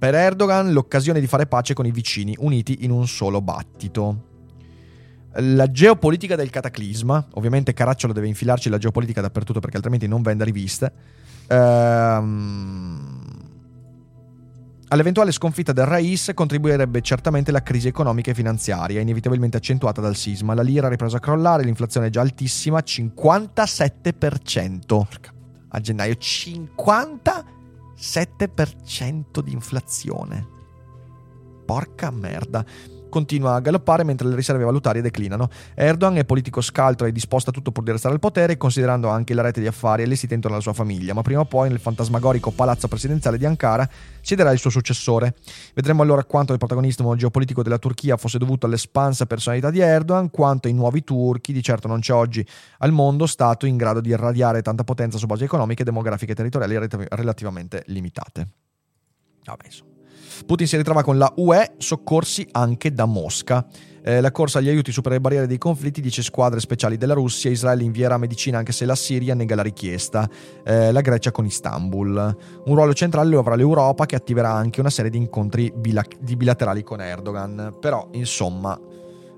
Per 0.00 0.14
Erdogan 0.14 0.72
l'occasione 0.72 1.20
di 1.20 1.26
fare 1.26 1.46
pace 1.46 1.74
con 1.74 1.84
i 1.84 1.90
vicini 1.90 2.34
uniti 2.38 2.84
in 2.84 2.90
un 2.90 3.06
solo 3.06 3.42
battito. 3.42 4.28
La 5.34 5.70
geopolitica 5.70 6.36
del 6.36 6.48
cataclisma, 6.48 7.26
ovviamente 7.34 7.74
Caracciolo 7.74 8.14
deve 8.14 8.26
infilarci 8.26 8.70
la 8.70 8.78
geopolitica 8.78 9.20
dappertutto 9.20 9.60
perché 9.60 9.76
altrimenti 9.76 10.08
non 10.08 10.22
vende 10.22 10.44
riviste, 10.44 10.90
ehm, 11.48 13.20
all'eventuale 14.88 15.32
sconfitta 15.32 15.74
del 15.74 15.84
Rais 15.84 16.30
contribuirebbe 16.32 17.02
certamente 17.02 17.52
la 17.52 17.62
crisi 17.62 17.88
economica 17.88 18.30
e 18.30 18.34
finanziaria, 18.34 19.02
inevitabilmente 19.02 19.58
accentuata 19.58 20.00
dal 20.00 20.16
sisma. 20.16 20.54
La 20.54 20.62
lira 20.62 20.86
ha 20.86 20.90
ripreso 20.90 21.16
a 21.16 21.20
crollare, 21.20 21.62
l'inflazione 21.62 22.06
è 22.06 22.10
già 22.10 22.22
altissima, 22.22 22.78
57% 22.78 25.06
a 25.68 25.78
gennaio, 25.78 26.14
57% 26.14 27.58
di 29.42 29.52
inflazione. 29.52 30.48
Porca 31.66 32.10
merda 32.10 32.64
continua 33.10 33.56
a 33.56 33.60
galoppare 33.60 34.02
mentre 34.04 34.26
le 34.26 34.34
riserve 34.34 34.64
valutarie 34.64 35.02
declinano. 35.02 35.50
Erdogan 35.74 36.16
è 36.16 36.24
politico 36.24 36.62
scaltro 36.62 37.06
e 37.06 37.12
disposto 37.12 37.50
a 37.50 37.52
tutto 37.52 37.70
pur 37.70 37.84
di 37.84 37.90
restare 37.90 38.14
al 38.14 38.20
potere, 38.20 38.56
considerando 38.56 39.08
anche 39.08 39.34
la 39.34 39.42
rete 39.42 39.60
di 39.60 39.66
affari 39.66 40.04
allestita 40.04 40.32
intorno 40.32 40.56
alla 40.56 40.64
sua 40.64 40.72
famiglia, 40.72 41.12
ma 41.12 41.20
prima 41.20 41.40
o 41.40 41.44
poi 41.44 41.68
nel 41.68 41.78
fantasmagorico 41.78 42.50
palazzo 42.52 42.88
presidenziale 42.88 43.36
di 43.36 43.44
Ankara 43.44 43.86
siederà 44.22 44.50
il 44.52 44.58
suo 44.58 44.70
successore. 44.70 45.34
Vedremo 45.74 46.00
allora 46.00 46.24
quanto 46.24 46.52
il 46.52 46.58
protagonismo 46.58 47.14
geopolitico 47.16 47.62
della 47.62 47.78
Turchia 47.78 48.16
fosse 48.16 48.38
dovuto 48.38 48.64
all'espansa 48.64 49.26
personalità 49.26 49.70
di 49.70 49.80
Erdogan, 49.80 50.30
quanto 50.30 50.68
i 50.68 50.72
nuovi 50.72 51.04
turchi, 51.04 51.52
di 51.52 51.62
certo 51.62 51.88
non 51.88 52.00
c'è 52.00 52.14
oggi 52.14 52.46
al 52.78 52.92
mondo, 52.92 53.26
stato 53.26 53.66
in 53.66 53.76
grado 53.76 54.00
di 54.00 54.10
irradiare 54.10 54.62
tanta 54.62 54.84
potenza 54.84 55.18
su 55.18 55.26
basi 55.26 55.44
economiche, 55.44 55.84
demografiche 55.84 56.32
e 56.32 56.34
territoriali 56.34 56.88
relativamente 57.10 57.82
limitate. 57.86 58.48
Vabbè, 59.44 59.64
insomma. 59.64 59.89
Putin 60.44 60.66
si 60.66 60.76
ritrova 60.76 61.02
con 61.02 61.18
la 61.18 61.32
UE, 61.36 61.72
soccorsi 61.78 62.46
anche 62.52 62.92
da 62.92 63.04
Mosca. 63.04 63.66
Eh, 64.02 64.20
la 64.20 64.30
corsa 64.30 64.58
agli 64.58 64.68
aiuti 64.68 64.92
supera 64.92 65.14
le 65.14 65.20
barriere 65.20 65.46
dei 65.46 65.58
conflitti, 65.58 66.00
dice 66.00 66.22
squadre 66.22 66.58
speciali 66.60 66.96
della 66.96 67.14
Russia, 67.14 67.50
Israele 67.50 67.82
invierà 67.82 68.16
medicina 68.16 68.58
anche 68.58 68.72
se 68.72 68.86
la 68.86 68.94
Siria 68.94 69.34
nega 69.34 69.54
la 69.54 69.62
richiesta, 69.62 70.28
eh, 70.64 70.90
la 70.90 71.00
Grecia 71.02 71.30
con 71.30 71.44
Istanbul. 71.44 72.36
Un 72.64 72.74
ruolo 72.74 72.94
centrale 72.94 73.28
lo 73.28 73.40
avrà 73.40 73.54
l'Europa 73.54 74.06
che 74.06 74.16
attiverà 74.16 74.52
anche 74.52 74.80
una 74.80 74.90
serie 74.90 75.10
di 75.10 75.18
incontri 75.18 75.72
bila- 75.74 76.04
di 76.18 76.36
bilaterali 76.36 76.82
con 76.82 77.00
Erdogan. 77.00 77.76
Però, 77.78 78.08
insomma, 78.12 78.78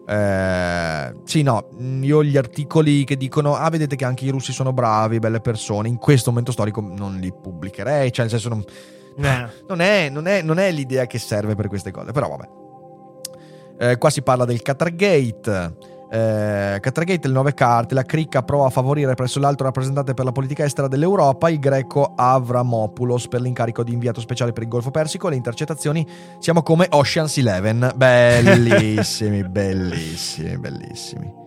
eh, 0.07 1.15
sì, 1.25 1.43
no, 1.43 1.69
io 2.01 2.23
gli 2.23 2.37
articoli 2.37 3.05
che 3.05 3.17
dicono, 3.17 3.55
ah, 3.55 3.69
vedete 3.69 3.97
che 3.97 4.05
anche 4.05 4.25
i 4.25 4.31
russi 4.31 4.53
sono 4.53 4.73
bravi, 4.73 5.19
belle 5.19 5.41
persone, 5.41 5.89
in 5.89 5.97
questo 5.97 6.31
momento 6.31 6.53
storico 6.53 6.81
non 6.81 7.17
li 7.17 7.33
pubblicherei, 7.33 8.13
cioè 8.13 8.27
nel 8.27 8.31
senso 8.31 8.49
non 8.49 8.65
eh. 9.17 9.49
Non, 9.69 9.81
è, 9.81 10.09
non, 10.09 10.27
è, 10.27 10.43
non, 10.43 10.59
è, 10.59 10.71
l'idea 10.71 11.07
che 11.07 11.19
serve 11.19 11.55
per 11.55 11.69
queste 11.69 11.91
cose, 11.91 12.13
però 12.13 12.29
vabbè. 12.29 13.91
Eh, 13.91 13.99
qua 13.99 14.11
si 14.11 14.23
parla 14.23 14.45
del 14.45 14.63
Qatargate. 14.63 15.91
Eh, 16.11 16.79
Qatargate, 16.81 17.27
le 17.27 17.33
nuove 17.33 17.55
carte, 17.55 17.95
la 17.95 18.05
cricca 18.05 18.43
prova 18.43 18.67
a 18.67 18.71
favorire 18.71 19.15
presso 19.15 19.41
l'alto 19.41 19.65
rappresentante 19.65 20.13
per 20.13 20.27
la 20.27 20.33
politica 20.33 20.63
estera 20.63 20.87
dell'Europa, 20.87 21.49
il 21.49 21.59
greco 21.59 22.13
Avramopoulos, 22.15 23.29
per 23.29 23.41
l'incarico 23.41 23.83
di 23.83 23.93
inviato 23.93 24.21
speciale 24.21 24.53
per 24.53 24.63
il 24.63 24.69
Golfo 24.69 24.91
Persico. 24.91 25.29
Le 25.29 25.37
intercettazioni 25.37 26.07
siamo 26.39 26.63
come 26.63 26.87
Ocean's 26.91 27.39
Eleven. 27.39 27.93
Bellissimi, 27.97 29.43
bellissimi, 29.43 30.59
bellissimi. 30.59 31.42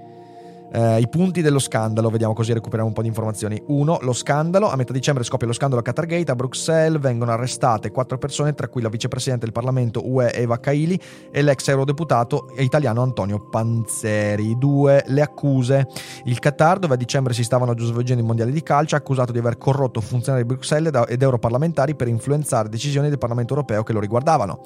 Eh, 0.76 1.00
I 1.00 1.08
punti 1.08 1.42
dello 1.42 1.60
scandalo, 1.60 2.10
vediamo 2.10 2.34
così 2.34 2.52
recuperiamo 2.52 2.90
un 2.90 2.94
po' 2.94 3.02
di 3.02 3.08
informazioni. 3.08 3.64
1. 3.66 4.00
Lo 4.02 4.12
scandalo. 4.12 4.70
A 4.70 4.76
metà 4.76 4.92
dicembre 4.92 5.24
scoppia 5.24 5.48
lo 5.48 5.54
scandalo 5.54 5.80
a 5.80 5.84
Qatargate. 5.86 6.32
A 6.32 6.36
Bruxelles 6.36 7.00
vengono 7.00 7.32
arrestate 7.32 7.92
quattro 7.92 8.18
persone, 8.18 8.54
tra 8.54 8.68
cui 8.68 8.82
la 8.82 8.90
vicepresidente 8.90 9.46
del 9.46 9.54
Parlamento 9.54 10.06
UE 10.06 10.34
Eva 10.34 10.60
Kaili 10.60 11.00
e 11.32 11.42
l'ex 11.44 11.66
eurodeputato 11.70 12.48
italiano 12.58 13.02
Antonio 13.02 13.40
Panzeri. 13.50 14.58
2. 14.58 15.06
Le 15.08 15.22
accuse. 15.22 15.88
Il 16.26 16.40
Qatar, 16.40 16.80
dove 16.80 16.96
a 16.96 16.98
dicembre 16.98 17.34
si 17.34 17.46
stavano 17.46 17.74
svolgendo 17.78 18.22
i 18.22 18.26
mondiali 18.26 18.52
di 18.52 18.62
calcio, 18.62 18.96
ha 18.96 18.98
accusato 18.98 19.32
di 19.32 19.38
aver 19.38 19.58
corrotto 19.58 20.02
funzionari 20.02 20.44
di 20.44 20.54
Bruxelles 20.54 20.92
ed 21.08 21.22
europarlamentari 21.22 21.96
per 21.96 22.10
influenzare 22.10 22.68
decisioni 22.68 23.08
del 23.08 23.18
Parlamento 23.18 23.54
europeo 23.54 23.84
che 23.84 23.94
lo 23.94 24.02
riguardavano. 24.02 24.60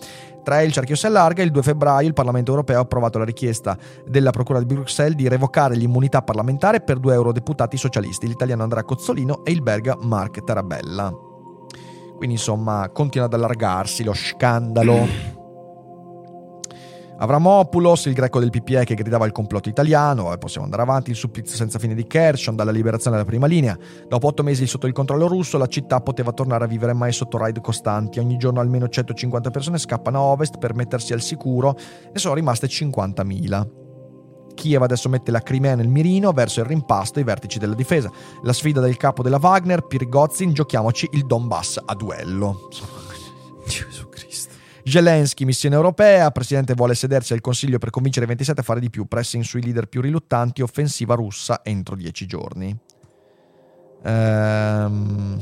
3. 0.43 0.63
Il 0.63 0.71
cerchio 0.71 0.95
si 0.95 1.05
allarga. 1.05 1.43
Il 1.43 1.51
2 1.51 1.61
febbraio 1.61 2.07
il 2.07 2.15
Parlamento 2.15 2.49
europeo 2.49 2.79
ha 2.79 2.81
approvato 2.81 3.19
la 3.19 3.25
richiesta 3.25 3.77
della 4.07 4.31
Procura 4.31 4.57
di 4.57 4.65
Bruxelles 4.65 5.15
di 5.15 5.27
revocare 5.27 5.77
gli 5.77 5.83
immunità 5.83 5.97
parlamentari 6.07 6.81
per 6.81 6.99
due 6.99 7.13
eurodeputati 7.15 7.75
socialisti, 7.75 8.27
l'italiano 8.27 8.63
Andrea 8.63 8.83
Cozzolino 8.83 9.43
e 9.43 9.51
il 9.51 9.61
belga 9.61 9.97
Mark 9.99 10.43
Tarabella. 10.45 11.13
Quindi 12.15 12.35
insomma 12.35 12.89
continua 12.93 13.27
ad 13.27 13.33
allargarsi 13.33 14.03
lo 14.03 14.13
scandalo. 14.13 15.37
Avramopoulos, 17.21 18.05
il 18.05 18.13
greco 18.13 18.39
del 18.39 18.49
PPE 18.49 18.85
che 18.85 18.95
gridava 18.95 19.25
il 19.25 19.33
complotto 19.33 19.67
italiano, 19.67 20.31
e 20.31 20.37
possiamo 20.37 20.63
andare 20.63 20.83
avanti, 20.83 21.09
il 21.09 21.17
supplizio 21.17 21.57
senza 21.57 21.77
fine 21.77 21.93
di 21.93 22.07
Kershon, 22.07 22.55
dalla 22.55 22.71
liberazione 22.71 23.17
della 23.17 23.27
prima 23.27 23.45
linea. 23.45 23.77
Dopo 24.07 24.27
otto 24.27 24.41
mesi 24.41 24.65
sotto 24.65 24.87
il 24.87 24.93
controllo 24.93 25.27
russo, 25.27 25.57
la 25.57 25.67
città 25.67 25.99
poteva 25.99 26.31
tornare 26.31 26.63
a 26.63 26.67
vivere 26.67 26.93
mai 26.93 27.11
sotto 27.11 27.37
raid 27.37 27.59
costanti. 27.59 28.19
Ogni 28.19 28.37
giorno 28.37 28.61
almeno 28.61 28.87
150 28.87 29.49
persone 29.51 29.77
scappano 29.77 30.17
a 30.17 30.21
ovest 30.23 30.59
per 30.59 30.73
mettersi 30.75 31.11
al 31.11 31.21
sicuro, 31.21 31.75
ne 32.11 32.19
sono 32.19 32.35
rimaste 32.35 32.67
50.000. 32.67 33.78
Kiev 34.59 34.81
adesso 34.81 35.07
mette 35.07 35.31
la 35.31 35.41
Crimea 35.41 35.75
nel 35.75 35.87
mirino 35.87 36.33
verso 36.33 36.59
il 36.59 36.65
rimpasto 36.65 37.19
e 37.19 37.21
i 37.21 37.25
vertici 37.25 37.59
della 37.59 37.75
difesa. 37.75 38.11
La 38.43 38.51
sfida 38.51 38.81
del 38.81 38.97
capo 38.97 39.23
della 39.23 39.39
Wagner, 39.39 39.83
Pirgozin, 39.83 40.51
giochiamoci 40.51 41.07
il 41.13 41.25
Donbass 41.25 41.79
a 41.85 41.95
duello. 41.95 42.67
Gesù 43.65 44.09
Zelensky, 44.89 45.45
missione 45.45 45.75
europea, 45.75 46.31
presidente 46.31 46.73
vuole 46.73 46.95
sedersi 46.95 47.33
al 47.33 47.41
Consiglio 47.41 47.77
per 47.77 47.91
convincere 47.91 48.25
i 48.25 48.27
27 48.27 48.61
a 48.61 48.63
fare 48.63 48.79
di 48.79 48.89
più, 48.89 49.05
pressing 49.05 49.43
sui 49.43 49.61
leader 49.61 49.87
più 49.87 50.01
riluttanti, 50.01 50.61
offensiva 50.61 51.13
russa 51.13 51.61
entro 51.63 51.95
10 51.95 52.25
giorni. 52.25 52.77
Ehm, 54.03 55.41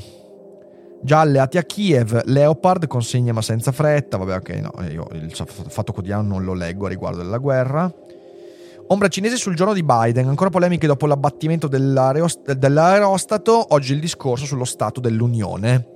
già 1.02 1.20
alleati 1.22 1.58
a 1.58 1.64
Kiev, 1.64 2.24
Leopard 2.26 2.88
consegna 2.88 3.32
ma 3.32 3.42
senza 3.42 3.72
fretta. 3.72 4.18
Vabbè, 4.18 4.36
ok, 4.36 4.50
no, 4.50 4.84
io 4.90 5.08
il 5.14 5.32
fatto 5.34 5.94
quotidiano 5.94 6.28
non 6.28 6.44
lo 6.44 6.54
leggo 6.54 6.86
a 6.86 6.90
riguardo 6.90 7.20
della 7.20 7.38
guerra. 7.38 7.92
Ombra 8.90 9.10
cinese 9.10 9.36
sul 9.36 9.54
giorno 9.54 9.74
di 9.74 9.84
Biden, 9.84 10.30
ancora 10.30 10.50
polemiche 10.50 10.88
dopo 10.88 11.08
l'abbattimento 11.08 11.68
dell'aerostato, 11.68 13.74
oggi 13.74 13.92
il 13.92 14.00
discorso 14.00 14.46
sullo 14.46 14.64
Stato 14.64 15.02
dell'Unione. 15.02 15.88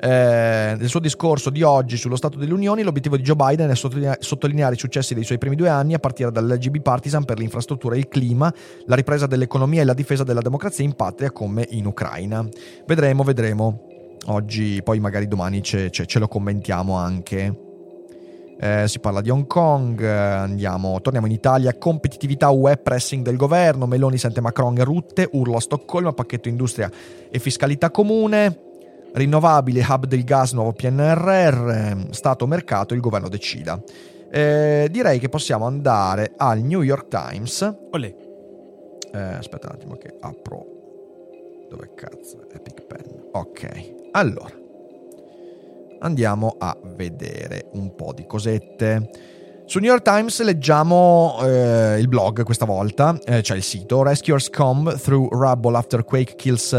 Eh, 0.00 0.76
nel 0.78 0.88
suo 0.88 1.00
discorso 1.00 1.50
di 1.50 1.62
oggi 1.62 1.98
sullo 1.98 2.16
Stato 2.16 2.38
dell'Unione, 2.38 2.82
l'obiettivo 2.82 3.18
di 3.18 3.22
Joe 3.22 3.36
Biden 3.36 3.68
è 3.68 3.74
sottolineare 3.74 4.76
i 4.76 4.78
successi 4.78 5.12
dei 5.12 5.24
suoi 5.24 5.36
primi 5.36 5.56
due 5.56 5.68
anni 5.68 5.92
a 5.92 5.98
partire 5.98 6.32
dall'LGB 6.32 6.80
Partisan 6.80 7.26
per 7.26 7.38
l'infrastruttura 7.38 7.96
e 7.96 7.98
il 7.98 8.08
clima, 8.08 8.50
la 8.86 8.94
ripresa 8.94 9.26
dell'economia 9.26 9.82
e 9.82 9.84
la 9.84 9.94
difesa 9.94 10.24
della 10.24 10.40
democrazia 10.40 10.84
in 10.84 10.94
patria 10.94 11.30
come 11.32 11.66
in 11.70 11.84
Ucraina. 11.84 12.48
Vedremo, 12.86 13.24
vedremo. 13.24 13.82
Oggi, 14.28 14.80
poi 14.82 15.00
magari 15.00 15.28
domani 15.28 15.62
ce, 15.62 15.90
ce, 15.90 16.06
ce 16.06 16.18
lo 16.18 16.28
commentiamo 16.28 16.94
anche. 16.94 17.67
Eh, 18.60 18.88
si 18.88 18.98
parla 18.98 19.20
di 19.20 19.30
Hong 19.30 19.46
Kong, 19.46 20.02
eh, 20.02 20.08
andiamo, 20.08 21.00
torniamo 21.00 21.26
in 21.26 21.32
Italia, 21.32 21.76
competitività 21.78 22.48
web 22.50 22.80
pressing 22.80 23.24
del 23.24 23.36
governo, 23.36 23.86
Meloni 23.86 24.18
sente 24.18 24.40
Macron 24.40 24.76
e 24.78 24.84
Rutte, 24.84 25.28
urlo 25.32 25.56
a 25.56 25.60
Stoccolma, 25.60 26.12
pacchetto 26.12 26.48
industria 26.48 26.90
e 27.30 27.38
fiscalità 27.38 27.90
comune, 27.90 28.66
Rinnovabili, 29.12 29.84
hub 29.88 30.06
del 30.06 30.24
gas, 30.24 30.52
nuovo 30.52 30.72
PNRR, 30.72 32.10
Stato 32.10 32.46
mercato, 32.46 32.94
il 32.94 33.00
governo 33.00 33.28
decida. 33.28 33.80
Eh, 34.30 34.88
direi 34.90 35.18
che 35.18 35.28
possiamo 35.28 35.66
andare 35.66 36.34
al 36.36 36.60
New 36.60 36.82
York 36.82 37.08
Times. 37.08 37.76
Olè. 37.92 38.14
Eh, 39.12 39.18
aspetta 39.18 39.68
un 39.68 39.74
attimo 39.74 39.96
che 39.96 40.14
apro. 40.20 40.66
Dove 41.70 41.92
cazzo? 41.94 42.46
Epic 42.52 42.82
Pen. 42.82 43.28
Ok. 43.32 43.94
Allora. 44.12 44.67
Andiamo 46.00 46.54
a 46.58 46.76
vedere 46.94 47.66
un 47.72 47.94
po' 47.94 48.12
di 48.12 48.26
cosette. 48.26 49.10
Su 49.66 49.80
New 49.80 49.90
York 49.90 50.02
Times 50.02 50.40
leggiamo 50.42 51.38
eh, 51.42 51.98
il 51.98 52.08
blog 52.08 52.42
questa 52.42 52.64
volta, 52.64 53.18
eh, 53.24 53.42
cioè 53.42 53.56
il 53.56 53.62
sito 53.62 54.02
Rescuers 54.02 54.48
come 54.48 54.94
through 54.94 55.28
rubble 55.30 55.76
after 55.76 56.04
quake 56.04 56.36
kills 56.36 56.72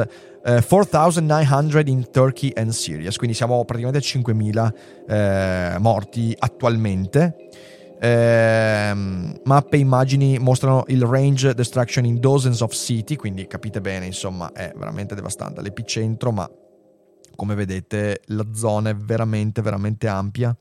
4.900 0.44 1.78
eh, 1.78 1.90
in 1.92 2.10
Turkey 2.10 2.52
and 2.56 2.70
Syria, 2.70 3.12
quindi 3.16 3.36
siamo 3.36 3.64
praticamente 3.66 4.00
a 4.00 4.20
5.000 4.20 4.74
eh, 5.08 5.78
morti 5.80 6.36
attualmente. 6.38 7.36
Eh, 8.02 8.94
mappe 9.44 9.76
e 9.76 9.80
immagini 9.80 10.40
mostrano 10.40 10.86
il 10.88 11.04
range 11.04 11.54
destruction 11.54 12.06
in 12.06 12.20
dozens 12.20 12.62
of 12.62 12.74
city, 12.74 13.18
quindi 13.18 13.46
capite 13.46 13.82
bene, 13.82 14.06
insomma, 14.06 14.52
è 14.54 14.72
veramente 14.76 15.16
devastante 15.16 15.62
l'epicentro, 15.62 16.32
ma 16.32 16.50
come 17.40 17.56
vedete 17.56 18.22
la 18.26 18.46
zona 18.54 18.90
è 18.90 18.96
veramente, 18.96 19.62
veramente 19.62 20.10
ampia. 20.10 20.54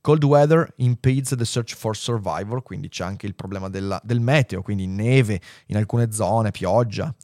Cold 0.00 0.24
weather 0.24 0.72
impedes 0.76 1.36
the 1.36 1.44
search 1.44 1.74
for 1.74 1.94
survivor, 1.94 2.62
quindi 2.62 2.88
c'è 2.88 3.04
anche 3.04 3.26
il 3.26 3.34
problema 3.34 3.68
della, 3.68 4.00
del 4.02 4.20
meteo, 4.20 4.62
quindi 4.62 4.86
neve 4.86 5.38
in 5.66 5.76
alcune 5.76 6.10
zone, 6.12 6.50
pioggia. 6.50 7.14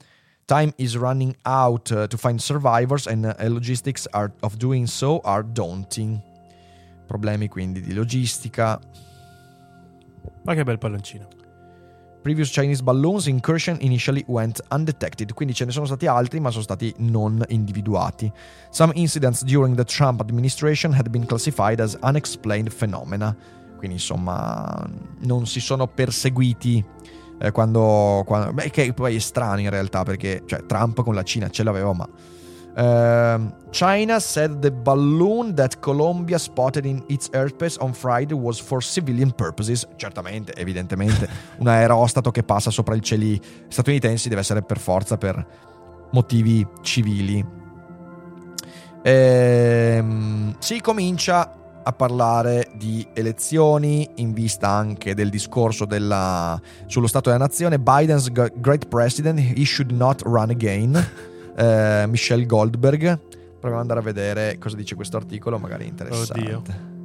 Time 0.45 0.74
is 0.76 0.95
running 0.97 1.34
out 1.45 1.89
uh, 1.89 2.07
to 2.07 2.18
find 2.18 2.39
survivors 2.39 3.07
and 3.07 3.24
uh, 3.24 3.49
logistics 3.49 4.07
are, 4.11 4.30
of 4.41 4.57
doing 4.57 4.87
so 4.87 5.20
are 5.20 5.43
daunting. 5.43 6.20
Problemi 7.07 7.49
quindi 7.49 7.80
di 7.80 7.95
logistica. 7.95 8.78
Ma 10.45 10.53
che 10.53 10.62
bel 10.62 10.76
palloncino. 10.76 11.36
Previous 12.27 12.51
Chinese 12.51 12.83
balloons 12.83 13.29
incursion 13.29 13.77
initially 13.83 14.24
went 14.27 14.61
undetected, 14.72 15.33
quindi 15.33 15.55
ce 15.55 15.64
ne 15.64 15.70
sono 15.70 15.87
stati 15.87 16.09
altri 16.09 16.41
ma 16.41 16.51
sono 16.51 16.64
stati 16.64 16.93
non 16.99 17.41
individuati. 17.47 18.29
Some 18.70 18.91
incidents 18.97 19.45
during 19.45 19.77
the 19.77 19.85
Trump 19.85 20.20
administration 20.20 20.93
had 20.93 21.09
been 21.09 21.24
classified 21.24 21.79
as 21.79 21.97
unexplained 22.03 22.72
phenomena. 22.72 23.33
Quindi 23.77 23.99
insomma 23.99 24.85
non 25.20 25.47
si 25.47 25.61
sono 25.61 25.87
perseguiti 25.87 26.85
eh, 27.39 27.53
quando, 27.53 28.24
quando 28.27 28.53
beh, 28.53 28.70
che 28.70 28.93
poi 28.93 29.14
è 29.14 29.20
strano 29.20 29.61
in 29.61 29.70
realtà 29.70 30.03
perché 30.03 30.43
cioè, 30.47 30.66
Trump 30.66 31.05
con 31.05 31.14
la 31.14 31.22
Cina 31.22 31.49
ce 31.49 31.62
l'aveva 31.62 31.93
ma 31.93 32.09
uh, 32.77 33.39
China 33.70 34.20
said 34.20 34.61
the 34.61 34.70
balloon 34.70 35.55
that 35.55 35.81
Colombia 35.81 36.39
spotted 36.39 36.85
in 36.85 37.03
its 37.09 37.29
airspace 37.31 37.77
on 37.81 37.93
Friday 37.93 38.35
was 38.35 38.61
for 38.61 38.83
civilian 38.83 39.33
purposes 39.33 39.87
certamente 39.97 40.55
evidentemente 40.55 41.29
un 41.59 41.68
aerostato 41.68 42.31
che 42.31 42.43
passa 42.43 42.70
sopra 42.70 42.95
i 42.95 43.03
cieli 43.03 43.41
statunitensi 43.68 44.29
deve 44.29 44.41
essere 44.41 44.62
per 44.62 44.79
forza 44.79 45.16
per 45.16 45.45
motivi 46.12 46.66
civili 46.83 47.45
ehm, 49.03 50.57
si 50.59 50.81
comincia 50.81 51.51
a 51.87 51.93
parlare 51.93 52.72
di 52.74 53.07
elezioni 53.12 54.11
in 54.16 54.33
vista 54.33 54.68
anche 54.68 55.14
del 55.14 55.31
discorso 55.31 55.85
della, 55.85 56.61
sullo 56.87 57.07
Stato 57.07 57.31
della 57.31 57.45
Nazione. 57.45 57.79
Biden's 57.79 58.29
great 58.33 58.89
president, 58.89 59.39
he 59.39 59.64
should 59.64 59.93
not 59.93 60.20
run 60.22 60.51
again. 60.51 60.95
eh, 61.57 62.05
Michelle 62.09 62.47
Goldberg. 62.47 63.19
Proviamo 63.59 63.77
ad 63.77 63.81
andare 63.81 64.01
a 64.01 64.03
vedere 64.03 64.59
cosa 64.59 64.77
dice 64.77 64.95
questo 64.95 65.17
articolo, 65.17 65.59
magari 65.59 65.87
interessante. 65.87 66.41
Oddio. 66.41 66.95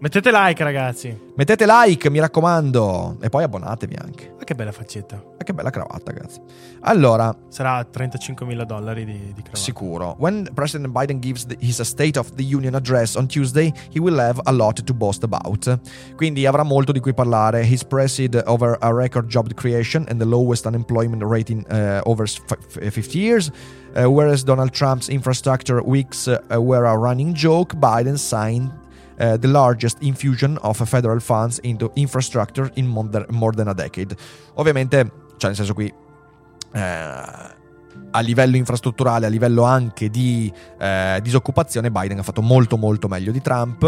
Mettete 0.00 0.30
like, 0.30 0.62
ragazzi. 0.62 1.18
Mettete 1.34 1.64
like, 1.66 2.10
mi 2.10 2.18
raccomando. 2.18 3.16
E 3.20 3.28
poi 3.30 3.44
abbonatevi 3.44 3.96
anche. 3.98 4.34
Ma 4.36 4.44
che 4.44 4.54
bella 4.54 4.72
faccetta. 4.72 5.16
Ma 5.16 5.44
che 5.44 5.54
bella 5.54 5.70
cravatta, 5.70 6.12
ragazzi. 6.12 6.40
Allora. 6.80 7.34
Sarà 7.48 7.82
35 7.84 8.44
mila 8.44 8.64
dollari 8.64 9.04
di, 9.04 9.12
di 9.12 9.40
cravatta. 9.40 9.56
Sicuro. 9.56 10.16
When 10.18 10.50
President 10.52 10.92
Biden 10.92 11.20
gives 11.20 11.46
the, 11.46 11.56
his 11.60 11.80
State 11.80 12.18
of 12.18 12.32
the 12.34 12.42
Union 12.42 12.74
address 12.74 13.14
on 13.14 13.26
Tuesday, 13.26 13.72
he 13.90 13.98
will 13.98 14.18
have 14.18 14.40
a 14.44 14.52
lot 14.52 14.82
to 14.82 14.92
boast 14.92 15.22
about. 15.22 15.78
Quindi 16.16 16.44
avrà 16.44 16.64
molto 16.64 16.92
di 16.92 17.00
cui 17.00 17.14
parlare. 17.14 17.62
He's 17.64 17.84
presid 17.84 18.42
over 18.46 18.76
a 18.80 18.92
record 18.92 19.28
job 19.28 19.52
creation 19.54 20.04
and 20.08 20.18
the 20.18 20.26
lowest 20.26 20.66
unemployment 20.66 21.22
rate 21.22 21.50
in 21.50 21.64
uh, 21.70 22.00
over 22.04 22.26
50 22.26 23.18
years. 23.18 23.50
Uh, 23.96 24.10
whereas 24.10 24.42
Donald 24.42 24.72
Trump's 24.72 25.08
infrastructure 25.08 25.80
weeks 25.80 26.26
uh, 26.26 26.40
were 26.60 26.84
a 26.84 26.98
running 26.98 27.32
joke, 27.32 27.76
Biden 27.76 28.18
signed 28.18 28.72
uh, 29.18 29.36
the 29.36 29.48
largest 29.48 29.98
infusion 30.00 30.58
of 30.58 30.76
federal 30.88 31.20
funds 31.20 31.58
into 31.62 31.90
infrastructure 31.94 32.70
in 32.74 32.86
more 32.86 33.52
than 33.52 33.68
a 33.68 33.74
decade. 33.74 34.16
Ovviamente, 34.54 35.10
cioè 35.36 35.50
nel 35.50 35.54
senso 35.56 35.74
qui... 35.74 35.92
Uh, 36.72 37.53
a 38.16 38.20
livello 38.20 38.56
infrastrutturale, 38.56 39.26
a 39.26 39.28
livello 39.28 39.64
anche 39.64 40.08
di 40.08 40.52
eh, 40.78 41.18
disoccupazione, 41.20 41.90
Biden 41.90 42.18
ha 42.18 42.22
fatto 42.22 42.42
molto 42.42 42.76
molto 42.76 43.08
meglio 43.08 43.32
di 43.32 43.40
Trump. 43.40 43.82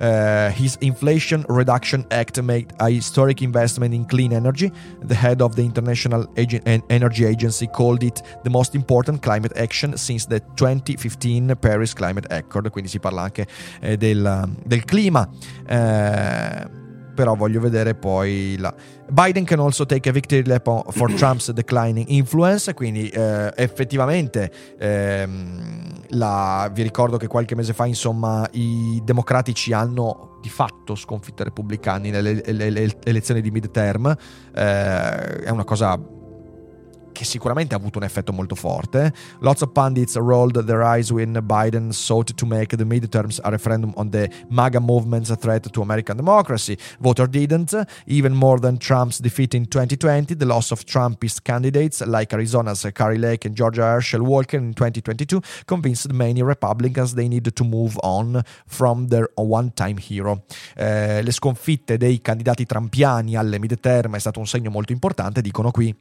Uh, 0.00 0.50
his 0.54 0.76
Inflation 0.80 1.44
Reduction 1.48 2.04
Act 2.08 2.40
made 2.40 2.66
a 2.76 2.88
historic 2.88 3.40
investment 3.40 3.94
in 3.94 4.04
clean 4.06 4.32
energy. 4.32 4.70
The 5.04 5.14
head 5.14 5.40
of 5.40 5.54
the 5.54 5.62
International 5.62 6.28
Ag- 6.34 6.82
Energy 6.88 7.24
Agency 7.24 7.68
called 7.68 8.02
it 8.02 8.20
the 8.42 8.50
most 8.50 8.74
important 8.74 9.20
climate 9.22 9.56
action 9.56 9.96
since 9.96 10.26
the 10.26 10.42
2015 10.56 11.56
Paris 11.60 11.92
Climate 11.92 12.26
Accord. 12.32 12.70
Quindi 12.70 12.90
si 12.90 12.98
parla 12.98 13.22
anche 13.22 13.46
eh, 13.80 13.96
del, 13.96 14.56
del, 14.64 14.84
clima. 14.84 15.28
Eh, 15.66 16.86
però 17.18 17.34
voglio 17.34 17.58
vedere 17.58 17.96
poi 17.96 18.54
la... 18.60 18.72
Biden 19.10 19.44
can 19.44 19.58
also 19.58 19.84
take 19.84 20.08
a 20.08 20.12
victory 20.12 20.44
lap 20.46 20.92
for 20.92 21.12
Trump's 21.18 21.50
declining 21.50 22.06
influence, 22.10 22.72
quindi 22.74 23.08
eh, 23.08 23.52
effettivamente 23.56 24.52
ehm, 24.78 26.04
la... 26.10 26.70
vi 26.72 26.82
ricordo 26.82 27.16
che 27.16 27.26
qualche 27.26 27.56
mese 27.56 27.72
fa 27.72 27.86
insomma 27.86 28.48
i 28.52 29.02
democratici 29.02 29.72
hanno 29.72 30.38
di 30.40 30.48
fatto 30.48 30.94
sconfitto 30.94 31.42
i 31.42 31.46
repubblicani 31.46 32.10
nelle 32.10 32.40
elezioni 33.02 33.40
di 33.40 33.50
midterm, 33.50 34.14
eh, 34.54 35.42
è 35.42 35.50
una 35.50 35.64
cosa 35.64 36.00
che 37.18 37.24
sicuramente 37.24 37.74
ha 37.74 37.78
avuto 37.78 37.98
un 37.98 38.04
effetto 38.04 38.32
molto 38.32 38.54
forte. 38.54 39.12
Lots 39.40 39.62
of 39.62 39.72
pundits 39.72 40.14
rolled 40.14 40.64
their 40.66 40.82
eyes 40.84 41.10
when 41.10 41.32
Biden 41.44 41.90
sought 41.90 42.32
to 42.32 42.46
make 42.46 42.76
the 42.76 42.84
midterms 42.84 43.40
a 43.42 43.50
referendum 43.50 43.92
on 43.96 44.10
the 44.10 44.30
MAGA 44.50 44.78
movement's 44.78 45.34
threat 45.36 45.68
to 45.68 45.82
American 45.82 46.16
democracy. 46.16 46.78
Voter 47.00 47.26
didn't. 47.26 47.74
Even 48.06 48.36
more 48.36 48.60
than 48.60 48.78
Trump's 48.78 49.18
defeat 49.18 49.54
in 49.54 49.66
2020, 49.66 50.36
the 50.36 50.44
loss 50.44 50.70
of 50.70 50.84
Trumpist 50.84 51.42
candidates 51.42 52.06
like 52.06 52.32
Arizona's 52.32 52.86
Carrie 52.94 53.18
Lake 53.18 53.44
and 53.46 53.56
Georgia 53.56 53.82
Herschel 53.82 54.22
Walker 54.22 54.56
in 54.56 54.72
2022 54.72 55.40
convinced 55.66 56.12
many 56.12 56.44
Republicans 56.44 57.14
they 57.14 57.26
needed 57.26 57.56
to 57.56 57.64
move 57.64 57.98
on 58.04 58.40
from 58.68 59.08
their 59.08 59.28
one-time 59.34 59.96
hero. 59.98 60.44
Eh, 60.76 61.20
le 61.22 61.32
sconfitte 61.32 61.96
dei 61.96 62.20
candidati 62.20 62.64
trampiani 62.64 63.34
alle 63.34 63.58
midterm 63.58 64.14
è 64.14 64.20
stato 64.20 64.38
un 64.38 64.46
segno 64.46 64.70
molto 64.70 64.92
importante, 64.92 65.40
dicono 65.40 65.72
qui 65.72 65.92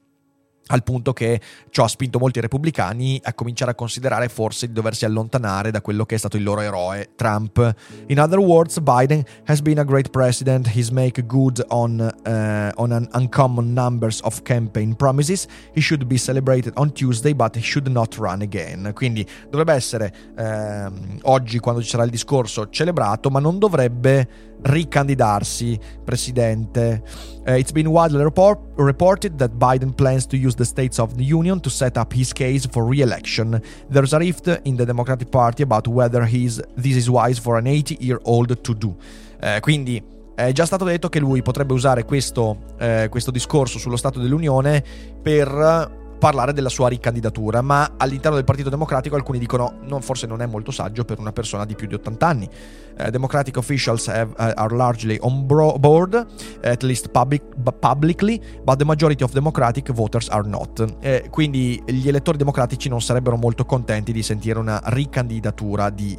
al 0.68 0.84
punto 0.84 1.14
che 1.14 1.40
ciò 1.70 1.84
ha 1.84 1.88
spinto 1.88 2.20
molti 2.20 2.40
repubblicani 2.40 3.20
a 3.24 3.34
cominciare 3.34 3.72
a 3.72 3.76
considerare 3.76 4.30
forse 4.30 4.68
di 4.68 4.74
doversi 4.74 5.06
allontanare 5.06 5.72
da 5.72 5.82
quello 5.82 6.06
che 6.06 6.16
è 6.16 6.18
stato 6.18 6.38
il 6.38 6.44
loro 6.44 6.62
eroe 6.62 7.10
Trump. 7.16 7.76
In 8.08 8.20
other 8.20 8.40
words, 8.40 8.80
Biden 8.80 9.24
has 9.46 9.62
been 9.62 9.80
a 9.80 9.84
great 9.84 10.10
president. 10.10 10.68
He's 10.76 10.90
make 10.90 11.26
good 11.26 11.64
on, 11.70 12.00
uh, 12.00 12.72
on 12.76 12.92
an 12.92 13.08
uncommon 13.14 13.74
numbers 13.74 14.20
of 14.24 14.42
campaign 14.44 14.96
promises. 14.96 15.48
He 15.74 15.82
should 15.82 16.06
be 16.06 16.18
celebrated 16.18 16.74
on 16.76 16.92
Tuesday, 16.92 17.34
but 17.34 17.56
he 17.56 17.62
should 17.62 17.88
not 17.88 18.16
run 18.18 18.42
again. 18.42 18.92
Quindi 18.94 19.26
dovrebbe 19.50 19.74
essere 19.74 20.14
ehm, 20.38 21.20
oggi, 21.24 21.60
quando 21.60 21.82
ci 21.82 21.90
sarà 21.90 22.04
il 22.04 22.10
discorso, 22.10 22.70
celebrato, 22.70 23.30
ma 23.30 23.40
non 23.40 23.60
dovrebbe 23.60 24.56
ricandidarsi 24.64 25.80
presidente. 26.04 27.02
Uh, 27.46 27.58
it's 27.58 27.72
been 27.72 27.88
widely 27.88 28.24
report- 28.24 28.60
reported 28.76 29.38
that 29.38 29.52
Biden 29.58 29.94
plans 29.94 30.26
to 30.28 30.36
use 30.36 30.56
the 30.56 30.66
States 30.66 31.00
of 31.00 31.14
the 31.16 31.24
Union 31.24 31.60
to 31.62 31.70
set 31.70 31.98
up 31.98 32.14
his 32.14 32.34
case 32.34 32.68
for 32.70 32.86
re-election. 32.86 33.62
There's 33.90 34.14
a 34.14 34.18
rift 34.18 34.62
in 34.64 34.76
the 34.76 34.86
Democratic 34.86 35.30
Party 35.30 35.64
about 35.64 35.88
whether 35.88 36.26
he's, 36.26 36.62
this 36.76 36.96
is 36.96 37.10
wise 37.10 37.40
for 37.40 37.58
an 37.58 37.66
80-year-old 37.66 38.62
to 38.62 38.74
do. 38.74 38.96
Uh, 39.42 39.60
quindi 39.60 40.02
è 40.36 40.52
già 40.52 40.66
stato 40.66 40.86
detto 40.86 41.10
che 41.10 41.20
lui 41.20 41.42
potrebbe 41.42 41.74
usare 41.74 42.06
questo, 42.06 42.76
eh, 42.78 43.08
questo 43.10 43.32
discorso 43.32 43.80
sullo 43.80 43.98
Stato 43.98 44.20
dell'Unione 44.20 44.84
per 45.22 46.07
parlare 46.18 46.54
della 46.54 46.70
sua 46.70 46.90
ricandidatura, 46.90 47.62
ma 47.62 47.94
all'interno 47.98 48.36
del 48.36 48.46
Partito 48.46 48.70
Democratico 48.70 49.16
alcuni 49.16 49.40
dicono 49.40 49.80
non, 49.84 50.02
forse 50.02 50.28
non 50.28 50.42
è 50.42 50.46
molto 50.46 50.72
saggio 50.72 51.06
per 51.06 51.20
una 51.20 51.32
persona 51.32 51.66
di 51.66 51.76
più 51.76 51.88
di 51.88 51.94
80 51.94 52.28
anni. 52.28 52.50
Uh, 52.98 53.10
Democratic 53.10 53.58
officials 53.58 54.08
have, 54.08 54.32
uh, 54.38 54.54
are 54.56 54.76
largely 54.76 55.18
on 55.22 55.46
bro- 55.46 55.78
board, 55.78 56.26
at 56.62 56.82
least 56.84 57.10
public, 57.10 57.44
publicly, 57.80 58.42
but 58.64 58.78
the 58.78 58.86
majority 58.86 59.24
of 59.24 59.32
Democratic 59.32 59.92
voters 59.92 60.30
are 60.30 60.48
not. 60.48 60.84
Eh, 61.00 61.28
quindi 61.30 61.82
gli 61.86 62.08
elettori 62.08 62.38
democratici 62.38 62.90
non 62.90 63.02
sarebbero 63.02 63.38
molto 63.38 63.66
contenti 63.66 64.12
di 64.12 64.24
sentire 64.24 64.60
una 64.60 64.82
ricandidatura 64.86 65.90
di 65.90 66.18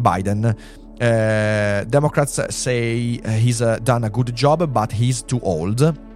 Biden. 0.00 0.54
Uh, 1.00 1.84
Democrats 1.86 2.46
say 2.48 3.18
he's 3.24 3.78
done 3.80 4.04
a 4.04 4.10
good 4.10 4.32
job, 4.32 4.66
but 4.66 4.92
he's 4.92 5.24
too 5.24 5.40
old. 5.42 6.08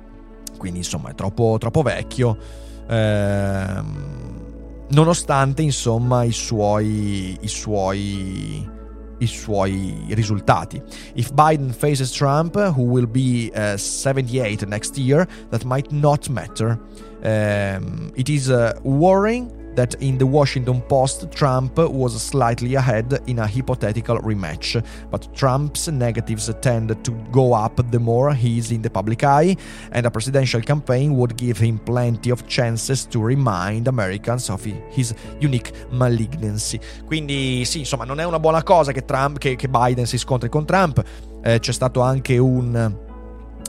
Quindi 0.59 0.79
insomma 0.79 1.11
è 1.11 1.15
troppo, 1.15 1.57
troppo 1.59 1.83
vecchio. 1.83 2.63
Ehm, 2.89 4.43
nonostante 4.91 5.63
insomma 5.63 6.25
i 6.25 6.33
suoi, 6.33 7.39
i 7.41 7.49
suoi 7.49 8.73
i 9.19 9.27
suoi 9.27 10.07
risultati. 10.11 10.83
If 11.15 11.33
Biden 11.33 11.73
faces 11.73 12.11
Trump, 12.11 12.57
who 12.57 12.83
will 12.83 13.07
be 13.07 13.51
uh, 13.55 13.77
78 13.77 14.67
next 14.67 14.97
year, 14.99 15.27
that 15.51 15.65
might 15.65 15.91
not 15.91 16.29
matter. 16.29 16.79
Um, 17.23 18.11
it 18.15 18.29
is 18.29 18.51
uh, 18.51 18.73
worrying 18.83 19.51
that 19.77 19.95
in 20.01 20.19
the 20.19 20.27
Washington 20.27 20.81
Post, 20.83 21.31
Trump 21.33 21.79
was 21.79 22.21
slightly 22.21 22.75
ahead 22.75 23.21
in 23.27 23.39
a 23.39 23.47
hypothetical 23.47 24.19
rematch, 24.19 24.83
but 25.11 25.29
Trump's 25.35 25.89
negatives 25.89 26.53
tend 26.61 26.97
to 27.03 27.11
go 27.31 27.53
up 27.53 27.81
the 27.91 27.99
more 27.99 28.35
he 28.35 28.59
is 28.59 28.71
in 28.71 28.83
the 28.83 28.91
public 28.91 29.23
eye, 29.23 29.57
and 29.93 30.07
a 30.07 30.11
presidential 30.11 30.61
campaign 30.61 31.17
would 31.17 31.37
give 31.37 31.59
him 31.59 31.79
plenty 31.79 32.31
of 32.31 32.47
chances 32.47 33.07
to 33.07 33.21
remind 33.21 33.89
Americans 33.89 34.51
of 34.51 34.65
his 34.91 35.15
unique 35.41 35.73
malignancy. 35.91 36.79
Quindi 37.05 37.65
sì, 37.65 37.81
insomma, 37.81 38.05
non 38.05 38.21
è 38.21 38.25
una 38.25 38.39
buona 38.39 38.63
cosa 38.63 38.93
che, 38.93 39.05
Trump, 39.05 39.39
che, 39.39 39.57
che 39.57 39.69
Biden 39.69 40.07
si 40.07 40.19
scontri 40.19 40.49
con 40.49 40.65
Trump. 40.65 41.03
Eh, 41.43 41.59
c'è 41.59 41.73
stato 41.73 42.01
anche 42.01 42.39
un 42.39 43.13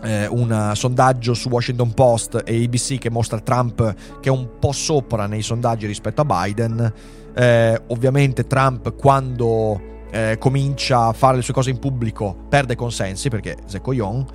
eh, 0.05 0.27
un 0.27 0.71
sondaggio 0.75 1.33
su 1.33 1.49
Washington 1.49 1.93
Post 1.93 2.43
e 2.45 2.63
ABC 2.63 2.99
che 2.99 3.09
mostra 3.09 3.39
Trump 3.39 3.93
che 4.19 4.29
è 4.29 4.31
un 4.31 4.59
po' 4.59 4.71
sopra 4.71 5.25
nei 5.25 5.41
sondaggi 5.41 5.87
rispetto 5.87 6.21
a 6.21 6.25
Biden. 6.25 6.93
Eh, 7.35 7.81
ovviamente 7.87 8.47
Trump 8.47 8.95
quando 8.95 9.81
eh, 10.11 10.37
comincia 10.39 11.07
a 11.07 11.13
fare 11.13 11.37
le 11.37 11.41
sue 11.41 11.53
cose 11.53 11.71
in 11.71 11.79
pubblico 11.79 12.45
perde 12.47 12.75
consensi 12.75 13.29
perché 13.29 13.57
Zekoyon, 13.65 14.25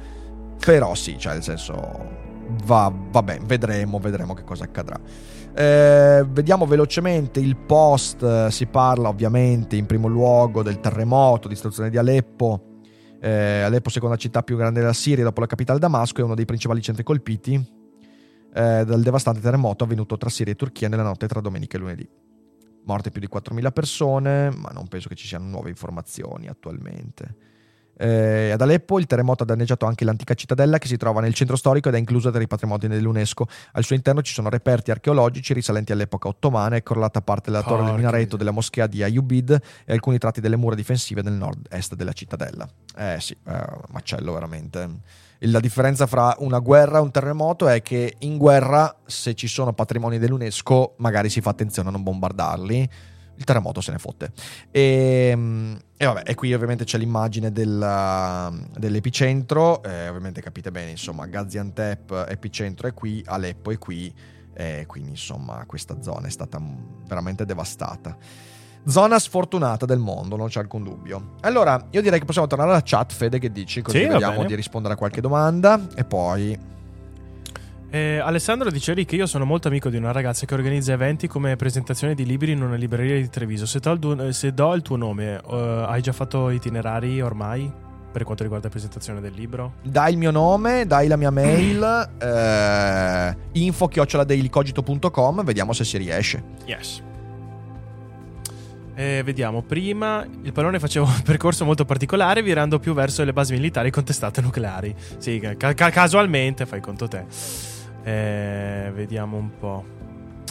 però 0.59 0.95
sì, 0.95 1.17
cioè 1.19 1.35
nel 1.35 1.43
senso 1.43 2.19
va, 2.65 2.93
vabbè, 3.11 3.39
vedremo, 3.45 3.99
vedremo 3.99 4.35
che 4.35 4.45
cosa 4.45 4.65
accadrà. 4.65 4.99
Eh, 5.53 6.25
vediamo 6.29 6.67
velocemente 6.67 7.41
il 7.41 7.57
post, 7.57 8.49
si 8.49 8.67
parla 8.67 9.09
ovviamente 9.09 9.77
in 9.77 9.87
primo 9.87 10.09
luogo 10.09 10.63
del 10.63 10.81
terremoto, 10.81 11.49
distruzione 11.49 11.91
di 11.91 11.97
Aleppo, 11.97 12.70
eh, 13.21 13.61
Aleppo, 13.63 13.91
seconda 13.91 14.17
città 14.17 14.43
più 14.43 14.57
grande 14.57 14.81
della 14.81 14.93
Siria 14.93 15.25
dopo 15.25 15.41
la 15.41 15.47
capitale 15.47 15.79
Damasco, 15.79 16.21
è 16.21 16.25
uno 16.25 16.35
dei 16.35 16.47
principali 16.47 16.81
centri 16.81 17.03
colpiti 17.03 17.55
eh, 17.55 18.85
dal 18.85 19.03
devastante 19.03 19.41
terremoto 19.41 19.85
avvenuto 19.85 20.17
tra 20.17 20.29
Siria 20.29 20.53
e 20.53 20.57
Turchia 20.57 20.89
nella 20.89 21.03
notte 21.03 21.29
tra 21.29 21.41
domenica 21.41 21.77
e 21.77 21.81
lunedì. 21.81 22.09
Morte 22.85 23.11
più 23.11 23.21
di 23.21 23.29
4.000 23.33 23.73
persone, 23.73 24.51
ma 24.51 24.71
non 24.71 24.89
penso 24.89 25.09
che 25.09 25.15
ci 25.15 25.27
siano 25.27 25.45
nuove 25.47 25.69
informazioni 25.69 26.49
attualmente. 26.49 27.50
Eh, 28.03 28.53
ad 28.53 28.63
Aleppo 28.63 28.99
il 28.99 29.05
terremoto 29.05 29.43
ha 29.43 29.47
danneggiato 29.47 29.85
anche 29.85 30.07
l'antica 30.07 30.33
cittadella 30.33 30.79
che 30.79 30.87
si 30.87 30.97
trova 30.97 31.21
nel 31.21 31.35
centro 31.35 31.55
storico 31.55 31.91
ed 31.91 31.97
è 31.97 31.99
inclusa 31.99 32.31
tra 32.31 32.41
i 32.41 32.47
patrimoni 32.47 32.89
dell'UNESCO. 32.89 33.47
Al 33.73 33.85
suo 33.85 33.95
interno 33.95 34.23
ci 34.23 34.33
sono 34.33 34.49
reperti 34.49 34.91
archeologici 34.91 35.53
risalenti 35.53 35.93
all'epoca 35.93 36.27
ottomana 36.27 36.77
e 36.77 36.83
crollata 36.83 37.21
parte 37.21 37.51
della 37.51 37.63
torre 37.63 37.85
del 37.85 37.95
minareto 37.95 38.39
della 38.39 38.53
moschea 38.53 38.87
di 38.87 39.03
Ayubid 39.03 39.61
e 39.85 39.93
alcuni 39.93 40.17
tratti 40.17 40.41
delle 40.41 40.57
mura 40.57 40.75
difensive 40.75 41.21
nel 41.21 41.35
nord-est 41.35 41.95
della 41.95 42.13
cittadella. 42.13 42.67
Eh 42.97 43.19
sì, 43.21 43.37
eh, 43.47 43.67
macello 43.91 44.33
veramente. 44.33 44.89
La 45.45 45.61
differenza 45.61 46.07
fra 46.07 46.35
una 46.39 46.59
guerra 46.59 46.99
e 46.99 47.01
un 47.03 47.11
terremoto 47.11 47.69
è 47.69 47.83
che 47.83 48.15
in 48.21 48.39
guerra, 48.39 48.97
se 49.05 49.35
ci 49.35 49.47
sono 49.47 49.75
patrimoni 49.75 50.19
dell'UNESCO, 50.19 50.95
magari 50.99 51.29
si 51.29 51.43
fa 51.43 51.51
attenzione 51.51 51.89
a 51.89 51.93
non 51.93 52.03
bombardarli 52.03 52.89
il 53.41 53.47
terremoto 53.47 53.81
se 53.81 53.91
ne 53.91 53.99
fotte. 53.99 54.33
E, 54.71 55.31
ehm, 55.33 55.79
e 55.97 56.05
vabbè, 56.05 56.23
e 56.27 56.35
qui 56.35 56.53
ovviamente 56.53 56.85
c'è 56.85 56.99
l'immagine 56.99 57.51
della, 57.51 58.53
dell'epicentro, 58.79 59.83
eh, 59.83 60.09
ovviamente 60.09 60.43
capite 60.43 60.71
bene, 60.71 60.91
insomma, 60.91 61.27
Gaziantep, 61.27 62.27
epicentro 62.29 62.87
è 62.87 62.93
qui, 62.93 63.23
Aleppo 63.27 63.71
è 63.71 63.79
qui, 63.79 64.15
e 64.53 64.85
quindi 64.87 65.11
insomma 65.11 65.65
questa 65.65 66.03
zona 66.03 66.27
è 66.27 66.31
stata 66.31 66.61
veramente 67.09 67.47
devastata. 67.47 68.15
Zona 68.87 69.19
sfortunata 69.19 69.87
del 69.87 69.99
mondo, 69.99 70.37
non 70.37 70.49
c'è 70.49 70.61
alcun 70.61 70.83
dubbio. 70.83 71.37
Allora, 71.41 71.87
io 71.91 72.03
direi 72.03 72.19
che 72.19 72.25
possiamo 72.25 72.47
tornare 72.47 72.71
alla 72.71 72.83
chat, 72.83 73.13
Fede, 73.13 73.39
che 73.39 73.51
dici? 73.51 73.81
Così 73.83 73.99
sì, 73.99 74.07
vediamo 74.07 74.45
di 74.45 74.55
rispondere 74.55 74.95
a 74.95 74.97
qualche 74.97 75.21
domanda 75.21 75.81
e 75.95 76.05
poi 76.05 76.59
eh, 77.91 78.19
Alessandro 78.19 78.71
dice 78.71 78.95
Rick, 78.95 79.13
io 79.13 79.27
sono 79.27 79.45
molto 79.45 79.69
amico 79.69 79.89
di 79.89 79.97
una 79.97 80.13
ragazza 80.13 80.47
che 80.47 80.55
organizza 80.55 80.93
eventi 80.93 81.27
come 81.27 81.57
presentazione 81.57 82.15
di 82.15 82.25
libri 82.25 82.53
in 82.53 82.63
una 82.63 82.77
libreria 82.77 83.17
di 83.17 83.29
Treviso. 83.29 83.67
Se, 83.67 83.81
do 83.81 83.93
il, 83.93 84.35
se 84.35 84.55
do 84.55 84.75
il 84.75 84.83
tuo 84.83 84.97
nome, 84.97 85.41
uh, 85.45 85.55
hai 85.55 86.01
già 86.01 86.13
fatto 86.13 86.51
itinerari 86.51 87.21
ormai? 87.21 87.89
Per 88.13 88.25
quanto 88.25 88.43
riguarda 88.43 88.67
la 88.67 88.73
presentazione 88.73 89.21
del 89.21 89.33
libro? 89.35 89.75
Dai 89.83 90.13
il 90.13 90.19
mio 90.19 90.31
nome, 90.33 90.85
dai 90.85 91.07
la 91.07 91.17
mia 91.17 91.31
mail, 91.31 92.11
eh, 92.19 93.37
info 93.53 93.87
chioccioladailycogito.com, 93.87 95.45
vediamo 95.45 95.73
se 95.73 95.85
si 95.85 95.97
riesce. 95.97 96.43
Yes. 96.65 97.03
Eh, 98.95 99.23
vediamo, 99.25 99.63
prima 99.63 100.27
il 100.43 100.53
pallone 100.53 100.79
faceva 100.79 101.07
un 101.07 101.23
percorso 101.25 101.65
molto 101.65 101.85
particolare 101.85 102.43
virando 102.43 102.79
più 102.79 102.95
verso 102.95 103.23
le 103.25 103.33
basi 103.33 103.53
militari 103.53 103.91
con 103.91 104.05
testate 104.05 104.41
nucleari. 104.41 104.95
Sì, 105.19 105.41
ca- 105.57 105.73
casualmente 105.73 106.67
fai 106.67 106.81
conto 106.81 107.07
te. 107.07 107.25
Eh, 108.03 108.91
vediamo 108.95 109.37
un 109.37 109.51
po'. 109.59 109.85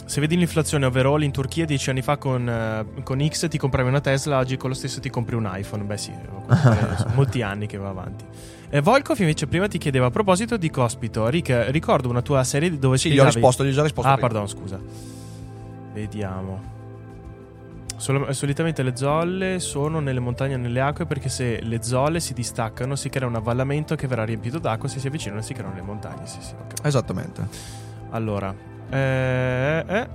Se 0.04 0.20
vedi 0.20 0.36
l'inflazione 0.36 0.86
overall 0.86 1.22
in 1.22 1.30
Turchia 1.30 1.64
dieci 1.64 1.88
anni 1.88 2.02
fa 2.02 2.16
con, 2.16 2.44
uh, 2.46 3.02
con, 3.04 3.24
X 3.24 3.48
ti 3.48 3.58
compravi 3.58 3.88
una 3.88 4.00
Tesla, 4.00 4.38
oggi 4.38 4.56
con 4.56 4.70
lo 4.70 4.74
stesso 4.74 4.98
ti 4.98 5.08
compri 5.08 5.36
un 5.36 5.48
iPhone. 5.52 5.84
Beh 5.84 5.96
sì, 5.96 6.12
sono 6.48 7.12
molti 7.14 7.42
anni 7.42 7.66
che 7.66 7.76
va 7.76 7.90
avanti. 7.90 8.24
E 8.68 8.80
Volkov 8.80 9.18
invece 9.20 9.46
prima 9.46 9.68
ti 9.68 9.78
chiedeva 9.78 10.06
a 10.06 10.10
proposito 10.10 10.56
di 10.56 10.68
Cospito. 10.68 11.28
Rick, 11.28 11.70
ricordo 11.70 12.08
una 12.08 12.22
tua 12.22 12.42
serie 12.42 12.76
dove 12.76 12.96
sì, 12.98 13.08
spiegavi... 13.08 13.28
gli 13.28 13.30
ho 13.30 13.34
risposto, 13.34 13.64
gli 13.64 13.68
ho 13.68 13.72
già 13.72 13.82
risposto. 13.82 14.10
Ah, 14.10 14.14
prima. 14.14 14.28
pardon, 14.28 14.48
scusa. 14.48 14.80
Vediamo. 15.92 16.78
Sol- 18.00 18.34
solitamente 18.34 18.82
le 18.82 18.96
zolle 18.96 19.60
sono 19.60 20.00
nelle 20.00 20.20
montagne 20.20 20.54
e 20.54 20.56
nelle 20.56 20.80
acque 20.80 21.04
perché 21.04 21.28
se 21.28 21.60
le 21.62 21.82
zolle 21.82 22.18
si 22.18 22.32
distaccano 22.32 22.96
si 22.96 23.10
crea 23.10 23.28
un 23.28 23.34
avvallamento 23.34 23.94
che 23.94 24.06
verrà 24.06 24.24
riempito 24.24 24.58
d'acqua, 24.58 24.88
se 24.88 24.98
si 24.98 25.06
avvicinano 25.06 25.42
si 25.42 25.52
creano 25.52 25.74
le 25.74 25.82
montagne. 25.82 26.26
Sì, 26.26 26.38
sì, 26.40 26.54
okay. 26.54 26.78
Esattamente. 26.88 27.46
Allora, 28.12 28.54
eh, 28.88 29.84
eh. 29.86 30.08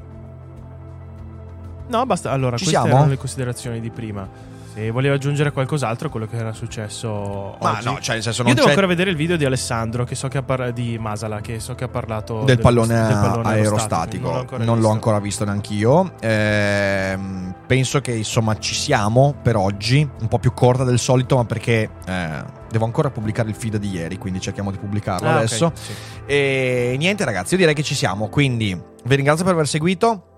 No, 1.88 2.06
basta. 2.08 2.32
Allora, 2.32 2.58
Ci 2.58 2.64
queste 2.64 2.82
siamo? 2.82 2.96
erano 2.98 3.12
le 3.12 3.18
considerazioni 3.18 3.80
di 3.80 3.92
prima. 3.92 4.28
Se 4.74 4.90
voleva 4.90 5.14
aggiungere 5.14 5.52
qualcos'altro 5.52 6.08
a 6.08 6.12
quello 6.12 6.26
che 6.26 6.36
era 6.38 6.52
successo 6.52 7.56
Ma 7.62 7.74
oggi. 7.78 7.86
no, 7.86 8.00
cioè 8.02 8.16
nel 8.16 8.24
senso 8.24 8.42
non 8.42 8.50
Io 8.50 8.56
devo 8.56 8.66
c'è... 8.66 8.74
ancora 8.74 8.88
vedere 8.88 9.10
il 9.12 9.16
video 9.16 9.38
di 9.38 9.46
Alessandro 9.46 10.04
che 10.04 10.16
so 10.16 10.28
che 10.28 10.40
ha 10.40 10.44
par- 10.44 10.74
di 10.74 10.98
Masala 10.98 11.40
che 11.40 11.62
so 11.62 11.76
che 11.76 11.86
ha 11.86 11.88
parlato 11.88 12.44
del 12.44 12.60
pallone, 12.60 12.94
del 12.94 13.14
pallone 13.14 13.48
aerostatico, 13.48 14.28
aerostatico. 14.32 14.64
non, 14.66 14.82
l'ho 14.82 14.90
ancora 14.90 15.20
visto 15.20 15.46
neanch'io. 15.46 16.12
Ehm, 16.20 17.55
penso 17.66 18.00
che 18.02 18.12
insomma 18.14 18.58
ci 18.58 18.74
siamo 18.74 19.36
per 19.42 19.56
oggi, 19.56 20.08
un 20.22 20.28
po' 20.28 20.40
più 20.40 20.54
corta 20.54 20.84
del 20.84 21.00
solito, 21.00 21.36
ma 21.38 21.46
perché 21.46 21.90
eh, 22.06 22.44
devo 22.70 22.86
ancora 22.86 23.10
pubblicare 23.10 23.50
il 23.50 23.56
feed 23.56 23.78
di 23.78 23.90
ieri, 23.92 24.18
quindi 24.18 24.40
cerchiamo 24.40 24.72
di 24.72 24.78
pubblicarlo 24.78 25.28
Ah, 25.28 25.38
adesso. 25.38 25.72
sì. 25.76 25.92
E 26.26 26.96
niente 26.98 27.24
ragazzi, 27.26 27.54
io 27.54 27.60
direi 27.60 27.74
che 27.74 27.84
ci 27.84 27.96
siamo, 27.96 28.30
quindi 28.30 28.80
vi 29.06 29.16
ringrazio 29.16 29.44
per 29.44 29.54
aver 29.54 29.68
seguito. 29.68 30.30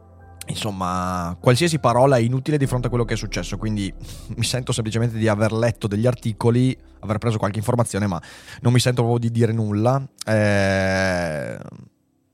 Insomma, 0.49 1.35
qualsiasi 1.41 1.77
parola 1.77 2.15
è 2.15 2.21
inutile 2.21 2.57
di 2.57 2.65
fronte 2.67 2.87
a 2.87 2.89
quello 2.89 3.03
che 3.03 3.15
è 3.15 3.17
successo, 3.17 3.57
quindi 3.57 3.93
mi 4.35 4.43
sento 4.45 4.71
semplicemente 4.71 5.17
di 5.17 5.27
aver 5.27 5.51
letto 5.51 5.87
degli 5.87 6.07
articoli, 6.07 6.77
aver 7.01 7.17
preso 7.17 7.37
qualche 7.37 7.57
informazione, 7.57 8.07
ma 8.07 8.21
non 8.61 8.71
mi 8.71 8.79
sento 8.79 9.01
proprio 9.01 9.29
di 9.29 9.37
dire 9.37 9.51
nulla. 9.51 10.01
Eh, 10.25 11.57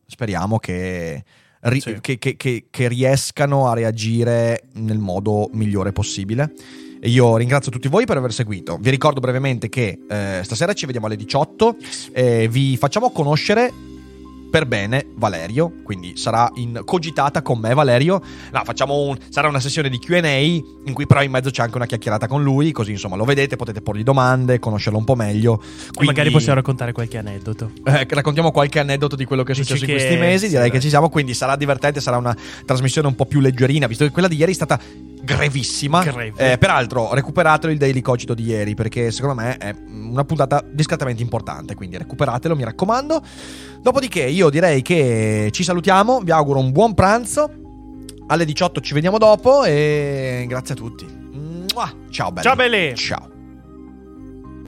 speriamo 0.05 0.59
che, 0.59 1.23
ri- 1.63 1.81
Sì. 1.81 1.97
che- 2.01 2.17
che- 2.17 2.35
che- 2.35 2.65
che 2.69 2.87
riescano 2.87 3.67
a 3.67 3.73
reagire 3.73 4.63
nel 4.75 4.99
modo 4.99 5.49
migliore 5.53 5.91
possibile. 5.91 6.53
E 6.99 7.09
io 7.09 7.35
ringrazio 7.35 7.69
tutti 7.71 7.89
voi 7.89 8.05
per 8.05 8.15
aver 8.17 8.31
seguito. 8.31 8.77
Vi 8.79 8.89
ricordo 8.89 9.19
brevemente 9.19 9.67
che 9.67 9.99
eh, 10.09 10.39
stasera 10.43 10.71
ci 10.73 10.85
vediamo 10.85 11.07
alle 11.07 11.17
18. 11.17 11.75
Eh, 12.13 12.47
vi 12.49 12.77
facciamo 12.77 13.11
conoscere 13.11 13.71
per 14.53 14.67
bene 14.67 15.07
Valerio, 15.15 15.77
quindi 15.83 16.15
sarà 16.15 16.47
in 16.57 16.81
cogitata 16.85 17.41
con 17.41 17.57
me 17.57 17.73
Valerio. 17.73 18.21
No, 18.51 18.61
facciamo 18.63 18.99
un, 19.01 19.17
sarà 19.29 19.47
una 19.47 19.59
sessione 19.59 19.89
di 19.89 19.97
Q&A 19.97 20.27
in 20.29 20.93
cui 20.93 21.07
però 21.07 21.23
in 21.23 21.31
mezzo 21.31 21.49
c'è 21.49 21.63
anche 21.63 21.75
una 21.75 21.87
chiacchierata 21.87 22.27
con 22.27 22.43
lui, 22.43 22.71
così 22.71 22.91
insomma 22.91 23.15
lo 23.15 23.23
vedete, 23.25 23.55
potete 23.55 23.81
porgli 23.81 24.03
domande, 24.03 24.59
conoscerlo 24.59 24.99
un 24.99 25.05
po' 25.05 25.15
meglio. 25.15 25.55
E 25.59 25.87
Quindi, 25.91 26.05
Magari 26.05 26.29
possiamo 26.29 26.53
raccontare 26.53 26.91
qualche 26.91 27.17
aneddoto. 27.17 27.71
eh, 27.83 28.05
raccontiamo 28.07 28.51
qualche 28.51 28.77
aneddoto 28.77 29.15
di 29.15 29.25
quello 29.25 29.41
che 29.41 29.53
è 29.53 29.55
Dici 29.55 29.65
successo 29.69 29.85
in 29.89 29.97
che- 29.97 30.05
questi 30.05 30.19
mesi, 30.21 30.43
sì, 30.45 30.49
direi 30.51 30.61
dai. 30.69 30.71
che 30.71 30.79
ci 30.79 30.89
siamo, 30.89 31.09
quindi 31.09 31.33
sarà 31.33 31.55
divertente, 31.55 31.99
sarà 31.99 32.17
una 32.17 32.37
trasmissione 32.63 33.07
un 33.07 33.15
po' 33.15 33.25
più 33.25 33.39
leggerina, 33.39 33.87
visto 33.87 34.03
che 34.05 34.11
quella 34.11 34.27
di 34.27 34.35
ieri 34.35 34.51
è 34.51 34.55
stata 34.55 34.79
grevissima. 35.23 36.03
Eh, 36.35 36.57
peraltro, 36.59 37.13
recuperatelo 37.13 37.71
il 37.71 37.79
Daily 37.79 38.01
Cogito 38.01 38.33
di 38.33 38.43
ieri, 38.43 38.75
perché 38.75 39.09
secondo 39.11 39.41
me 39.41 39.57
è 39.57 39.73
una 39.89 40.25
puntata 40.25 40.63
discretamente 40.69 41.21
importante, 41.23 41.73
quindi 41.75 41.97
recuperatelo, 41.97 42.55
mi 42.55 42.63
raccomando. 42.63 43.21
Dopodiché 43.83 44.23
io 44.23 44.49
direi 44.49 44.81
che 44.81 45.49
ci 45.51 45.61
salutiamo, 45.61 46.21
vi 46.21 46.31
auguro 46.31 46.57
un 46.57 46.71
buon 46.71 46.93
pranzo, 46.93 47.51
alle 48.27 48.45
18 48.45 48.79
ci 48.79 48.93
vediamo 48.93 49.17
dopo 49.17 49.65
e 49.65 50.45
grazie 50.47 50.73
a 50.73 50.77
tutti. 50.77 51.05
Ciao 52.09 52.31
belli. 52.31 52.43
Ciao 52.43 52.55
belli! 52.55 52.95
Ciao. 52.95 53.32